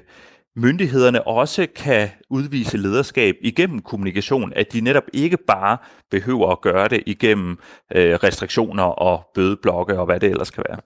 myndighederne 0.56 1.28
også 1.28 1.68
kan 1.76 2.10
udvise 2.30 2.78
lederskab 2.78 3.36
igennem 3.42 3.80
kommunikation, 3.82 4.54
at 4.56 4.74
de 4.74 4.82
netop 4.82 5.04
ikke 5.14 5.38
bare 5.38 5.78
behøver 6.12 6.52
at 6.52 6.62
gøre 6.62 6.88
det 6.88 7.04
igennem 7.06 7.58
øh, 7.96 8.14
restriktioner 8.14 8.84
og 8.84 9.24
bødeblokke 9.34 10.00
og 10.00 10.06
hvad 10.06 10.20
det 10.20 10.30
ellers 10.30 10.52
kan 10.52 10.64
være. 10.70 10.80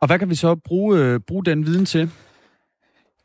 Og 0.00 0.06
hvad 0.06 0.18
kan 0.18 0.30
vi 0.30 0.34
så 0.34 0.54
bruge, 0.54 0.98
øh, 0.98 1.20
bruge 1.20 1.44
den 1.44 1.66
viden 1.66 1.86
til? 1.86 2.10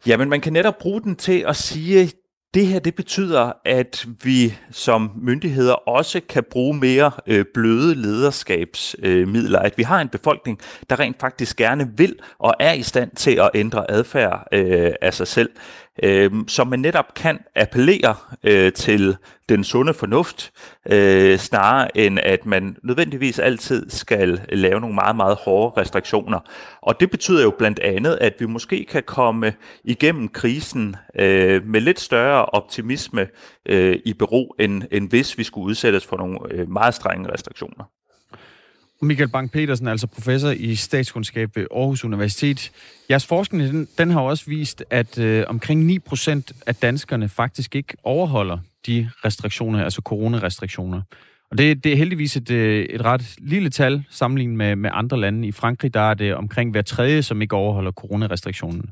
Jamen, 0.06 0.30
man 0.30 0.42
kan 0.42 0.54
netop 0.54 0.78
bruge 0.78 1.02
den 1.02 1.16
til 1.16 1.46
at 1.48 1.56
sige, 1.56 2.12
det 2.54 2.68
her 2.68 2.80
det 2.80 2.96
betyder, 2.96 3.52
at 3.66 4.06
vi 4.24 4.54
som 4.72 5.12
myndigheder 5.16 5.74
også 5.74 6.22
kan 6.30 6.44
bruge 6.52 6.78
mere 6.78 7.12
øh, 7.28 7.46
bløde 7.54 7.96
lederskabsmidler, 7.96 9.60
øh, 9.60 9.66
at 9.66 9.78
vi 9.78 9.84
har 9.84 10.02
en 10.02 10.10
befolkning, 10.10 10.60
der 10.90 11.00
rent 11.00 11.20
faktisk 11.20 11.58
gerne 11.58 11.92
vil 11.98 12.16
og 12.40 12.54
er 12.60 12.74
i 12.74 12.84
stand 12.84 13.12
til 13.16 13.40
at 13.40 13.50
ændre 13.56 13.92
adfærd 13.92 14.48
øh, 14.52 14.92
af 15.02 15.14
sig 15.14 15.28
selv 15.28 15.50
øh, 16.04 16.32
som 16.48 16.68
man 16.68 16.80
netop 16.80 17.14
kan 17.14 17.40
appellere 17.56 18.16
øh, 18.44 18.74
til 18.74 19.18
den 19.50 19.64
sunde 19.64 19.94
fornuft, 19.94 20.52
øh, 20.92 21.38
snarere 21.38 21.98
end 21.98 22.20
at 22.20 22.46
man 22.46 22.78
nødvendigvis 22.84 23.40
altid 23.40 23.90
skal 23.90 24.42
lave 24.50 24.80
nogle 24.80 24.96
meget, 24.96 25.16
meget 25.16 25.38
hårde 25.46 25.82
restriktioner. 25.82 26.40
Og 26.82 27.00
det 27.00 27.12
betyder 27.12 27.44
jo 27.44 27.54
blandt 27.58 27.80
andet, 27.80 28.18
at 28.22 28.34
vi 28.40 28.46
måske 28.46 28.86
kan 28.90 29.04
komme 29.04 29.54
igennem 29.84 30.30
krisen 30.30 30.96
øh, 31.20 31.66
med 31.66 31.82
lidt 31.82 32.00
større 32.00 32.46
optimisme 32.46 33.28
øh, 33.66 34.00
i 34.06 34.14
bero, 34.14 34.56
end, 34.60 34.84
end 34.92 35.10
hvis 35.10 35.38
vi 35.38 35.44
skulle 35.44 35.66
udsættes 35.66 36.06
for 36.06 36.18
nogle 36.18 36.40
øh, 36.52 36.70
meget 36.70 36.94
strenge 36.94 37.32
restriktioner. 37.34 37.84
Michael 39.04 39.30
Bang-Petersen, 39.30 39.88
altså 39.88 40.08
professor 40.08 40.50
i 40.50 40.76
statskundskab 40.76 41.56
ved 41.56 41.68
Aarhus 41.72 42.06
Universitet. 42.06 42.72
Jeres 43.10 43.26
forskning 43.26 43.70
den, 43.70 43.88
den 43.98 44.10
har 44.10 44.22
også 44.22 44.46
vist, 44.48 44.84
at 44.90 45.20
øh, 45.20 45.46
omkring 45.48 45.92
9% 46.14 46.64
af 46.68 46.76
danskerne 46.76 47.30
faktisk 47.30 47.76
ikke 47.76 47.94
overholder 48.04 48.58
de 48.88 49.10
restriktioner, 49.26 49.84
altså 49.84 50.02
coronarestriktioner. 50.06 51.02
Og 51.52 51.58
det, 51.58 51.84
det 51.84 51.92
er 51.92 51.96
heldigvis 51.96 52.38
et, 52.38 52.52
øh, 52.52 52.86
et 52.86 53.06
ret 53.06 53.36
lille 53.38 53.70
tal 53.70 54.04
sammenlignet 54.10 54.58
med, 54.58 54.76
med 54.76 54.90
andre 54.94 55.20
lande. 55.20 55.48
I 55.48 55.52
Frankrig 55.52 55.94
der 55.94 56.00
er 56.00 56.14
det 56.14 56.36
omkring 56.36 56.72
hver 56.72 56.82
tredje, 56.82 57.22
som 57.22 57.42
ikke 57.42 57.56
overholder 57.56 57.92
coronarestriktionen. 57.92 58.90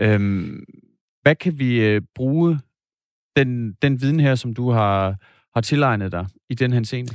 Øhm, 0.00 0.64
hvad 1.22 1.34
kan 1.34 1.58
vi 1.58 1.80
øh, 1.80 2.02
bruge 2.14 2.58
den, 3.36 3.72
den 3.82 4.00
viden 4.00 4.20
her, 4.20 4.34
som 4.34 4.54
du 4.54 4.70
har, 4.70 5.16
har 5.54 5.60
tilegnet 5.60 6.12
dig 6.12 6.26
i 6.50 6.54
den 6.54 6.72
her 6.72 6.82
scene? 6.82 7.08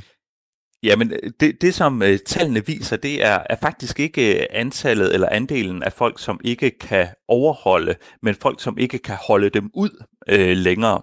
Jamen, 0.82 1.12
det, 1.40 1.62
det 1.62 1.74
som 1.74 2.02
uh, 2.02 2.16
tallene 2.26 2.66
viser, 2.66 2.96
det 2.96 3.24
er, 3.24 3.38
er 3.50 3.56
faktisk 3.62 4.00
ikke 4.00 4.36
uh, 4.38 4.60
antallet 4.60 5.14
eller 5.14 5.28
andelen 5.30 5.82
af 5.82 5.92
folk, 5.92 6.20
som 6.20 6.40
ikke 6.44 6.78
kan 6.78 7.06
overholde, 7.28 7.94
men 8.22 8.34
folk, 8.34 8.62
som 8.62 8.78
ikke 8.78 8.98
kan 8.98 9.16
holde 9.28 9.48
dem 9.48 9.70
ud 9.74 10.04
uh, 10.32 10.56
længere. 10.56 11.02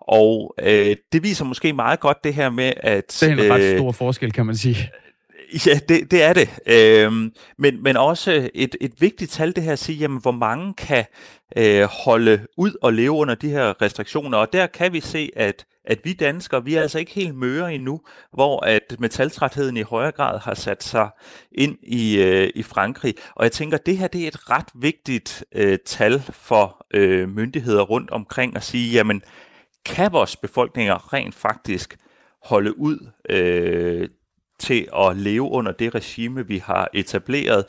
Og 0.00 0.54
uh, 0.62 0.68
det 1.12 1.22
viser 1.22 1.44
måske 1.44 1.72
meget 1.72 2.00
godt 2.00 2.24
det 2.24 2.34
her 2.34 2.50
med, 2.50 2.72
at... 2.76 3.18
Det 3.20 3.30
er 3.30 3.44
en 3.44 3.52
ret 3.52 3.78
stor 3.78 3.92
forskel, 3.92 4.32
kan 4.32 4.46
man 4.46 4.56
sige. 4.56 4.90
Ja, 5.66 5.78
det, 5.88 6.10
det 6.10 6.22
er 6.22 6.32
det. 6.32 6.48
Øhm, 6.66 7.32
men, 7.58 7.82
men 7.82 7.96
også 7.96 8.50
et, 8.54 8.76
et 8.80 8.92
vigtigt 9.00 9.30
tal, 9.30 9.56
det 9.56 9.64
her 9.64 9.72
at 9.72 9.78
sige, 9.78 9.98
jamen, 9.98 10.20
hvor 10.20 10.30
mange 10.30 10.74
kan 10.74 11.04
øh, 11.56 11.82
holde 11.82 12.46
ud 12.56 12.72
og 12.82 12.92
leve 12.92 13.10
under 13.10 13.34
de 13.34 13.50
her 13.50 13.82
restriktioner. 13.82 14.38
Og 14.38 14.52
der 14.52 14.66
kan 14.66 14.92
vi 14.92 15.00
se, 15.00 15.30
at, 15.36 15.66
at 15.84 15.98
vi 16.04 16.12
danskere, 16.12 16.64
vi 16.64 16.74
er 16.74 16.82
altså 16.82 16.98
ikke 16.98 17.12
helt 17.12 17.34
møre 17.34 17.74
endnu, 17.74 18.00
hvor 18.32 18.64
at 18.64 18.96
metaltrætheden 18.98 19.76
i 19.76 19.82
højere 19.82 20.12
grad 20.12 20.38
har 20.38 20.54
sat 20.54 20.82
sig 20.82 21.08
ind 21.52 21.76
i, 21.82 22.22
øh, 22.22 22.50
i 22.54 22.62
Frankrig. 22.62 23.14
Og 23.34 23.44
jeg 23.44 23.52
tænker, 23.52 23.76
det 23.76 23.98
her 23.98 24.08
det 24.08 24.22
er 24.24 24.28
et 24.28 24.50
ret 24.50 24.68
vigtigt 24.74 25.44
øh, 25.54 25.78
tal 25.86 26.22
for 26.32 26.86
øh, 26.94 27.28
myndigheder 27.28 27.82
rundt 27.82 28.10
omkring 28.10 28.56
at 28.56 28.64
sige, 28.64 28.92
jamen, 28.92 29.22
kan 29.84 30.12
vores 30.12 30.36
befolkninger 30.36 31.12
rent 31.12 31.34
faktisk 31.34 31.96
holde 32.42 32.78
ud 32.78 33.10
øh, 33.28 34.08
til 34.58 34.88
at 34.96 35.16
leve 35.16 35.42
under 35.42 35.72
det 35.72 35.94
regime, 35.94 36.46
vi 36.46 36.58
har 36.58 36.88
etableret, 36.94 37.64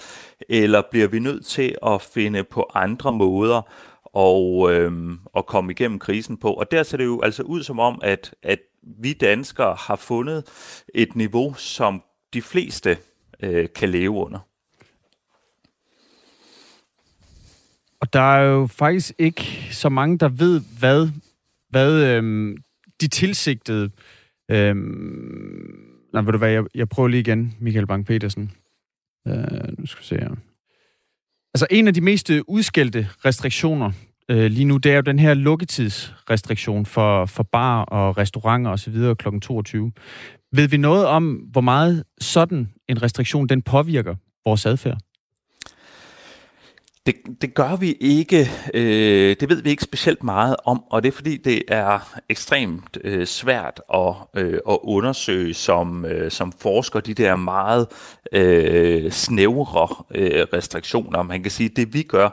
eller 0.50 0.82
bliver 0.92 1.08
vi 1.08 1.20
nødt 1.20 1.46
til 1.46 1.76
at 1.86 2.02
finde 2.02 2.44
på 2.44 2.72
andre 2.74 3.12
måder 3.12 3.62
og, 4.04 4.74
øhm, 4.74 5.20
og 5.26 5.46
komme 5.46 5.72
igennem 5.72 6.00
krisen 6.00 6.38
på. 6.38 6.54
Og 6.54 6.72
der 6.72 6.84
ser 6.84 6.98
det 6.98 7.06
jo 7.06 7.22
altså 7.22 7.44
ud 7.44 7.64
som 7.64 7.80
om, 7.80 8.00
at, 8.04 8.34
at 8.44 8.60
vi 8.84 9.14
danskere 9.14 9.76
har 9.80 9.96
fundet 9.96 10.44
et 10.96 11.16
niveau, 11.16 11.54
som 11.54 12.04
de 12.34 12.42
fleste 12.42 12.98
øh, 13.44 13.68
kan 13.76 13.90
leve 13.90 14.12
under. 14.12 14.40
Og 18.00 18.14
der 18.14 18.36
er 18.36 18.44
jo 18.44 18.68
faktisk 18.68 19.14
ikke 19.18 19.68
så 19.72 19.90
mange, 19.90 20.18
der 20.18 20.28
ved, 20.28 20.62
hvad, 20.80 21.10
hvad 21.70 22.04
øhm, 22.04 22.58
de 23.02 23.08
tilsigtede 23.08 23.92
øhm, 24.52 25.87
Nej, 26.14 26.22
ved 26.22 26.32
du 26.32 26.38
hvad, 26.38 26.50
jeg, 26.50 26.64
jeg 26.76 26.90
prøver 26.90 27.10
lige 27.10 27.20
igen, 27.20 27.56
Michael 27.60 27.86
Bang-Petersen. 27.92 28.52
Uh, 29.30 29.80
nu 29.80 29.86
skal 29.86 30.02
vi 30.02 30.06
se 30.06 30.16
her. 30.16 30.36
Altså, 31.54 31.68
en 31.72 31.88
af 31.88 31.94
de 31.94 32.02
mest 32.02 32.30
øh, 32.30 32.42
udskældte 32.48 33.10
restriktioner 33.26 33.92
uh, 34.32 34.38
lige 34.38 34.66
nu, 34.66 34.78
det 34.78 34.92
er 34.92 34.96
jo 34.96 35.02
den 35.02 35.20
her 35.20 35.34
lukketidsrestriktion 35.34 36.86
for, 36.86 37.26
for 37.26 37.44
bar 37.44 37.84
og 37.84 38.18
restauranter 38.18 38.72
osv. 38.72 39.16
kl. 39.16 39.40
22. 39.42 39.92
Ved 40.52 40.68
vi 40.68 40.78
noget 40.78 41.06
om, 41.06 41.34
hvor 41.34 41.62
meget 41.62 42.04
sådan 42.22 42.74
en 42.90 43.02
restriktion, 43.02 43.48
den 43.48 43.62
påvirker 43.62 44.16
vores 44.46 44.66
adfærd? 44.66 44.98
Det, 47.08 47.42
det 47.42 47.54
gør 47.54 47.76
vi 47.76 47.98
ikke. 48.00 48.50
Øh, 48.74 49.36
det 49.40 49.50
ved 49.50 49.62
vi 49.62 49.70
ikke 49.70 49.84
specielt 49.84 50.24
meget 50.24 50.56
om, 50.66 50.84
og 50.90 51.04
det 51.04 51.08
er 51.10 51.16
fordi, 51.16 51.38
det 51.38 51.64
er 51.68 52.20
ekstremt 52.30 52.98
øh, 53.04 53.28
svært 53.28 53.82
at, 53.94 54.14
øh, 54.36 54.60
at 54.70 54.78
undersøge 54.84 55.54
som, 55.54 56.06
øh, 56.06 56.32
som 56.32 56.52
forsker 56.52 57.00
de 57.00 57.14
der 57.14 57.36
meget 57.36 57.88
øh, 58.32 59.12
snævre 59.12 60.04
øh, 60.16 60.46
restriktioner. 60.54 61.24
Man 61.24 61.42
kan 61.44 61.52
sige, 61.52 61.70
at 61.70 61.76
det 61.78 61.94
vi 61.94 62.04
gør, 62.04 62.30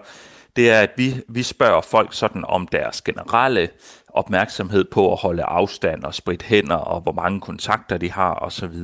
det 0.57 0.70
er, 0.70 0.81
at 0.81 0.91
vi, 0.97 1.14
vi 1.29 1.43
spørger 1.43 1.81
folk 1.81 2.14
sådan 2.14 2.45
om 2.45 2.66
deres 2.66 3.03
generelle 3.03 3.68
opmærksomhed 4.09 4.85
på 4.85 5.12
at 5.12 5.18
holde 5.20 5.43
afstand 5.43 6.05
og 6.05 6.14
spritte 6.14 6.47
hænder, 6.47 6.77
og 6.77 7.01
hvor 7.01 7.12
mange 7.12 7.41
kontakter 7.41 7.99
de 7.99 8.11
har 8.11 8.35
osv. 8.35 8.75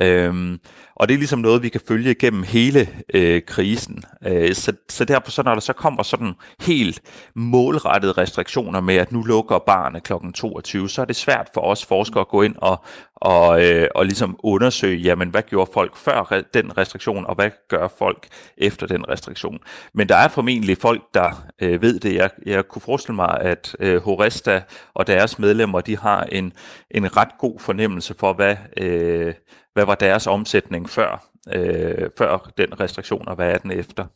Øhm, 0.00 0.58
og 0.96 1.08
det 1.08 1.14
er 1.14 1.18
ligesom 1.18 1.38
noget, 1.38 1.62
vi 1.62 1.68
kan 1.68 1.80
følge 1.88 2.10
igennem 2.10 2.42
hele 2.42 2.88
øh, 3.14 3.42
krisen. 3.46 4.02
Øh, 4.26 4.54
så, 4.54 4.72
så 4.88 5.04
derfor, 5.04 5.30
så 5.30 5.42
når 5.42 5.54
der 5.54 5.60
så 5.60 5.72
kommer 5.72 6.02
sådan 6.02 6.34
helt 6.60 7.00
målrettede 7.34 8.12
restriktioner 8.12 8.80
med, 8.80 8.94
at 8.94 9.12
nu 9.12 9.22
lukker 9.22 9.58
barnet 9.58 10.02
kl. 10.02 10.12
22, 10.34 10.88
så 10.88 11.00
er 11.00 11.04
det 11.04 11.16
svært 11.16 11.48
for 11.54 11.60
os 11.60 11.86
forskere 11.86 12.20
at 12.20 12.28
gå 12.28 12.42
ind 12.42 12.56
og, 12.56 12.84
og, 13.14 13.64
øh, 13.64 13.88
og 13.94 14.06
ligesom 14.06 14.36
undersøge, 14.42 14.98
jamen 14.98 15.28
hvad 15.28 15.42
gjorde 15.42 15.70
folk 15.74 15.96
før 15.96 16.42
den 16.54 16.78
restriktion, 16.78 17.26
og 17.26 17.34
hvad 17.34 17.50
gør 17.68 17.88
folk 17.98 18.26
efter 18.56 18.86
den 18.86 19.08
restriktion. 19.08 19.58
Men 19.94 20.08
der 20.08 20.16
er 20.16 20.28
formentlig 20.28 20.78
folk, 20.78 21.02
der 21.14 21.46
øh, 21.62 21.82
ved 21.82 22.00
det. 22.00 22.14
Jeg, 22.14 22.30
jeg 22.46 22.68
kunne 22.68 22.82
forestille 22.82 23.16
mig, 23.16 23.40
at 23.40 23.76
øh, 23.80 24.02
Horesta 24.02 24.62
og 24.94 25.06
deres 25.06 25.38
medlemmer, 25.38 25.80
de 25.80 25.98
har 25.98 26.22
en, 26.22 26.52
en 26.90 27.16
ret 27.16 27.38
god 27.38 27.60
fornemmelse 27.60 28.14
for, 28.18 28.32
hvad, 28.32 28.56
øh, 28.76 29.34
hvad 29.78 29.86
var 29.86 29.94
deres 29.94 30.26
omsætning 30.26 30.90
før, 30.90 31.24
øh, 31.54 32.08
før 32.18 32.50
den 32.58 32.80
restriktion, 32.80 33.28
og 33.28 33.34
hvad 33.34 33.52
er 33.52 33.58
den 33.58 33.70
efter. 33.70 34.06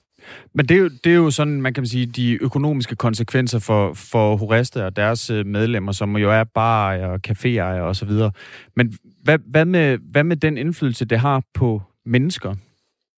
Men 0.55 0.67
det 0.67 0.75
er, 0.75 0.79
jo, 0.79 0.91
det 1.05 1.13
er 1.13 1.17
jo 1.17 1.31
sådan, 1.31 1.63
man 1.63 1.75
kan 1.75 1.87
sige, 1.87 2.07
de 2.07 2.43
økonomiske 2.43 2.97
konsekvenser 2.97 3.59
for, 3.59 3.95
for 3.95 4.37
Horesta 4.37 4.85
og 4.85 4.97
deres 4.97 5.31
øh, 5.31 5.47
medlemmer, 5.47 5.93
som 5.93 6.17
jo 6.17 6.31
er 6.31 6.45
barer 6.45 7.07
og 7.07 7.21
caféejere 7.29 7.83
og 7.83 7.97
så 7.97 8.05
videre. 8.05 8.33
Men 8.77 8.99
hvad, 9.23 9.39
hvad, 9.47 9.65
med, 9.65 9.99
hvad 9.99 10.25
med 10.25 10.37
den 10.37 10.59
indflydelse, 10.59 11.05
det 11.05 11.19
har 11.19 11.43
på 11.55 11.83
mennesker? 12.07 12.55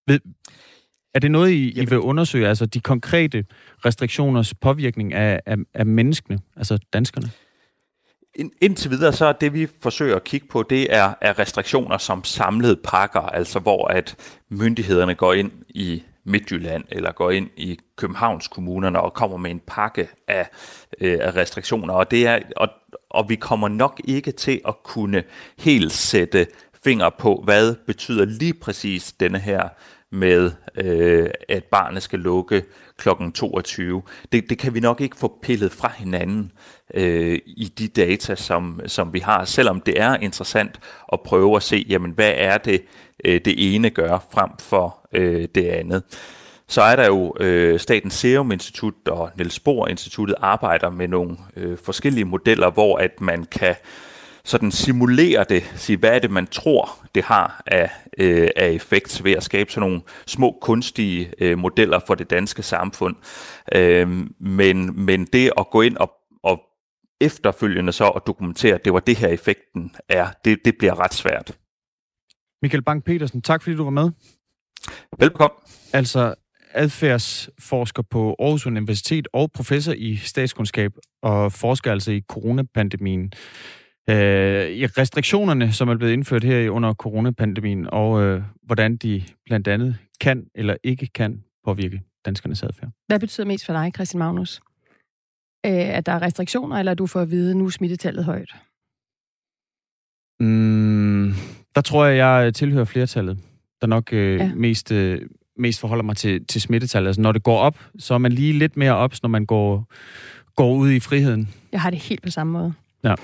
Ved, 0.06 0.20
er 1.14 1.18
det 1.18 1.30
noget, 1.30 1.50
I, 1.50 1.80
I 1.80 1.84
vil 1.84 1.98
undersøge, 1.98 2.48
altså 2.48 2.66
de 2.66 2.80
konkrete 2.80 3.44
restriktioners 3.84 4.54
påvirkning 4.54 5.14
af, 5.14 5.40
af, 5.46 5.56
af 5.74 5.86
menneskene, 5.86 6.38
altså 6.56 6.78
danskerne? 6.92 7.30
Indtil 8.60 8.90
videre, 8.90 9.12
så 9.12 9.26
er 9.26 9.32
det, 9.32 9.52
vi 9.52 9.68
forsøger 9.80 10.16
at 10.16 10.24
kigge 10.24 10.46
på, 10.46 10.62
det 10.62 10.94
er, 10.94 11.14
er 11.20 11.38
restriktioner 11.38 11.98
som 11.98 12.24
samlede 12.24 12.76
pakker, 12.84 13.20
altså 13.20 13.58
hvor 13.58 13.88
at 13.88 14.16
myndighederne 14.48 15.14
går 15.14 15.32
ind 15.32 15.52
i 15.68 16.02
Midtjylland 16.24 16.84
eller 16.88 17.12
går 17.12 17.30
ind 17.30 17.50
i 17.56 17.78
Københavns 17.96 18.48
kommunerne 18.48 19.00
og 19.00 19.14
kommer 19.14 19.36
med 19.36 19.50
en 19.50 19.60
pakke 19.66 20.08
af, 20.28 20.48
øh, 21.00 21.18
af 21.20 21.36
restriktioner. 21.36 21.94
Og, 21.94 22.10
det 22.10 22.26
er, 22.26 22.38
og, 22.56 22.68
og 23.10 23.28
vi 23.28 23.34
kommer 23.34 23.68
nok 23.68 24.00
ikke 24.04 24.32
til 24.32 24.60
at 24.68 24.74
kunne 24.82 25.22
helt 25.58 25.92
sætte 25.92 26.46
finger 26.84 27.10
på, 27.10 27.40
hvad 27.44 27.74
betyder 27.86 28.24
lige 28.24 28.54
præcis 28.54 29.12
denne 29.12 29.38
her 29.38 29.68
med, 30.14 30.50
øh, 30.76 31.30
at 31.48 31.64
barnet 31.64 32.02
skal 32.02 32.18
lukke 32.18 32.64
kl. 32.98 33.08
22. 33.34 34.02
Det, 34.32 34.50
det 34.50 34.58
kan 34.58 34.74
vi 34.74 34.80
nok 34.80 35.00
ikke 35.00 35.16
få 35.16 35.38
pillet 35.42 35.72
fra 35.72 35.92
hinanden 35.96 36.52
øh, 36.94 37.38
i 37.46 37.72
de 37.78 37.88
data, 37.88 38.34
som, 38.34 38.80
som 38.86 39.12
vi 39.12 39.18
har, 39.18 39.44
selvom 39.44 39.80
det 39.80 40.00
er 40.00 40.16
interessant 40.16 40.80
at 41.12 41.20
prøve 41.20 41.56
at 41.56 41.62
se, 41.62 41.86
jamen, 41.88 42.10
hvad 42.10 42.32
er 42.36 42.58
det, 42.58 42.82
øh, 43.24 43.40
det 43.44 43.74
ene 43.74 43.90
gør 43.90 44.18
frem 44.32 44.50
for 44.58 45.08
øh, 45.12 45.48
det 45.54 45.66
andet. 45.66 46.02
Så 46.68 46.82
er 46.82 46.96
der 46.96 47.06
jo 47.06 47.34
øh, 47.40 47.80
Statens 47.80 48.14
Serum 48.14 48.52
Institut 48.52 48.94
og 49.08 49.30
Niels 49.36 49.60
Bohr 49.60 49.88
Instituttet 49.88 50.36
arbejder 50.40 50.90
med 50.90 51.08
nogle 51.08 51.36
øh, 51.56 51.78
forskellige 51.84 52.24
modeller, 52.24 52.70
hvor 52.70 52.98
at 52.98 53.20
man 53.20 53.44
kan 53.44 53.74
sådan 54.44 54.70
simulere 54.70 55.44
det, 55.48 55.72
sige 55.76 55.96
hvad 55.96 56.10
er 56.10 56.18
det 56.18 56.30
man 56.30 56.46
tror 56.46 57.04
det 57.14 57.24
har 57.24 57.62
af, 57.66 57.90
øh, 58.18 58.48
af 58.56 58.70
effekt 58.70 59.24
ved 59.24 59.32
at 59.32 59.42
skabe 59.42 59.72
sådan 59.72 59.88
nogle 59.88 60.02
små 60.26 60.58
kunstige 60.62 61.32
øh, 61.38 61.58
modeller 61.58 62.00
for 62.06 62.14
det 62.14 62.30
danske 62.30 62.62
samfund. 62.62 63.16
Øh, 63.74 64.08
men, 64.40 65.04
men 65.04 65.24
det 65.24 65.52
at 65.58 65.70
gå 65.70 65.80
ind 65.80 65.96
og, 65.96 66.12
og 66.42 66.60
efterfølgende 67.20 67.92
så 67.92 68.08
at 68.08 68.22
dokumentere, 68.26 68.74
at 68.74 68.84
det 68.84 68.92
var 68.92 69.00
det 69.00 69.16
her 69.16 69.28
effekten 69.28 69.94
er, 70.08 70.28
det, 70.44 70.58
det 70.64 70.74
bliver 70.78 71.00
ret 71.00 71.14
svært. 71.14 71.58
Michael 72.62 72.82
Bank-Petersen, 72.90 73.40
tak 73.40 73.62
fordi 73.62 73.76
du 73.76 73.84
var 73.84 73.90
med. 73.90 74.10
Velkommen. 75.18 75.58
Altså 75.92 76.34
adfærdsforsker 76.74 78.02
på 78.02 78.36
Aarhus 78.38 78.66
Universitet 78.66 79.28
og 79.32 79.52
professor 79.52 79.92
i 79.92 80.16
statskundskab 80.16 80.92
og 81.22 81.52
forsker 81.52 81.92
altså 81.92 82.12
i 82.12 82.22
coronapandemien. 82.28 83.32
Øh, 84.10 84.88
restriktionerne, 84.98 85.72
som 85.72 85.88
er 85.88 85.96
blevet 85.96 86.12
indført 86.12 86.44
her 86.44 86.70
under 86.70 86.94
coronapandemien, 86.94 87.86
og 87.92 88.22
øh, 88.22 88.42
hvordan 88.62 88.96
de 88.96 89.22
blandt 89.46 89.68
andet 89.68 89.96
kan 90.20 90.46
eller 90.54 90.76
ikke 90.82 91.06
kan 91.06 91.44
påvirke 91.64 92.02
danskernes 92.24 92.62
adfærd. 92.62 92.90
Hvad 93.06 93.20
betyder 93.20 93.46
mest 93.46 93.66
for 93.66 93.72
dig, 93.72 93.92
Christian 93.94 94.18
Magnus? 94.18 94.60
Øh, 95.66 95.72
at 95.72 96.06
der 96.06 96.12
er 96.12 96.22
restriktioner, 96.22 96.76
eller 96.76 96.92
at 96.92 96.98
du 96.98 97.06
får 97.06 97.20
at 97.20 97.30
vide, 97.30 97.58
nu 97.58 97.64
er 97.64 97.70
smittetallet 97.70 98.24
højt? 98.24 98.54
Mm, 100.40 101.32
der 101.74 101.80
tror 101.80 102.04
jeg, 102.04 102.44
jeg 102.44 102.54
tilhører 102.54 102.84
flertallet, 102.84 103.38
der 103.80 103.86
nok 103.86 104.12
øh, 104.12 104.38
ja. 104.38 104.54
mest, 104.54 104.92
øh, 104.92 105.20
mest 105.56 105.80
forholder 105.80 106.04
mig 106.04 106.16
til, 106.16 106.46
til 106.46 106.60
smittetallet. 106.60 107.08
Altså, 107.08 107.22
når 107.22 107.32
det 107.32 107.42
går 107.42 107.58
op, 107.58 107.78
så 107.98 108.14
er 108.14 108.18
man 108.18 108.32
lige 108.32 108.52
lidt 108.52 108.76
mere 108.76 108.96
ops, 108.96 109.22
når 109.22 109.28
man 109.28 109.46
går, 109.46 109.92
går 110.56 110.74
ud 110.74 110.90
i 110.90 111.00
friheden. 111.00 111.48
Jeg 111.72 111.80
har 111.80 111.90
det 111.90 111.98
helt 111.98 112.22
på 112.22 112.30
samme 112.30 112.52
måde. 112.52 112.74
Ja. 113.04 113.14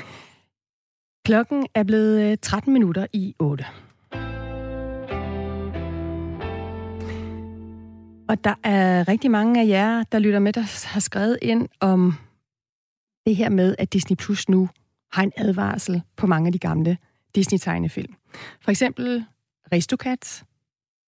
Klokken 1.25 1.67
er 1.75 1.83
blevet 1.83 2.31
øh, 2.33 2.39
13 2.43 2.73
minutter 2.73 3.07
i 3.13 3.35
8. 3.39 3.65
Og 8.29 8.45
der 8.45 8.55
er 8.63 9.09
rigtig 9.09 9.31
mange 9.31 9.61
af 9.61 9.67
jer, 9.67 10.05
der 10.13 10.19
lytter 10.19 10.39
med, 10.39 10.53
der 10.53 10.89
har 10.93 11.01
skrevet 11.01 11.39
ind 11.43 11.69
om 11.81 12.15
det 13.27 13.37
her 13.37 13.49
med, 13.49 13.75
at 13.79 13.93
Disney 13.93 14.17
Plus 14.17 14.49
nu 14.49 14.69
har 15.13 15.23
en 15.23 15.33
advarsel 15.37 16.03
på 16.17 16.27
mange 16.27 16.47
af 16.47 16.53
de 16.53 16.59
gamle 16.59 16.99
Disney-tegnefilm. 17.35 18.15
For 18.61 18.71
eksempel 18.71 19.25
Ristokat, 19.73 20.45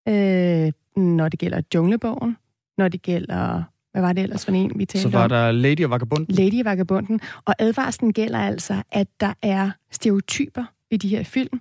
øh, 0.09 0.73
når 0.97 1.29
det 1.29 1.39
gælder 1.39 1.63
Junglebogen, 1.75 2.37
når 2.79 2.89
det 2.89 3.03
gælder 3.03 3.63
hvad 3.93 4.03
var 4.03 4.12
det 4.12 4.22
ellers 4.22 4.45
for 4.45 4.53
en, 4.53 4.72
vi 4.76 4.84
talte 4.84 5.03
Så 5.03 5.09
var 5.09 5.22
om? 5.22 5.28
der 5.28 5.53
Lady 5.53 5.84
og 5.84 5.90
Vagabunden. 5.90 6.34
Lady 6.34 6.59
og 6.59 6.64
Vagabunden. 6.64 7.20
Og 7.45 7.55
advarslen 7.59 8.12
gælder 8.12 8.38
altså, 8.38 8.82
at 8.93 9.09
der 9.20 9.32
er 9.43 9.70
stereotyper 9.90 10.64
i 10.90 10.97
de 10.97 11.09
her 11.09 11.24
film, 11.24 11.61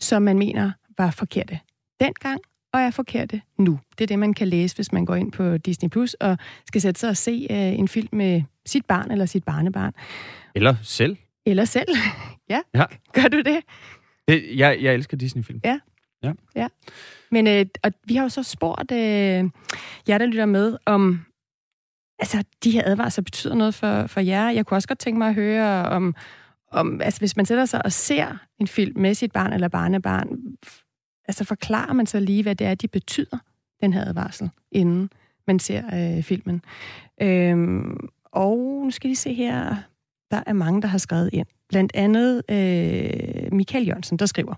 som 0.00 0.22
man 0.22 0.38
mener 0.38 0.72
var 0.98 1.10
forkerte 1.10 1.58
dengang, 2.00 2.40
og 2.72 2.80
er 2.80 2.90
forkerte 2.90 3.40
nu. 3.58 3.80
Det 3.98 4.04
er 4.04 4.06
det, 4.06 4.18
man 4.18 4.34
kan 4.34 4.48
læse, 4.48 4.76
hvis 4.76 4.92
man 4.92 5.04
går 5.04 5.14
ind 5.14 5.32
på 5.32 5.58
Disney 5.58 5.88
Plus 5.88 6.14
og 6.14 6.38
skal 6.66 6.80
sætte 6.80 7.00
sig 7.00 7.10
og 7.10 7.16
se 7.16 7.46
uh, 7.50 7.56
en 7.56 7.88
film 7.88 8.08
med 8.12 8.42
sit 8.66 8.86
barn 8.86 9.10
eller 9.10 9.26
sit 9.26 9.44
barnebarn. 9.44 9.92
Eller 10.54 10.74
selv. 10.82 11.16
Eller 11.46 11.64
selv. 11.64 11.88
ja. 12.50 12.60
ja. 12.74 12.84
Gør 13.12 13.28
du 13.28 13.36
det? 13.36 13.60
det 14.28 14.58
jeg, 14.58 14.78
jeg 14.80 14.94
elsker 14.94 15.16
Disney-film. 15.16 15.60
Ja. 15.64 15.78
Ja. 16.22 16.32
ja. 16.56 16.68
Men 17.30 17.46
øh, 17.46 17.66
og 17.82 17.92
vi 18.04 18.14
har 18.14 18.22
jo 18.22 18.28
så 18.28 18.42
spurgt 18.42 18.92
øh, 18.92 18.98
jer, 20.08 20.18
der 20.18 20.26
lytter 20.26 20.46
med, 20.46 20.76
om 20.86 21.24
altså, 22.18 22.44
de 22.64 22.70
her 22.70 22.82
advarsler 22.86 23.22
betyder 23.22 23.54
noget 23.54 23.74
for, 23.74 24.06
for 24.06 24.20
jer. 24.20 24.50
Jeg 24.50 24.66
kunne 24.66 24.76
også 24.76 24.88
godt 24.88 24.98
tænke 24.98 25.18
mig 25.18 25.28
at 25.28 25.34
høre 25.34 25.88
om, 25.88 26.14
om 26.72 27.00
altså, 27.00 27.20
hvis 27.20 27.36
man 27.36 27.46
sætter 27.46 27.64
sig 27.64 27.84
og 27.84 27.92
ser 27.92 28.38
en 28.60 28.66
film 28.66 29.00
med 29.00 29.14
sit 29.14 29.32
barn 29.32 29.52
eller 29.52 29.68
barnebarn, 29.68 30.28
altså 31.28 31.44
forklarer 31.44 31.92
man 31.92 32.06
så 32.06 32.20
lige, 32.20 32.42
hvad 32.42 32.54
det 32.54 32.66
er, 32.66 32.74
de 32.74 32.88
betyder, 32.88 33.38
den 33.80 33.92
her 33.92 34.08
advarsel, 34.08 34.50
inden 34.72 35.10
man 35.46 35.58
ser 35.58 36.16
øh, 36.16 36.22
filmen. 36.22 36.62
Øhm, 37.22 38.08
og 38.24 38.58
nu 38.84 38.90
skal 38.90 39.10
vi 39.10 39.14
se 39.14 39.34
her, 39.34 39.76
der 40.30 40.42
er 40.46 40.52
mange, 40.52 40.82
der 40.82 40.88
har 40.88 40.98
skrevet 40.98 41.30
ind. 41.32 41.46
Blandt 41.68 41.92
andet 41.94 42.42
øh, 42.50 43.52
Michael 43.52 43.86
Jørgensen, 43.86 44.16
der 44.16 44.26
skriver, 44.26 44.54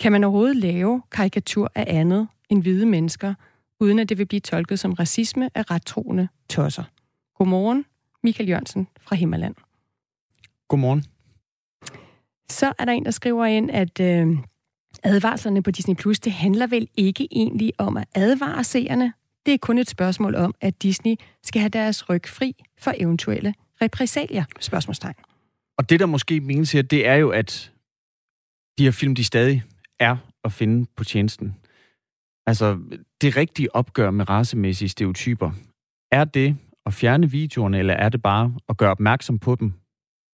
kan 0.00 0.12
man 0.12 0.24
overhovedet 0.24 0.56
lave 0.56 1.02
karikatur 1.10 1.72
af 1.74 1.84
andet 1.88 2.28
end 2.48 2.62
hvide 2.62 2.86
mennesker, 2.86 3.34
uden 3.80 3.98
at 3.98 4.08
det 4.08 4.18
vil 4.18 4.26
blive 4.26 4.40
tolket 4.40 4.78
som 4.78 4.92
racisme 4.92 5.50
af 5.54 5.70
rettroende 5.70 6.28
tosser? 6.48 6.84
Godmorgen, 7.34 7.84
Michael 8.22 8.48
Jørgensen 8.48 8.88
fra 9.00 9.16
Himmerland. 9.16 9.54
Godmorgen. 10.68 11.04
Så 12.50 12.72
er 12.78 12.84
der 12.84 12.92
en, 12.92 13.04
der 13.04 13.10
skriver 13.10 13.46
ind, 13.46 13.70
at 13.70 14.00
øh, 14.00 14.38
advarslerne 15.02 15.62
på 15.62 15.70
Disney 15.70 15.94
Plus, 15.94 16.20
det 16.20 16.32
handler 16.32 16.66
vel 16.66 16.88
ikke 16.96 17.28
egentlig 17.30 17.72
om 17.78 17.96
at 17.96 18.08
advare 18.14 18.64
seerne. 18.64 19.12
Det 19.46 19.54
er 19.54 19.58
kun 19.58 19.78
et 19.78 19.90
spørgsmål 19.90 20.34
om, 20.34 20.54
at 20.60 20.82
Disney 20.82 21.14
skal 21.42 21.60
have 21.60 21.68
deres 21.68 22.08
ryg 22.08 22.28
fri 22.28 22.54
for 22.78 22.94
eventuelle 22.96 23.54
repræsalier? 23.82 24.44
Spørgsmålstegn. 24.60 25.14
Og 25.78 25.90
det, 25.90 26.00
der 26.00 26.06
måske 26.06 26.40
menes 26.40 26.72
her, 26.72 26.82
det 26.82 27.06
er 27.06 27.14
jo, 27.14 27.30
at 27.30 27.72
de 28.78 28.84
her 28.84 28.90
film, 28.90 29.14
de 29.14 29.24
stadig 29.24 29.62
er 29.98 30.16
at 30.44 30.52
finde 30.52 30.86
på 30.96 31.04
tjenesten. 31.04 31.56
Altså, 32.46 32.78
det 33.20 33.36
rigtige 33.36 33.74
opgør 33.76 34.10
med 34.10 34.30
racemæssige 34.30 34.88
stereotyper, 34.88 35.50
er 36.12 36.24
det 36.24 36.56
at 36.86 36.94
fjerne 36.94 37.30
videoerne, 37.30 37.78
eller 37.78 37.94
er 37.94 38.08
det 38.08 38.22
bare 38.22 38.54
at 38.68 38.76
gøre 38.76 38.90
opmærksom 38.90 39.38
på 39.38 39.54
dem, 39.54 39.72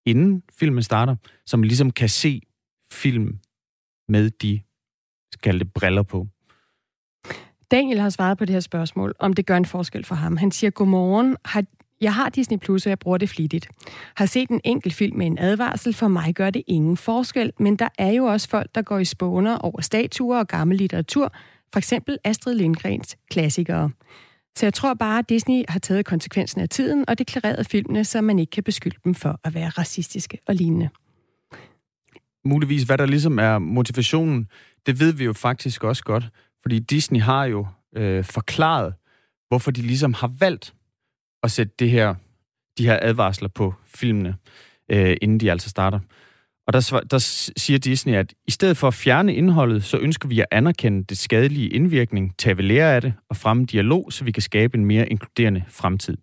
inden 0.05 0.43
filmen 0.51 0.83
starter, 0.83 1.15
så 1.45 1.57
man 1.57 1.67
ligesom 1.67 1.91
kan 1.91 2.09
se 2.09 2.41
film 2.91 3.39
med 4.09 4.29
de 4.29 4.61
kaldte 5.43 5.65
briller 5.65 6.03
på? 6.03 6.27
Daniel 7.71 7.99
har 7.99 8.09
svaret 8.09 8.37
på 8.37 8.45
det 8.45 8.53
her 8.53 8.59
spørgsmål, 8.59 9.15
om 9.19 9.33
det 9.33 9.45
gør 9.45 9.57
en 9.57 9.65
forskel 9.65 10.05
for 10.05 10.15
ham. 10.15 10.37
Han 10.37 10.51
siger, 10.51 10.71
godmorgen, 10.71 11.37
har, 11.45 11.63
jeg 12.01 12.13
har 12.13 12.29
Disney 12.29 12.57
Plus, 12.57 12.85
og 12.85 12.89
jeg 12.89 12.99
bruger 12.99 13.17
det 13.17 13.29
flittigt. 13.29 13.67
Har 14.15 14.25
set 14.25 14.49
en 14.49 14.61
enkelt 14.63 14.93
film 14.93 15.17
med 15.17 15.25
en 15.25 15.37
advarsel, 15.37 15.93
for 15.93 16.07
mig 16.07 16.35
gør 16.35 16.49
det 16.49 16.63
ingen 16.67 16.97
forskel, 16.97 17.51
men 17.59 17.75
der 17.75 17.89
er 17.97 18.11
jo 18.11 18.25
også 18.25 18.49
folk, 18.49 18.75
der 18.75 18.81
går 18.81 18.99
i 18.99 19.05
spåner 19.05 19.57
over 19.57 19.81
statuer 19.81 20.39
og 20.39 20.47
gammel 20.47 20.77
litteratur, 20.77 21.33
for 21.73 21.77
eksempel 21.77 22.17
Astrid 22.23 22.55
Lindgrens 22.55 23.17
klassikere. 23.31 23.91
Så 24.57 24.65
jeg 24.65 24.73
tror 24.73 24.93
bare, 24.93 25.19
at 25.19 25.29
Disney 25.29 25.63
har 25.69 25.79
taget 25.79 26.05
konsekvensen 26.05 26.61
af 26.61 26.69
tiden 26.69 27.05
og 27.07 27.19
deklareret 27.19 27.67
filmene, 27.67 28.05
så 28.05 28.21
man 28.21 28.39
ikke 28.39 28.51
kan 28.51 28.63
beskylde 28.63 28.97
dem 29.03 29.15
for 29.15 29.39
at 29.43 29.53
være 29.53 29.69
racistiske 29.69 30.37
og 30.47 30.55
lignende. 30.55 30.89
Muligvis, 32.45 32.83
hvad 32.83 32.97
der 32.97 33.05
ligesom 33.05 33.39
er 33.39 33.59
motivationen, 33.59 34.47
det 34.85 34.99
ved 34.99 35.13
vi 35.13 35.23
jo 35.23 35.33
faktisk 35.33 35.83
også 35.83 36.03
godt, 36.03 36.29
fordi 36.61 36.79
Disney 36.79 37.21
har 37.21 37.45
jo 37.45 37.67
øh, 37.95 38.23
forklaret, 38.23 38.93
hvorfor 39.47 39.71
de 39.71 39.81
ligesom 39.81 40.13
har 40.13 40.31
valgt 40.39 40.73
at 41.43 41.51
sætte 41.51 41.73
det 41.79 41.89
her, 41.89 42.15
de 42.77 42.85
her 42.85 42.99
advarsler 43.01 43.49
på 43.49 43.73
filmene. 43.85 44.35
øh, 44.91 45.17
inden 45.21 45.39
de 45.39 45.51
altså 45.51 45.69
starter. 45.69 45.99
Og 46.67 46.73
der, 46.73 46.99
der 47.11 47.17
siger 47.57 47.79
Disney, 47.79 48.13
at 48.13 48.33
i 48.47 48.51
stedet 48.51 48.77
for 48.77 48.87
at 48.87 48.93
fjerne 48.93 49.35
indholdet, 49.35 49.83
så 49.83 49.97
ønsker 49.97 50.27
vi 50.27 50.39
at 50.39 50.45
anerkende 50.51 51.03
det 51.03 51.17
skadelige 51.17 51.69
indvirkning, 51.69 52.35
tage 52.37 52.57
ved 52.57 52.63
lære 52.63 52.95
af 52.95 53.01
det 53.01 53.13
og 53.29 53.37
fremme 53.37 53.65
dialog, 53.65 54.13
så 54.13 54.23
vi 54.23 54.31
kan 54.31 54.43
skabe 54.43 54.77
en 54.77 54.85
mere 54.85 55.09
inkluderende 55.09 55.63
fremtid. 55.69 56.17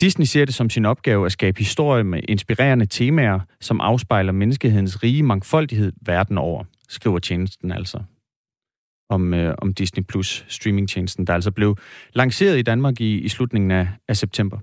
Disney 0.00 0.24
ser 0.24 0.44
det 0.44 0.54
som 0.54 0.70
sin 0.70 0.84
opgave 0.84 1.26
at 1.26 1.32
skabe 1.32 1.58
historie 1.58 2.04
med 2.04 2.20
inspirerende 2.28 2.86
temaer, 2.86 3.40
som 3.60 3.80
afspejler 3.80 4.32
menneskehedens 4.32 5.02
rige 5.02 5.22
mangfoldighed 5.22 5.92
verden 6.06 6.38
over, 6.38 6.64
skriver 6.88 7.18
tjenesten 7.18 7.72
altså 7.72 7.98
om, 9.08 9.34
øh, 9.34 9.54
om 9.58 9.74
Disney 9.74 10.02
Plus 10.02 10.44
streamingtjenesten, 10.48 11.26
der 11.26 11.34
altså 11.34 11.50
blev 11.50 11.76
lanceret 12.12 12.58
i 12.58 12.62
Danmark 12.62 13.00
i, 13.00 13.18
i 13.18 13.28
slutningen 13.28 13.70
af, 13.70 13.88
af 14.08 14.16
september. 14.16 14.58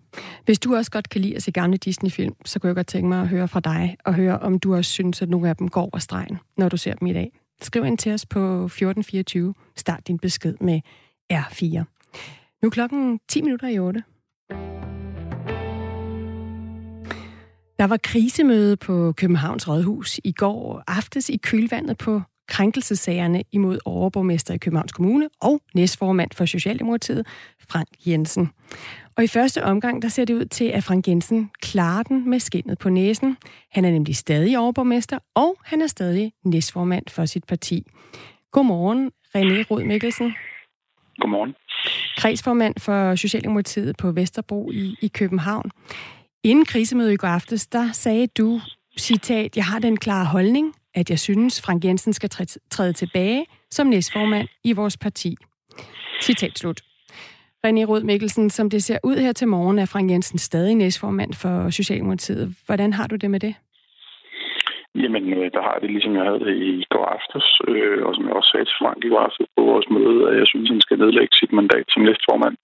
Hvis 0.46 0.60
du 0.60 0.76
også 0.76 0.91
godt 0.91 1.10
kan 1.10 1.22
lide 1.22 1.36
at 1.36 1.43
se 1.43 1.52
gamle 1.52 1.78
Disney-film, 1.78 2.36
så 2.46 2.60
kunne 2.60 2.68
jeg 2.68 2.76
godt 2.76 2.88
tænke 2.88 3.08
mig 3.08 3.22
at 3.22 3.28
høre 3.28 3.48
fra 3.48 3.60
dig, 3.60 3.96
og 4.06 4.14
høre, 4.14 4.39
om 4.39 4.60
du 4.60 4.76
også 4.76 4.91
synes, 4.91 5.22
at 5.22 5.30
nogle 5.30 5.50
af 5.50 5.56
dem 5.56 5.70
går 5.70 5.82
over 5.82 6.00
stregen, 6.00 6.38
når 6.58 6.70
du 6.70 6.78
ser 6.78 6.93
dem 6.93 7.08
i 7.08 7.14
dag. 7.14 7.32
Skriv 7.62 7.86
ind 7.86 7.98
til 7.98 8.14
os 8.14 8.26
på 8.26 8.39
1424. 8.39 9.54
Start 9.76 10.08
din 10.08 10.20
besked 10.20 10.56
med 10.62 10.82
R4. 11.34 11.84
Nu 12.62 12.68
er 12.68 12.70
klokken 12.70 13.20
10 13.30 13.41
minutter 13.41 13.68
i 13.68 13.80
8. 13.80 14.04
Der 17.80 17.88
var 17.88 17.98
krisemøde 17.98 18.78
på 18.78 19.14
Københavns 19.18 19.68
Rådhus 19.68 20.20
i 20.24 20.32
går 20.32 20.84
aftes 20.88 21.30
i 21.30 21.38
kølvandet 21.38 21.98
på 21.98 22.22
krænkelsesagerne 22.48 23.43
imod 23.52 23.80
overborgmester 23.86 24.54
i 24.54 24.58
Københavns 24.58 24.91
Kommune 24.91 25.30
og 25.41 25.62
næstformand 25.76 26.30
for 26.34 26.46
Socialdemokratiet, 26.46 27.28
Frank 27.70 27.88
Jensen. 28.08 28.50
Og 29.18 29.24
i 29.24 29.28
første 29.28 29.64
omgang, 29.64 30.02
der 30.02 30.08
ser 30.08 30.26
det 30.26 30.34
ud 30.34 30.46
til, 30.46 30.66
at 30.66 30.84
Frank 30.84 31.08
Jensen 31.08 31.52
klarer 31.62 32.04
den 32.04 32.30
med 32.30 32.39
skinnet 32.39 32.78
på 32.78 32.89
næsen. 32.89 33.38
Han 33.72 33.86
er 33.86 33.91
nemlig 33.91 34.16
stadig 34.16 34.60
overborgmester, 34.60 35.20
og 35.36 35.56
han 35.64 35.82
er 35.82 35.88
stadig 35.88 36.32
næstformand 36.43 37.04
for 37.10 37.26
sit 37.26 37.43
parti. 37.43 37.84
Godmorgen, 38.52 39.12
René 39.38 39.72
Rod 39.72 39.84
Mikkelsen. 39.84 40.34
Godmorgen. 41.20 41.56
Kredsformand 42.18 42.76
for 42.80 43.16
Socialdemokratiet 43.16 43.98
på 43.98 44.12
Vesterbro 44.12 44.72
i, 44.72 44.96
i 45.02 45.08
København. 45.08 45.72
Inden 46.43 46.66
krisemødet 46.66 47.14
i 47.14 47.16
går 47.16 47.28
aftes, 47.28 47.68
der 47.68 47.91
sagde 47.91 48.28
du, 48.28 48.62
citat, 48.98 49.58
jeg 49.58 49.66
har 49.66 49.80
den 49.80 49.98
klare 49.98 50.26
holdning, 50.26 50.76
at 50.96 51.10
jeg 51.10 51.20
synes, 51.20 51.62
Frank 51.62 51.86
Jensen 51.86 52.14
skal 52.14 52.30
træde 52.72 52.93
tilbage 52.93 53.46
som 53.72 53.88
næstformand 53.88 54.48
i 54.64 54.72
vores 54.72 54.98
parti. 54.98 55.38
Citat 56.22 56.60
slut. 56.60 56.82
René 57.68 57.84
Rød 57.84 58.04
Mikkelsen, 58.04 58.50
som 58.50 58.70
det 58.70 58.84
ser 58.84 58.98
ud 59.04 59.18
her 59.18 59.34
til 59.34 59.48
morgen, 59.48 59.80
er 59.80 59.86
Frank 59.86 60.12
Jensen 60.12 60.38
stadig 60.39 60.76
næstformand 60.76 61.34
for 61.34 61.70
Socialdemokratiet. 61.70 62.56
Hvordan 62.66 62.93
har 62.93 63.08
du 63.08 63.16
det 63.16 63.32
med 63.32 63.39
det? 63.39 63.56
Jamen, 65.04 65.26
øh, 65.38 65.48
der 65.56 65.62
har 65.68 65.78
det 65.82 65.89
ligesom 65.91 66.16
jeg 66.18 66.26
havde 66.30 66.43
det 66.48 66.56
i 66.72 66.86
går 66.93 67.06
aftes, 67.18 67.46
øh, 67.72 68.00
og 68.06 68.12
som 68.16 68.24
jeg 68.28 68.38
også 68.39 68.52
sagde 68.52 68.68
til 68.68 68.80
Frank 68.82 69.00
i 69.04 69.12
går 69.14 69.22
aftes 69.28 69.48
på 69.56 69.62
vores 69.72 69.88
møde, 69.96 70.20
at 70.30 70.36
jeg 70.41 70.48
synes, 70.52 70.70
han 70.74 70.82
skal 70.86 70.98
nedlægge 71.00 71.34
sit 71.39 71.54
mandat 71.60 71.88
som 71.89 72.02
næstformand. 72.08 72.58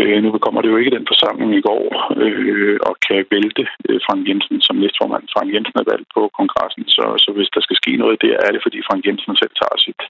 Øh, 0.00 0.18
nu 0.24 0.28
kommer 0.44 0.60
det 0.60 0.70
jo 0.70 0.80
ikke 0.80 0.96
den 0.96 1.06
forsamling 1.12 1.50
i 1.54 1.66
går, 1.68 1.84
øh, 2.24 2.76
og 2.88 2.94
kan 3.06 3.20
vælte 3.34 3.64
øh, 3.88 3.98
Frank 4.06 4.20
Jensen 4.28 4.58
som 4.66 4.76
næstformand. 4.82 5.24
Frank 5.34 5.48
Jensen 5.54 5.76
er 5.82 5.90
valgt 5.92 6.08
på 6.16 6.22
kongressen, 6.38 6.84
så, 6.96 7.04
så 7.24 7.28
hvis 7.36 7.50
der 7.54 7.62
skal 7.66 7.76
ske 7.80 7.92
noget 8.02 8.22
der, 8.24 8.34
er 8.46 8.50
det 8.52 8.64
fordi 8.66 8.78
Frank 8.88 9.02
Jensen 9.06 9.36
selv 9.36 9.54
tager 9.60 9.78
sit, 9.86 10.00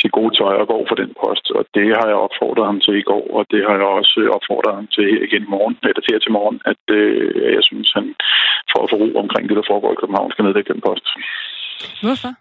sit 0.00 0.12
gode 0.18 0.32
tøj 0.38 0.54
og 0.62 0.66
går 0.72 0.82
for 0.88 0.96
den 1.02 1.12
post. 1.22 1.46
Og 1.58 1.62
det 1.76 1.86
har 1.98 2.06
jeg 2.12 2.24
opfordret 2.26 2.66
ham 2.70 2.80
til 2.84 2.94
i 3.02 3.06
går, 3.10 3.24
og 3.36 3.42
det 3.52 3.60
har 3.66 3.74
jeg 3.80 3.88
også 4.00 4.16
øh, 4.22 4.28
opfordret 4.36 4.74
ham 4.78 4.88
til 4.96 5.06
igen 5.26 5.44
i 5.48 5.52
morgen, 5.54 5.76
eller 5.88 6.02
til 6.02 6.20
til 6.24 6.36
morgen, 6.38 6.58
at 6.72 6.82
øh, 6.98 7.54
jeg 7.56 7.64
synes, 7.70 7.88
han 7.98 8.06
for 8.72 8.80
at 8.84 8.90
få 8.90 8.96
ro 9.02 9.08
omkring 9.24 9.44
det, 9.48 9.56
der 9.60 9.70
foregår 9.70 9.92
i 9.92 10.00
København, 10.00 10.30
skal 10.30 10.44
nedlægge 10.44 10.67
den 10.72 10.80
post. 10.86 11.06
Hvorfor? 12.02 12.32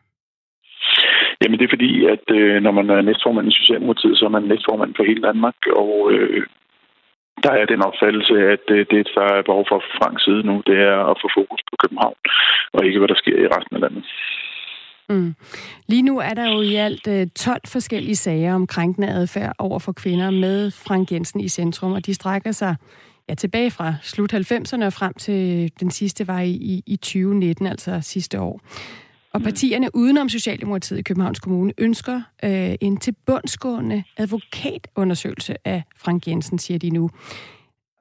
Jamen 1.42 1.58
det 1.60 1.66
er 1.66 1.76
fordi, 1.76 1.94
at 2.16 2.26
øh, 2.40 2.56
når 2.66 2.72
man 2.72 2.90
er 2.90 3.02
næstformand 3.02 3.48
i 3.48 3.60
Socialdemokratiet, 3.60 4.18
så 4.18 4.26
er 4.26 4.34
man 4.38 4.44
næstformand 4.44 4.92
for 4.96 5.04
hele 5.10 5.22
Danmark, 5.30 5.60
og 5.84 5.92
øh, 6.14 6.44
der 7.44 7.52
er 7.52 7.66
den 7.66 7.82
opfattelse, 7.90 8.36
at 8.56 8.66
øh, 8.76 8.86
det, 8.92 9.08
der 9.16 9.26
er 9.36 9.48
behov 9.50 9.66
for 9.70 9.80
fra 9.80 9.98
Franks 9.98 10.24
side 10.24 10.42
nu, 10.50 10.56
det 10.70 10.78
er 10.92 10.98
at 11.12 11.20
få 11.22 11.28
fokus 11.40 11.62
på 11.70 11.76
København, 11.82 12.18
og 12.74 12.86
ikke 12.86 13.00
hvad 13.00 13.12
der 13.14 13.22
sker 13.24 13.38
i 13.40 13.52
resten 13.56 13.76
af 13.76 13.82
landet. 13.82 14.04
Mm. 15.10 15.36
Lige 15.88 16.02
nu 16.02 16.20
er 16.20 16.34
der 16.34 16.46
jo 16.54 16.62
i 16.62 16.76
alt 16.76 17.08
øh, 17.08 17.28
12 17.36 17.62
forskellige 17.68 18.16
sager 18.16 18.56
om 18.56 18.68
krænkende 18.68 19.10
adfærd 19.10 19.54
over 19.60 19.80
for 19.80 19.92
kvinder 19.92 20.32
med 20.32 20.72
Frank 20.72 21.12
Jensen 21.12 21.40
i 21.40 21.48
centrum, 21.48 21.94
og 21.94 22.06
de 22.06 22.14
strækker 22.14 22.52
sig 22.52 22.76
ja, 23.30 23.36
tilbage 23.36 23.72
fra 23.72 23.96
slut 24.02 24.34
90'erne 24.34 24.86
og 24.86 24.94
frem 24.94 25.14
til 25.14 25.72
den 25.80 25.92
sidste 25.92 26.28
var 26.28 26.42
i, 26.42 26.84
i 26.86 26.96
2019, 26.96 27.68
altså 27.68 28.00
sidste 28.02 28.40
år. 28.40 28.62
Og 29.34 29.42
partierne 29.42 29.96
udenom 29.96 30.30
Socialdemokratiet 30.30 31.00
i 31.00 31.02
Københavns 31.02 31.40
Kommune 31.40 31.74
ønsker 31.78 32.22
øh, 32.44 32.76
en 32.82 32.98
tilbundsgående 32.98 34.04
advokatundersøgelse 34.18 35.68
af 35.68 35.84
Frank 35.98 36.28
Jensen, 36.28 36.60
siger 36.60 36.78
de 36.80 36.90
nu. 36.90 37.10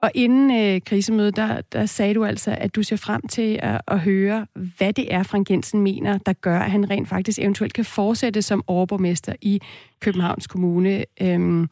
Og 0.03 0.11
inden 0.15 0.51
øh, 0.51 0.81
krisemødet, 0.81 1.37
der, 1.37 1.61
der 1.61 1.87
sagde 1.87 2.15
du 2.15 2.25
altså, 2.25 2.57
at 2.59 2.75
du 2.75 2.83
ser 2.83 2.97
frem 2.97 3.23
til 3.29 3.59
at, 3.63 3.81
at 3.89 4.01
høre, 4.01 4.47
hvad 4.77 4.93
det 4.93 5.15
er, 5.15 5.23
Frank 5.23 5.51
Jensen 5.51 5.81
mener, 5.81 6.19
der 6.19 6.33
gør, 6.33 6.59
at 6.59 6.71
han 6.71 6.91
rent 6.91 7.09
faktisk 7.09 7.39
eventuelt 7.39 7.73
kan 7.73 7.85
fortsætte 7.85 8.43
som 8.43 8.65
overborgmester 8.67 9.33
i 9.43 9.61
Københavns 10.01 10.47
Kommune. 10.47 11.05
Øhm, 11.21 11.69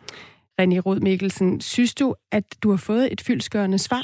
René 0.60 0.78
Rod 0.78 1.00
Mikkelsen, 1.00 1.60
synes 1.60 1.94
du, 1.94 2.14
at 2.32 2.44
du 2.62 2.70
har 2.70 2.76
fået 2.76 3.12
et 3.12 3.20
fyldskørende 3.20 3.78
svar? 3.78 4.02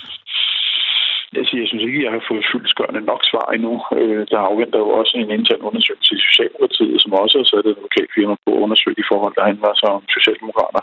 Jeg, 1.38 1.44
siger, 1.46 1.60
jeg 1.62 1.68
synes 1.70 1.84
ikke, 1.86 2.04
jeg 2.06 2.12
har 2.16 2.28
fået 2.30 2.48
fyldskørende 2.52 3.02
nok 3.10 3.22
svar 3.30 3.46
endnu. 3.56 3.74
Øh, 3.98 4.22
der 4.32 4.38
afventer 4.48 4.78
jo 4.84 4.88
også 5.00 5.12
en 5.16 5.30
intern 5.38 5.66
undersøgelse 5.68 6.12
i 6.18 6.24
Socialdemokratiet, 6.28 6.96
som 7.02 7.12
også 7.22 7.34
har 7.40 7.46
sat 7.48 7.66
et 7.70 7.82
lokalt 7.86 8.12
firma 8.16 8.34
på 8.44 8.50
at 8.54 8.62
undersøge 8.64 8.98
de 9.00 9.10
forhold, 9.10 9.34
der 9.38 9.48
handler 9.50 9.72
sig 9.80 9.90
om 9.98 10.02
Socialdemokrater. 10.16 10.82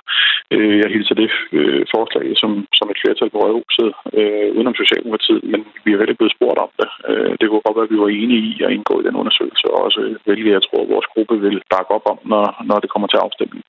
Øh, 0.55 0.75
jeg 0.81 0.89
hilser 0.95 1.15
det 1.21 1.29
øh, 1.57 1.83
forslag 1.95 2.25
som, 2.41 2.51
som 2.77 2.87
et 2.91 3.01
flertal 3.01 3.29
på 3.31 3.39
Rødhuset 3.43 3.91
øh, 4.19 4.49
udenom 4.55 4.75
Socialdemokratiet, 4.81 5.43
men 5.51 5.61
vi 5.83 5.89
er 5.91 6.01
heller 6.01 6.19
blevet 6.19 6.35
spurgt 6.37 6.59
om 6.65 6.71
det. 6.79 6.89
Øh, 7.09 7.31
det 7.39 7.45
kunne 7.45 7.65
godt 7.65 7.77
være, 7.77 7.89
at 7.89 7.93
vi 7.93 8.03
var 8.03 8.11
enige 8.21 8.43
i 8.51 8.53
at 8.65 8.73
indgå 8.75 8.93
i 8.99 9.07
den 9.07 9.19
undersøgelse, 9.21 9.65
og 9.73 9.79
også 9.87 9.99
hvilket 10.25 10.51
jeg 10.55 10.63
tror, 10.63 10.91
vores 10.93 11.07
gruppe 11.13 11.35
vil 11.45 11.57
bakke 11.73 11.91
op 11.97 12.05
om, 12.13 12.19
når, 12.31 12.45
når 12.69 12.77
det 12.83 12.89
kommer 12.93 13.07
til 13.09 13.23
afstemning. 13.25 13.63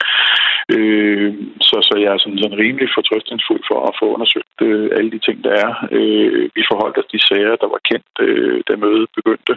Øh, 0.75 1.31
så, 1.69 1.77
så 1.89 1.95
jeg 2.03 2.11
er 2.13 2.19
sådan, 2.21 2.41
sådan 2.43 2.61
rimelig 2.65 2.89
fortrøstningsfuld 2.97 3.63
for 3.71 3.79
at 3.89 3.97
få 4.01 4.07
undersøgt 4.15 4.59
øh, 4.67 4.89
alle 4.97 5.11
de 5.15 5.21
ting, 5.27 5.39
der 5.47 5.53
er. 5.65 5.71
Øh, 5.97 6.43
vi 6.57 6.63
forholdt 6.71 6.99
os 7.01 7.13
de 7.15 7.21
sager, 7.29 7.55
der 7.63 7.69
var 7.75 7.81
kendt, 7.91 8.13
øh, 8.27 8.59
da 8.69 8.73
mødet 8.85 9.09
begyndte. 9.19 9.55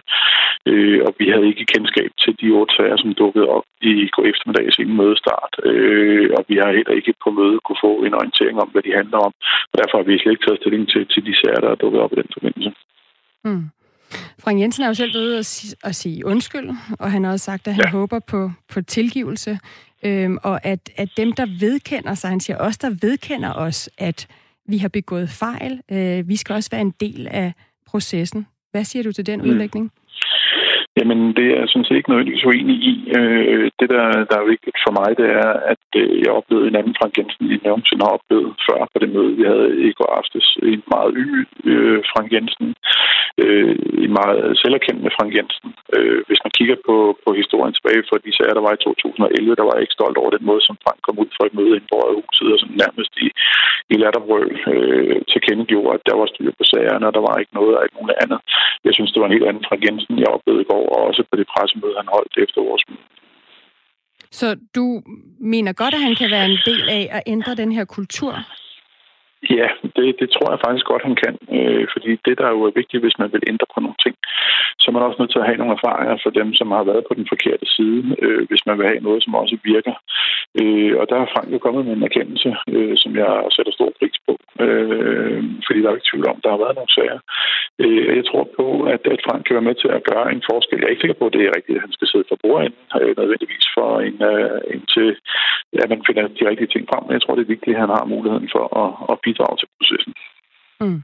Øh, 0.71 0.99
og 1.07 1.11
vi 1.19 1.25
havde 1.33 1.47
ikke 1.51 1.71
kendskab 1.73 2.11
til 2.23 2.33
de 2.41 2.47
otte 2.59 2.73
sager, 2.77 2.97
som 2.97 3.13
dukkede 3.21 3.47
op 3.55 3.65
i 3.81 3.91
går 4.15 4.25
eftermiddag 4.31 4.65
inden 4.81 4.97
mødestart. 5.01 5.53
Øh, 5.69 6.29
og 6.37 6.41
vi 6.49 6.55
har 6.61 6.77
heller 6.77 6.95
ikke 6.99 7.13
på 7.23 7.29
møde 7.39 7.57
kunne 7.65 7.83
få 7.87 7.93
en 8.05 8.17
orientering 8.19 8.55
om, 8.63 8.69
hvad 8.73 8.83
de 8.87 8.97
handler 8.99 9.19
om. 9.27 9.33
Og 9.71 9.75
derfor 9.79 9.95
har 9.97 10.05
vi 10.05 10.19
slet 10.19 10.33
ikke 10.33 10.45
taget 10.45 10.61
stilling 10.61 10.83
til, 10.93 11.01
til 11.13 11.21
de 11.27 11.33
sager, 11.41 11.59
der 11.63 11.71
er 11.71 11.81
dukket 11.83 12.01
op 12.03 12.13
i 12.13 12.19
den 12.21 12.29
forbindelse. 12.35 12.71
Mm. 13.45 13.65
Frank 14.43 14.59
Jensen 14.59 14.83
er 14.83 14.87
jo 14.87 14.93
selv 14.93 15.17
ude 15.17 15.37
at, 15.37 15.45
sige, 15.45 15.75
at 15.83 15.95
sige 15.95 16.25
undskyld, 16.25 16.69
og 16.99 17.11
han 17.11 17.23
har 17.23 17.31
også 17.31 17.45
sagt, 17.45 17.67
at 17.67 17.73
han 17.73 17.85
ja. 17.85 17.91
håber 17.91 18.19
på, 18.19 18.51
på 18.73 18.81
tilgivelse, 18.81 19.59
øhm, 20.05 20.37
og 20.43 20.65
at, 20.65 20.89
at 20.97 21.09
dem, 21.17 21.31
der 21.31 21.45
vedkender 21.59 22.13
sig, 22.13 22.29
han 22.29 22.39
siger 22.39 22.57
også, 22.57 22.79
der 22.81 23.07
vedkender 23.07 23.53
os, 23.53 23.89
at 23.97 24.27
vi 24.67 24.77
har 24.77 24.87
begået 24.89 25.29
fejl. 25.29 25.81
Øh, 25.91 26.27
vi 26.27 26.35
skal 26.35 26.53
også 26.53 26.69
være 26.71 26.81
en 26.81 26.93
del 26.99 27.27
af 27.27 27.53
processen. 27.85 28.47
Hvad 28.71 28.83
siger 28.83 29.03
du 29.03 29.11
til 29.11 29.25
den 29.25 29.41
mm. 29.41 29.91
Jamen, 30.97 31.19
det 31.37 31.45
er 31.51 31.59
jeg 31.59 31.69
sådan 31.69 31.85
set 31.85 31.97
ikke 31.97 32.09
nødvendigvis 32.09 32.47
uenig 32.49 32.77
i. 32.91 32.93
Øh, 33.17 33.65
det, 33.79 33.87
der, 33.95 34.05
der 34.29 34.37
er 34.39 34.51
vigtigt 34.53 34.77
for 34.85 34.91
mig, 34.99 35.09
det 35.21 35.29
er, 35.43 35.51
at 35.73 35.85
øh, 36.01 36.13
jeg 36.23 36.31
oplevede 36.39 36.67
en 36.67 36.79
anden 36.79 36.95
Frank 36.99 37.13
Jensen, 37.17 37.45
end 37.51 37.61
jeg 37.63 37.71
nogensinde 37.71 38.05
har 38.05 38.17
oplevet 38.17 38.51
før 38.67 38.79
på 38.91 38.97
det 39.01 39.09
møde, 39.15 39.31
vi 39.39 39.43
havde 39.51 39.69
i 39.87 39.91
går 39.99 40.11
aftes. 40.19 40.45
En 40.73 40.83
meget 40.95 41.11
yg 41.25 41.35
øh, 41.71 41.99
Frank 42.11 42.27
Jensen. 42.33 42.67
Øh, 43.43 43.75
en 44.05 44.13
meget 44.19 44.39
selverkendende 44.61 45.15
Frank 45.17 45.31
Jensen. 45.37 45.69
Øh, 45.95 46.19
hvis 46.27 46.41
man 46.45 46.55
kigger 46.57 46.77
på, 46.87 46.95
på 47.25 47.29
historien 47.41 47.73
tilbage 47.75 48.03
for 48.09 48.17
de 48.25 48.35
sager, 48.37 48.55
der 48.57 48.65
var 48.67 48.73
i 48.75 48.83
2011, 48.83 49.59
der 49.59 49.65
var 49.67 49.75
jeg 49.75 49.83
ikke 49.83 49.97
stolt 49.99 50.17
over 50.21 50.31
den 50.35 50.45
måde, 50.49 50.61
som 50.67 50.79
Frank 50.83 50.99
kom 51.03 51.19
ud 51.23 51.29
fra 51.35 51.45
et 51.47 51.57
møde 51.57 51.73
ind 51.77 51.87
på 51.91 51.97
huset, 52.19 52.47
og 52.53 52.59
sådan 52.59 52.81
nærmest 52.83 53.13
i, 53.25 53.27
i 53.93 53.95
latterbrøl 54.01 54.49
øh, 54.73 55.17
tilkendegjorde, 55.33 55.95
at 55.97 56.05
der 56.09 56.15
var 56.19 56.27
styr 56.29 56.51
på 56.59 56.65
sagerne, 56.71 57.07
og 57.07 57.13
der 57.17 57.23
var 57.27 57.35
ikke 57.41 57.57
noget 57.59 57.71
af 57.75 57.81
alt 57.83 57.95
muligt 57.99 58.21
andet. 58.23 58.39
Jeg 58.87 58.93
synes, 58.93 59.11
det 59.11 59.19
var 59.19 59.27
en 59.27 59.37
helt 59.37 59.49
anden 59.49 59.67
Frank 59.67 59.81
Jensen, 59.85 60.23
jeg 60.23 60.33
oplevede 60.35 60.65
i 60.65 60.69
går, 60.73 60.80
og 60.93 60.99
også 61.07 61.23
på 61.29 61.35
det 61.39 61.47
pressemøde, 61.53 61.95
han 62.01 62.09
holdt 62.15 62.33
efter 62.45 62.61
vores 62.69 62.83
møde. 62.89 63.05
Så 64.31 64.57
du 64.75 65.01
mener 65.39 65.73
godt, 65.73 65.93
at 65.93 66.01
han 66.01 66.15
kan 66.15 66.31
være 66.31 66.45
en 66.45 66.59
del 66.65 66.89
af 66.89 67.09
at 67.11 67.23
ændre 67.27 67.55
den 67.55 67.71
her 67.71 67.85
kultur? 67.85 68.33
Ja, 69.49 69.67
det, 69.95 70.07
det 70.21 70.29
tror 70.29 70.51
jeg 70.51 70.63
faktisk 70.65 70.85
godt, 70.85 71.03
han 71.09 71.15
kan. 71.23 71.35
Øh, 71.57 71.87
fordi 71.93 72.11
det, 72.25 72.37
der 72.37 72.45
er 72.45 72.53
jo 72.57 72.71
vigtigt, 72.81 73.03
hvis 73.03 73.19
man 73.21 73.31
vil 73.33 73.43
ændre 73.51 73.67
på 73.73 73.79
nogle 73.79 73.99
ting, 74.05 74.15
så 74.79 74.85
er 74.87 74.93
man 74.95 75.03
også 75.07 75.19
nødt 75.19 75.31
til 75.31 75.43
at 75.43 75.49
have 75.49 75.57
nogle 75.61 75.77
erfaringer 75.77 76.17
for 76.23 76.31
dem, 76.39 76.53
som 76.59 76.67
har 76.71 76.83
været 76.83 77.03
på 77.07 77.13
den 77.19 77.27
forkerte 77.31 77.65
side, 77.75 78.15
øh, 78.23 78.41
hvis 78.49 78.65
man 78.65 78.77
vil 78.77 78.89
have 78.91 79.05
noget, 79.07 79.23
som 79.23 79.35
også 79.35 79.57
virker. 79.63 79.95
Øh, 80.61 80.93
og 80.99 81.05
der 81.09 81.17
er 81.19 81.31
Frank 81.33 81.47
jo 81.53 81.57
kommet 81.65 81.85
med 81.85 81.93
en 81.95 82.07
erkendelse, 82.09 82.49
øh, 82.73 82.95
som 83.03 83.11
jeg 83.21 83.31
sætter 83.55 83.73
stor 83.73 83.91
pris 83.99 84.17
på. 84.27 84.33
øh, 84.65 85.43
fordi 85.65 85.79
der 85.81 85.89
er 85.89 85.97
ikke 85.97 86.09
tvivl 86.11 86.27
om, 86.31 86.39
der 86.43 86.49
har 86.53 86.63
været 86.63 86.77
nogle 86.77 86.95
sager. 86.97 87.19
Øh, 87.83 88.17
jeg 88.17 88.25
tror 88.29 88.45
på, 88.59 88.65
at, 88.93 89.01
at 89.13 89.21
Frank 89.25 89.41
kan 89.43 89.55
være 89.57 89.69
med 89.69 89.75
til 89.75 89.89
at 89.97 90.03
gøre 90.11 90.25
en 90.35 90.43
forskel. 90.51 90.79
Jeg 90.79 90.87
er 90.87 90.93
ikke 90.93 91.05
sikker 91.05 91.19
på, 91.21 91.25
at 91.27 91.33
det 91.33 91.41
er 91.43 91.55
rigtigt, 91.57 91.77
at 91.77 91.85
han 91.85 91.95
skal 91.97 92.07
sidde 92.07 92.29
for 92.29 92.37
bordenden, 92.43 92.85
øh, 93.01 93.13
nødvendigvis 93.19 93.65
for 93.77 93.89
en, 94.07 94.17
øh, 94.31 94.59
en 94.73 94.83
til, 94.95 95.09
at 95.83 95.89
man 95.93 96.01
finder 96.07 96.23
de 96.27 96.49
rigtige 96.49 96.71
ting 96.73 96.83
frem, 96.91 97.03
men 97.05 97.13
jeg 97.15 97.21
tror, 97.21 97.35
det 97.35 97.43
er 97.43 97.53
vigtigt, 97.55 97.75
at 97.75 97.81
han 97.83 97.95
har 97.97 98.11
muligheden 98.13 98.49
for 98.55 98.65
at, 98.83 98.91
at 99.11 99.21
bidrage 99.31 99.57
til 99.57 99.67
processen. 99.77 100.13
Mm. 100.81 101.03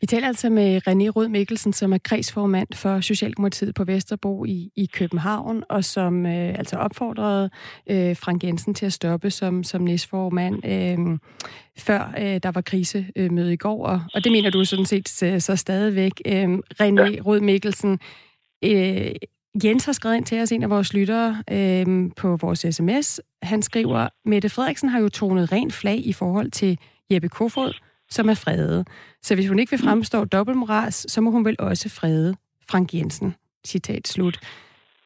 Vi 0.00 0.06
taler 0.06 0.26
altså 0.26 0.50
med 0.50 0.80
René 0.88 1.08
Rød 1.08 1.28
Mikkelsen, 1.28 1.72
som 1.72 1.92
er 1.92 1.98
kredsformand 1.98 2.68
for 2.74 3.00
Socialdemokratiet 3.00 3.74
på 3.74 3.84
Vesterbro 3.84 4.44
i, 4.44 4.70
i 4.76 4.86
København, 4.92 5.64
og 5.68 5.84
som 5.84 6.26
øh, 6.26 6.58
altså 6.58 6.76
opfordrede 6.76 7.50
øh, 7.90 8.16
Frank 8.16 8.44
Jensen 8.44 8.74
til 8.74 8.86
at 8.86 8.92
stoppe 8.92 9.30
som, 9.30 9.64
som 9.64 9.82
næstformand, 9.82 10.66
øh, 10.66 11.18
før 11.78 12.14
øh, 12.18 12.40
der 12.42 12.50
var 12.50 12.60
krisemøde 12.60 13.52
i 13.52 13.56
går, 13.56 13.86
og, 13.86 14.00
og 14.14 14.24
det 14.24 14.32
mener 14.32 14.50
du 14.50 14.64
sådan 14.64 14.86
set 14.86 15.08
så, 15.08 15.36
så 15.40 15.56
stadigvæk. 15.56 16.12
Øh, 16.26 16.58
René 16.82 17.02
ja. 17.02 17.20
Rød 17.26 17.40
Mikkelsen, 17.40 17.98
øh, 18.64 19.10
Jens 19.64 19.84
har 19.84 19.92
skrevet 19.92 20.16
ind 20.16 20.24
til 20.24 20.40
os, 20.40 20.52
en 20.52 20.62
af 20.62 20.70
vores 20.70 20.94
lyttere, 20.94 21.42
øh, 21.50 22.10
på 22.16 22.36
vores 22.36 22.66
sms. 22.70 23.20
Han 23.42 23.62
skriver, 23.62 24.08
Mette 24.24 24.48
Frederiksen 24.48 24.88
har 24.88 25.00
jo 25.00 25.08
tonet 25.08 25.52
rent 25.52 25.72
flag 25.72 26.06
i 26.06 26.12
forhold 26.12 26.50
til 26.50 26.78
Jeppe 27.10 27.28
Kofod, 27.28 27.72
som 28.10 28.28
er 28.28 28.34
fredet. 28.34 28.88
Så 29.22 29.34
hvis 29.34 29.48
hun 29.48 29.58
ikke 29.58 29.70
vil 29.70 29.80
fremstå 29.80 30.24
dobbeltmoras, 30.24 31.06
så 31.08 31.20
må 31.20 31.30
hun 31.30 31.44
vel 31.44 31.56
også 31.58 31.88
frede 31.88 32.36
Frank 32.68 32.94
Jensen. 32.94 33.34
Citat 33.66 34.08
slut. 34.08 34.40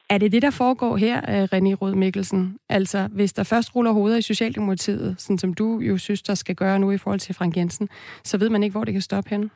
Er 0.09 0.17
det 0.17 0.31
det, 0.31 0.41
der 0.41 0.49
foregår 0.49 0.97
her, 0.97 1.17
øh, 1.17 1.43
René 1.43 1.73
Rød 1.73 1.95
Mikkelsen? 1.95 2.57
Altså, 2.69 3.07
hvis 3.11 3.33
der 3.33 3.43
først 3.43 3.75
ruller 3.75 3.91
hovedet 3.91 4.19
i 4.19 4.21
Socialdemokratiet, 4.21 5.15
sådan 5.17 5.37
som 5.37 5.53
du 5.53 5.79
jo 5.79 5.97
synes, 5.97 6.21
der 6.21 6.35
skal 6.35 6.55
gøre 6.55 6.79
nu 6.79 6.91
i 6.91 6.97
forhold 6.97 7.19
til 7.19 7.35
Frank 7.35 7.57
Jensen, 7.57 7.89
så 8.23 8.37
ved 8.37 8.49
man 8.49 8.63
ikke, 8.63 8.71
hvor 8.71 8.83
det 8.83 8.93
kan 8.93 9.01
stoppe 9.01 9.29
henne? 9.29 9.49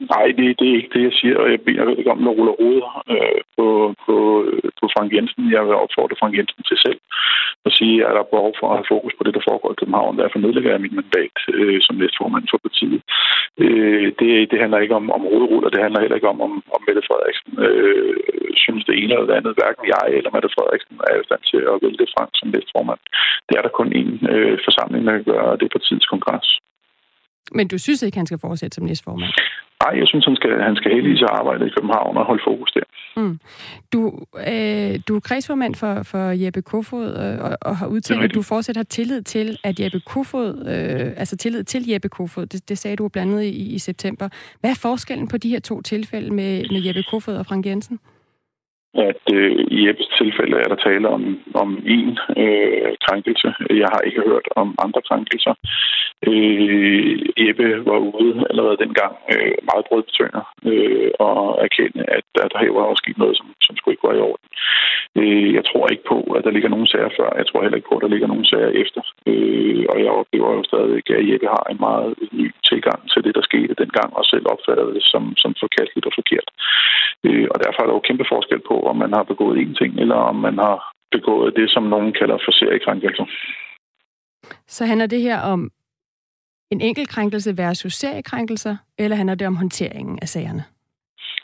Nej, 0.00 0.26
det, 0.38 0.46
det 0.58 0.66
er 0.68 0.76
ikke 0.76 0.94
det, 0.94 1.02
jeg 1.08 1.14
siger, 1.20 1.36
og 1.38 1.50
jeg 1.50 1.60
beder 1.60 1.96
ikke 1.98 2.10
om, 2.10 2.28
at 2.28 2.36
ruller 2.38 2.56
hovedet 2.60 2.84
øh, 3.14 3.40
på, 3.56 3.66
på, 4.04 4.16
på 4.80 4.84
Frank 4.94 5.08
Jensen. 5.14 5.52
Jeg 5.52 5.62
vil 5.66 5.82
opfordre 5.84 6.20
Frank 6.20 6.34
Jensen 6.38 6.62
til 6.68 6.78
selv 6.86 7.00
at 7.68 7.72
sige, 7.78 7.96
at 8.06 8.12
der 8.14 8.22
er 8.22 8.34
behov 8.34 8.52
for 8.60 8.66
at 8.68 8.78
have 8.78 8.92
fokus 8.94 9.14
på 9.16 9.22
det, 9.24 9.34
der 9.34 9.46
foregår 9.48 9.70
i 9.72 9.80
København. 9.80 10.18
Derfor 10.18 10.38
nedlægger 10.38 10.70
jeg 10.70 10.84
mit 10.84 10.98
mandat 11.00 11.36
øh, 11.58 11.78
som 11.86 11.96
næstformand 11.96 12.44
for 12.50 12.58
partiet. 12.66 13.00
Øh, 13.62 14.06
det, 14.20 14.30
det 14.50 14.58
handler 14.62 14.78
ikke 14.84 14.98
om, 15.00 15.06
om 15.16 15.22
hovedruller, 15.30 15.70
det 15.70 15.84
handler 15.84 16.00
heller 16.00 16.18
ikke 16.18 16.32
om, 16.34 16.40
om, 16.46 16.52
om 16.74 16.80
Mette 16.86 17.02
Frederiksen 17.08 17.50
øh, 17.66 18.14
synes 18.64 18.84
det 18.84 18.94
ene 19.00 19.12
eller 19.14 19.28
det 19.30 19.38
andet. 19.38 19.56
Hverken 19.58 19.84
jeg 19.94 20.06
eller 20.16 20.30
Mette 20.34 20.54
Frederiksen 20.54 20.94
er 21.10 21.14
i 21.20 21.26
stand 21.28 21.42
til 21.50 21.60
at 21.72 21.80
vælge 21.84 22.12
Frank 22.14 22.30
som 22.34 22.48
næstformand. 22.54 23.02
Det 23.46 23.54
er 23.56 23.62
der 23.64 23.78
kun 23.78 23.88
én 24.00 24.12
øh, 24.34 24.58
forsamling, 24.66 25.02
der 25.06 25.14
kan 25.18 25.28
gøre, 25.32 25.56
det 25.58 25.64
er 25.66 25.76
partiets 25.76 26.06
kongres. 26.12 26.48
Men 27.52 27.68
du 27.68 27.78
synes 27.78 28.02
ikke, 28.02 28.18
han 28.18 28.26
skal 28.26 28.38
fortsætte 28.38 28.74
som 28.74 28.84
næstformand? 28.84 29.32
Nej, 29.82 29.98
jeg 30.00 30.06
synes, 30.08 30.24
han 30.24 30.36
skal, 30.36 30.62
han 30.62 30.76
skal 30.76 30.92
heldigvis 30.92 31.22
arbejde 31.22 31.66
i 31.66 31.70
København 31.76 32.16
og 32.16 32.24
holde 32.24 32.42
fokus 32.46 32.72
der. 32.72 32.86
Mm. 33.16 33.38
Du, 33.92 34.00
øh, 34.48 35.00
du 35.08 35.16
er 35.16 35.20
kredsformand 35.20 35.74
for, 35.74 36.02
for 36.02 36.18
Jeppe 36.18 36.62
Kofod 36.62 37.06
øh, 37.06 37.44
og, 37.44 37.58
og 37.60 37.76
har 37.76 37.86
udtalt, 37.86 38.24
at 38.24 38.34
du 38.34 38.42
fortsat 38.42 38.76
har 38.76 38.82
tillid 38.82 39.22
til, 39.22 39.58
at 39.64 39.80
Jeppe 39.80 40.00
Kofod, 40.00 40.50
øh, 40.66 41.12
altså 41.16 41.36
tillid 41.36 41.64
til 41.64 41.88
Jeppe 41.88 42.08
Kofod, 42.08 42.46
det, 42.46 42.68
det 42.68 42.78
sagde 42.78 42.96
du 42.96 43.08
blandt 43.08 43.32
andet 43.32 43.44
i, 43.44 43.74
i 43.74 43.78
september. 43.78 44.28
Hvad 44.60 44.70
er 44.70 44.78
forskellen 44.82 45.28
på 45.28 45.36
de 45.36 45.48
her 45.48 45.60
to 45.60 45.82
tilfælde 45.82 46.34
med, 46.34 46.64
med 46.70 46.86
Jeppe 46.86 47.02
Kofod 47.10 47.34
og 47.36 47.46
Frank 47.46 47.66
Jensen? 47.66 47.98
At 49.08 49.22
øh, 49.32 49.52
i 49.76 49.86
Jeppes 49.86 50.08
tilfælde 50.18 50.56
er 50.56 50.68
der 50.68 50.84
tale 50.88 51.08
om, 51.08 51.22
om 51.54 51.70
én 51.98 52.12
øh, 52.42 52.92
krænkelse. 53.06 53.48
Jeg 53.70 53.88
har 53.94 54.00
ikke 54.00 54.22
hørt 54.30 54.46
om 54.56 54.68
andre 54.84 55.02
krænkelser. 55.08 55.54
Øh, 56.28 57.12
Jeppe 57.42 57.68
var 57.90 57.98
ude 58.20 58.46
allerede 58.50 58.82
dengang 58.84 59.14
øh, 59.32 59.54
meget 59.70 59.84
brødbetønder 59.88 60.44
øh, 60.70 61.10
og 61.18 61.38
erkende, 61.66 62.00
at, 62.16 62.26
at 62.44 62.50
der 62.52 62.72
var 62.72 62.84
også 62.90 63.02
sket 63.04 63.18
noget, 63.18 63.36
som, 63.36 63.46
som 63.66 63.76
skulle 63.76 63.92
ikke 63.94 64.08
være 64.08 64.18
i 64.18 64.26
orden. 64.30 64.48
Øh, 65.20 65.54
jeg 65.58 65.64
tror 65.64 65.84
ikke 65.92 66.06
på, 66.12 66.18
at 66.36 66.44
der 66.44 66.50
ligger 66.54 66.68
nogen 66.74 66.86
sager 66.92 67.12
før. 67.18 67.28
Jeg 67.40 67.46
tror 67.46 67.62
heller 67.62 67.78
ikke 67.78 67.90
på, 67.90 67.96
at 67.96 68.04
der 68.04 68.14
ligger 68.14 68.28
nogen 68.32 68.50
sager 68.52 68.72
efter. 68.82 69.02
Øh, 69.30 69.84
og 69.92 69.96
jeg 70.04 70.10
oplever 70.20 70.50
jo 70.56 70.62
stadig, 70.70 71.10
at 71.18 71.28
Jeppe 71.28 71.48
har 71.56 71.64
en 71.72 71.80
meget 71.88 72.10
ny 72.40 72.46
tilgang 72.70 73.00
til 73.12 73.24
det, 73.24 73.34
der 73.34 73.48
skete 73.50 73.74
dengang, 73.82 74.10
og 74.18 74.24
selv 74.32 74.44
opfattede 74.54 74.94
det 74.96 75.04
som, 75.12 75.22
som 75.42 75.50
forkasteligt 75.62 76.06
og 76.08 76.14
forkert. 76.20 76.48
Øh, 77.26 77.46
og 77.52 77.58
derfor 77.64 77.80
er 77.80 77.86
der 77.86 77.98
jo 77.98 78.08
kæmpe 78.08 78.26
forskel 78.32 78.60
på, 78.70 78.76
om 78.86 78.96
man 78.96 79.12
har 79.12 79.22
begået 79.22 79.58
en 79.58 79.74
ting, 79.74 80.00
eller 80.00 80.14
om 80.14 80.36
man 80.36 80.58
har 80.58 80.92
begået 81.10 81.56
det, 81.56 81.70
som 81.70 81.82
nogen 81.82 82.12
kalder 82.12 82.38
for 82.44 82.52
seriekrænkelser. 82.52 83.26
Så 84.66 84.84
handler 84.84 85.06
det 85.06 85.20
her 85.20 85.40
om 85.40 85.70
en 86.70 86.80
enkelt 86.80 87.08
krænkelse 87.08 87.50
versus 87.58 87.92
seriekrænkelser, 87.92 88.76
eller 88.98 89.16
handler 89.16 89.34
det 89.34 89.46
om 89.46 89.56
håndteringen 89.56 90.18
af 90.22 90.28
sagerne? 90.28 90.64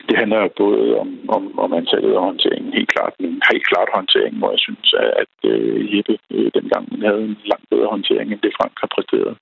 Det 0.09 0.17
handler 0.23 0.49
både 0.63 0.85
om, 1.03 1.09
om, 1.37 1.59
om 1.65 1.71
antallet 1.81 2.17
og 2.17 2.23
håndteringen. 2.29 2.73
Helt 2.79 2.93
klart, 2.95 3.15
men 3.21 3.43
helt 3.53 3.67
klart 3.71 3.89
håndteringen, 3.95 4.39
hvor 4.41 4.51
jeg 4.55 4.63
synes, 4.67 4.95
at, 5.03 5.11
at 5.23 5.35
uh, 5.53 5.97
Jeppe 5.97 6.15
uh, 6.35 6.49
dengang 6.57 6.85
havde 7.07 7.23
en 7.31 7.37
langt 7.53 7.69
bedre 7.71 7.93
håndtering, 7.95 8.27
end 8.33 8.41
det 8.45 8.57
Frank 8.59 8.75
har 8.83 8.91
præsteret. 8.95 9.35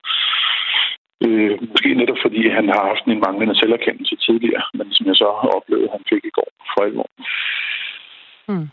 Uh, 1.27 1.53
måske 1.73 1.89
netop 2.01 2.21
fordi 2.25 2.41
han 2.59 2.67
har 2.75 2.83
haft 2.91 3.05
en 3.05 3.25
manglende 3.27 3.57
selverkendelse 3.63 4.17
tidligere, 4.27 4.65
men 4.79 4.87
som 4.95 5.07
jeg 5.07 5.17
så 5.17 5.29
oplevede, 5.59 5.95
han 5.97 6.05
fik 6.11 6.25
i 6.25 6.37
går 6.39 6.51
for 6.73 6.81
alvor. 6.87 7.09
Mm. 8.49 8.69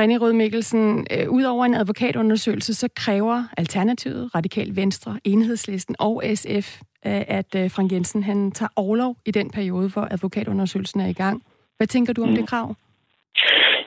René 0.00 0.16
Rød 0.18 0.32
Mikkelsen, 0.32 1.06
øh, 1.10 1.30
ud 1.30 1.42
over 1.42 1.64
en 1.64 1.74
advokatundersøgelse, 1.74 2.74
så 2.74 2.88
kræver 2.96 3.44
Alternativet, 3.56 4.34
Radikal 4.34 4.76
Venstre, 4.76 5.20
Enhedslisten 5.24 5.96
og 5.98 6.22
SF, 6.34 6.80
øh, 7.06 7.24
at 7.28 7.54
øh, 7.56 7.70
Frank 7.70 7.92
Jensen 7.92 8.22
han 8.22 8.52
tager 8.52 8.68
overlov 8.76 9.16
i 9.26 9.30
den 9.30 9.50
periode, 9.50 9.88
hvor 9.88 10.08
advokatundersøgelsen 10.10 11.00
er 11.00 11.06
i 11.06 11.12
gang. 11.12 11.42
Hvad 11.76 11.86
tænker 11.86 12.12
du 12.12 12.22
om 12.22 12.28
mm. 12.28 12.34
det 12.34 12.48
krav? 12.48 12.74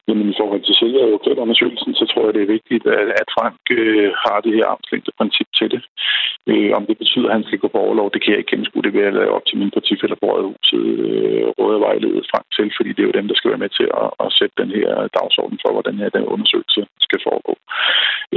Jamen 0.08 0.30
i 0.30 0.40
forhold 0.40 0.62
til 0.64 0.76
selve 0.82 1.00
advokatundersøgelsen, 1.06 1.94
så 2.00 2.06
tror 2.06 2.26
jeg, 2.26 2.34
det 2.34 2.44
er 2.44 2.56
vigtigt, 2.58 2.86
at, 3.00 3.08
at 3.22 3.28
Frank 3.36 3.62
øh, 3.80 4.10
har 4.26 4.38
det 4.46 4.54
her 4.58 4.66
armslængde 4.74 5.12
princip 5.20 5.50
til 5.60 5.68
det. 5.74 5.82
Øh, 6.52 6.72
om 6.78 6.84
det 6.90 6.98
betyder, 7.02 7.28
at 7.30 7.38
han 7.38 7.48
skal 7.48 7.60
gå 7.64 7.68
på 7.72 7.80
overlov, 7.86 8.08
det 8.14 8.22
kan 8.22 8.32
jeg 8.32 8.40
ikke 8.40 8.52
gennemskue. 8.52 8.84
Det 8.86 8.94
vil 8.94 9.06
jeg 9.06 9.14
lade 9.14 9.36
op 9.38 9.46
til 9.46 9.58
min 9.62 9.76
partifælder 9.78 10.18
på 10.20 10.26
Rådhuset 10.32 10.84
øh, 11.06 11.48
råd 11.60 11.74
og 11.78 11.82
vejlede 11.88 12.28
Frank 12.32 12.48
til, 12.56 12.68
fordi 12.78 12.90
det 12.94 13.02
er 13.02 13.10
jo 13.10 13.18
dem, 13.20 13.28
der 13.28 13.36
skal 13.38 13.52
være 13.52 13.64
med 13.66 13.72
til 13.80 13.88
at, 14.02 14.10
at 14.24 14.30
sætte 14.38 14.56
den 14.62 14.70
her 14.78 14.90
dagsorden 15.18 15.58
for, 15.62 15.72
hvordan 15.74 15.96
her, 16.02 16.10
den 16.18 16.32
undersøgelse 16.34 16.82
skal 17.06 17.20
foregå. 17.28 17.54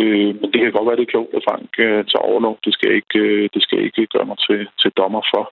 Øh, 0.01 0.31
men 0.41 0.49
det 0.51 0.59
kan 0.61 0.73
godt 0.77 0.89
være, 0.89 0.99
det 1.01 1.07
er 1.07 1.15
klogt, 1.15 1.33
at 1.39 1.47
Frank 1.49 1.71
øh, 1.87 2.01
tager 2.11 2.29
overlov. 2.31 2.55
Det 2.67 2.73
skal 2.77 2.91
ikke, 2.99 3.19
øh, 3.27 3.45
det 3.55 3.63
skal 3.67 3.79
ikke 3.87 4.13
gøre 4.15 4.29
mig 4.31 4.39
til, 4.47 4.61
til 4.83 4.91
dommer 5.01 5.23
for. 5.33 5.45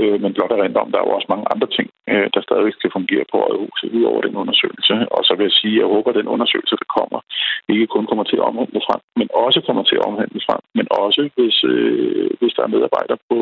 Øh, 0.00 0.16
men 0.22 0.34
blot 0.34 0.52
at 0.52 0.76
om, 0.82 0.90
der 0.92 0.98
er 0.98 1.06
jo 1.06 1.16
også 1.16 1.30
mange 1.34 1.46
andre 1.54 1.68
ting, 1.76 1.88
øh, 2.12 2.26
der 2.34 2.40
stadig 2.48 2.72
skal 2.74 2.96
fungere 2.98 3.24
på 3.30 3.36
Rådhuset 3.42 3.88
ud 3.96 4.04
over 4.10 4.20
den 4.26 4.34
undersøgelse. 4.42 4.94
Og 5.16 5.22
så 5.28 5.32
vil 5.40 5.51
jeg 5.52 5.60
sige, 5.60 5.76
at 5.76 5.82
jeg 5.82 5.92
håber, 5.94 6.08
at 6.10 6.18
den 6.20 6.32
undersøgelse, 6.34 6.74
der 6.82 6.88
kommer, 6.98 7.20
ikke 7.68 7.86
kun 7.94 8.06
kommer 8.10 8.24
til 8.28 8.38
at 8.40 8.48
omhandle 8.50 8.80
frem, 8.86 9.00
men 9.20 9.28
også 9.44 9.60
kommer 9.66 9.82
til 9.86 9.96
at 10.00 10.06
omhandle 10.10 10.40
frem, 10.46 10.62
men 10.78 10.86
også 11.04 11.22
hvis, 11.36 11.56
øh, 11.72 12.30
hvis 12.40 12.54
der 12.56 12.62
er 12.64 12.74
medarbejdere 12.74 13.20
på, 13.28 13.36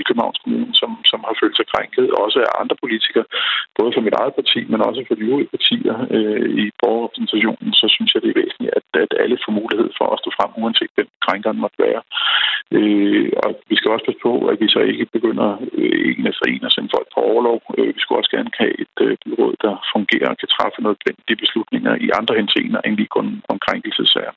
i 0.00 0.02
Københavns 0.06 0.40
Kommune, 0.42 0.72
som, 0.80 0.90
som 1.10 1.20
har 1.26 1.34
følt 1.40 1.56
sig 1.56 1.66
krænket, 1.72 2.06
også 2.24 2.38
af 2.46 2.52
andre 2.62 2.76
politikere, 2.82 3.26
både 3.78 3.92
fra 3.92 4.06
mit 4.06 4.16
eget 4.20 4.34
parti, 4.38 4.60
men 4.72 4.80
også 4.88 5.00
fra 5.08 5.18
de 5.18 5.26
øvrige 5.30 5.52
partier 5.56 5.96
øh, 6.16 6.48
i 6.62 6.64
borgerrepræsentationen, 6.80 7.70
så 7.80 7.86
synes 7.94 8.10
jeg, 8.12 8.22
det 8.22 8.30
er 8.30 8.40
væsentligt, 8.42 8.74
at, 8.78 8.86
at 9.04 9.12
alle 9.22 9.36
får 9.44 9.52
mulighed 9.60 9.90
for 9.98 10.06
at 10.10 10.20
stå 10.22 10.30
frem, 10.38 10.50
uanset 10.62 10.92
hvem 10.96 11.08
krænkeren 11.26 11.62
måtte 11.64 11.78
være. 11.86 12.02
Øh, 12.76 13.28
og 13.44 13.50
vi 13.70 13.74
skal 13.76 13.92
også 13.92 14.06
passe 14.06 14.22
på, 14.28 14.32
at 14.50 14.56
vi 14.62 14.68
så 14.74 14.80
ikke 14.92 15.06
begynder 15.16 15.48
øh, 15.80 16.08
en 16.18 16.26
efter 16.30 16.46
en 16.52 16.66
at 16.68 16.74
sende 16.74 16.94
folk 16.96 17.08
på 17.14 17.20
overlov. 17.30 17.58
Øh, 17.78 17.90
vi 17.96 18.00
skulle 18.00 18.20
også 18.20 18.32
gerne 18.36 18.50
have 18.62 18.74
et 18.84 18.96
øh, 19.06 19.16
byråd, 19.24 19.54
der 19.64 19.74
fungerer 19.94 20.30
og 20.32 20.38
kan 20.40 20.50
træffe 20.56 20.78
noget 20.84 20.98
de 21.28 21.34
beslutninger 21.50 21.94
i 22.06 22.08
andre 22.18 22.34
henseender 22.40 22.80
end 22.80 22.94
lige 22.96 23.12
kun 23.16 23.26
om 23.48 23.58
krænkelsessager. 23.66 24.32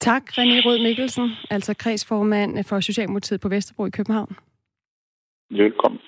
Tak, 0.00 0.22
René 0.38 0.58
Rød 0.66 0.78
Mikkelsen, 0.82 1.30
altså 1.50 1.74
kredsformand 1.74 2.64
for 2.64 2.80
Socialdemokratiet 2.80 3.40
på 3.40 3.48
Vesterbro 3.48 3.86
i 3.86 3.90
København. 3.90 4.36
Velkommen. 5.50 6.00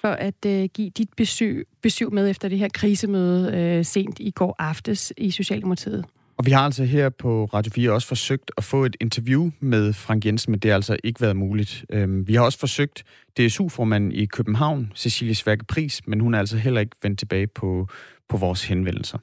For 0.00 0.08
at 0.08 0.40
uh, 0.46 0.64
give 0.64 0.90
dit 0.90 1.08
besøg, 1.16 1.66
besøg 1.82 2.12
med 2.12 2.30
efter 2.30 2.48
det 2.48 2.58
her 2.58 2.68
krisemøde 2.74 3.78
uh, 3.78 3.84
sent 3.84 4.20
i 4.20 4.30
går 4.30 4.56
aftes 4.58 5.12
i 5.16 5.30
Socialdemokratiet. 5.30 6.04
Og 6.36 6.46
vi 6.46 6.50
har 6.50 6.64
altså 6.64 6.84
her 6.84 7.08
på 7.08 7.44
Radio 7.44 7.72
4 7.74 7.92
også 7.92 8.08
forsøgt 8.08 8.50
at 8.56 8.64
få 8.64 8.84
et 8.84 8.96
interview 9.00 9.50
med 9.60 9.92
Frank 9.92 10.26
Jensen, 10.26 10.50
men 10.50 10.60
det 10.60 10.70
har 10.70 10.76
altså 10.76 10.96
ikke 11.04 11.20
været 11.20 11.36
muligt. 11.36 11.84
Øhm, 11.90 12.28
vi 12.28 12.34
har 12.34 12.44
også 12.44 12.58
forsøgt 12.58 13.04
DSU-formanden 13.38 14.12
i 14.12 14.26
København, 14.26 14.92
Cecilie 14.96 15.34
Sværke 15.34 15.64
Pris, 15.64 16.06
men 16.06 16.20
hun 16.20 16.34
er 16.34 16.38
altså 16.38 16.56
heller 16.56 16.80
ikke 16.80 16.96
vendt 17.02 17.18
tilbage 17.18 17.46
på, 17.46 17.88
på 18.28 18.36
vores 18.36 18.64
henvendelser. 18.64 19.18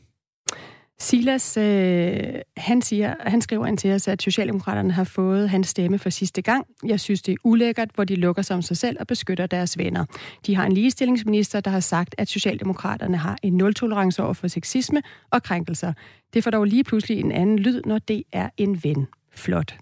Silas, 1.02 1.58
øh, 1.58 2.24
han, 2.58 2.82
siger, 2.82 3.16
han 3.20 3.41
skriver 3.41 3.66
ind 3.66 3.78
til 3.78 3.91
os, 3.91 4.08
at 4.08 4.22
Socialdemokraterne 4.22 4.91
har 4.91 5.04
fået 5.04 5.50
hans 5.50 5.68
stemme 5.68 6.00
for 6.00 6.10
sidste 6.10 6.41
gang. 6.41 6.68
Jeg 6.86 7.00
synes, 7.00 7.22
det 7.22 7.32
er 7.32 7.38
ulækkert, 7.43 7.89
hvor 7.95 8.04
de 8.04 8.16
lukker 8.16 8.41
sig 8.41 8.56
om 8.56 8.62
sig 8.62 8.78
selv 8.78 8.97
og 9.00 9.08
beskytter 9.08 9.47
deres 9.47 9.78
venner. 9.78 10.06
De 10.45 10.56
har 10.56 10.66
en 10.66 10.72
ligestillingsminister, 10.72 11.60
der 11.60 11.72
har 11.72 11.80
sagt, 11.80 12.16
at 12.18 12.28
Socialdemokraterne 12.28 13.18
har 13.18 13.38
en 13.43 13.54
nul-tolerance 13.54 14.24
over 14.24 14.34
for 14.34 14.47
sexisme 14.47 15.02
og 15.32 15.43
krænkelser. 15.43 15.93
Det 16.34 16.43
får 16.43 16.52
dog 16.52 16.66
lige 16.66 16.84
pludselig 16.84 17.20
en 17.20 17.32
anden 17.32 17.60
lyd, 17.60 17.82
når 17.86 18.00
det 18.00 18.24
er 18.32 18.50
en 18.58 18.84
ven. 18.84 19.08
Flot. 19.32 19.78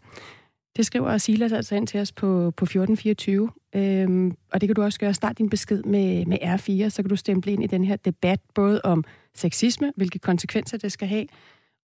Det 0.78 0.86
skriver 0.86 1.18
Silas 1.18 1.52
altså 1.52 1.76
ind 1.76 1.88
til 1.88 2.00
os 2.00 2.12
på, 2.12 2.54
på 2.58 2.66
1424. 2.66 3.50
Øhm, 3.76 4.36
og 4.52 4.62
det 4.62 4.70
kan 4.70 4.76
du 4.76 4.84
også 4.84 5.00
gøre. 5.00 5.14
Start 5.14 5.38
din 5.38 5.50
besked 5.50 5.84
med, 5.84 6.26
med 6.26 6.38
R4, 6.42 6.90
så 6.90 7.04
kan 7.04 7.10
du 7.10 7.16
stemple 7.16 7.52
ind 7.52 7.64
i 7.64 7.68
den 7.68 7.84
her 7.84 7.96
debat, 7.96 8.40
både 8.56 8.82
om 8.84 9.04
sexisme, 9.40 9.94
hvilke 9.96 10.20
konsekvenser 10.20 10.78
det 10.78 10.92
skal 10.92 11.08
have, 11.08 11.26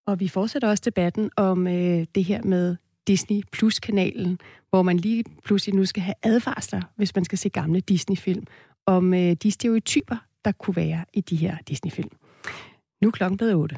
og 0.08 0.20
vi 0.20 0.28
fortsætter 0.28 0.70
også 0.70 0.82
debatten 0.86 1.32
om 1.36 1.68
øh, 1.68 2.06
det 2.16 2.24
her 2.24 2.44
med 2.44 2.76
Disney 3.08 3.42
Plus-kanalen, 3.52 4.40
hvor 4.70 4.82
man 4.82 4.98
lige 4.98 5.24
pludselig 5.46 5.76
nu 5.76 5.86
skal 5.86 6.04
have 6.04 6.16
advarsler, 6.24 6.82
hvis 6.96 7.16
man 7.16 7.26
skal 7.26 7.38
se 7.38 7.50
gamle 7.50 7.80
Disney-film, 7.80 8.44
om 8.86 9.14
øh, 9.14 9.34
de 9.34 9.52
stereotyper, 9.52 10.16
der 10.46 10.52
kunne 10.52 10.76
være 10.76 11.06
i 11.14 11.22
de 11.22 11.36
her 11.36 11.58
Disney-film. 11.68 12.10
Nu 13.02 13.08
er 13.08 13.12
klokken 13.12 13.38
blevet 13.38 13.56
8. 13.56 13.78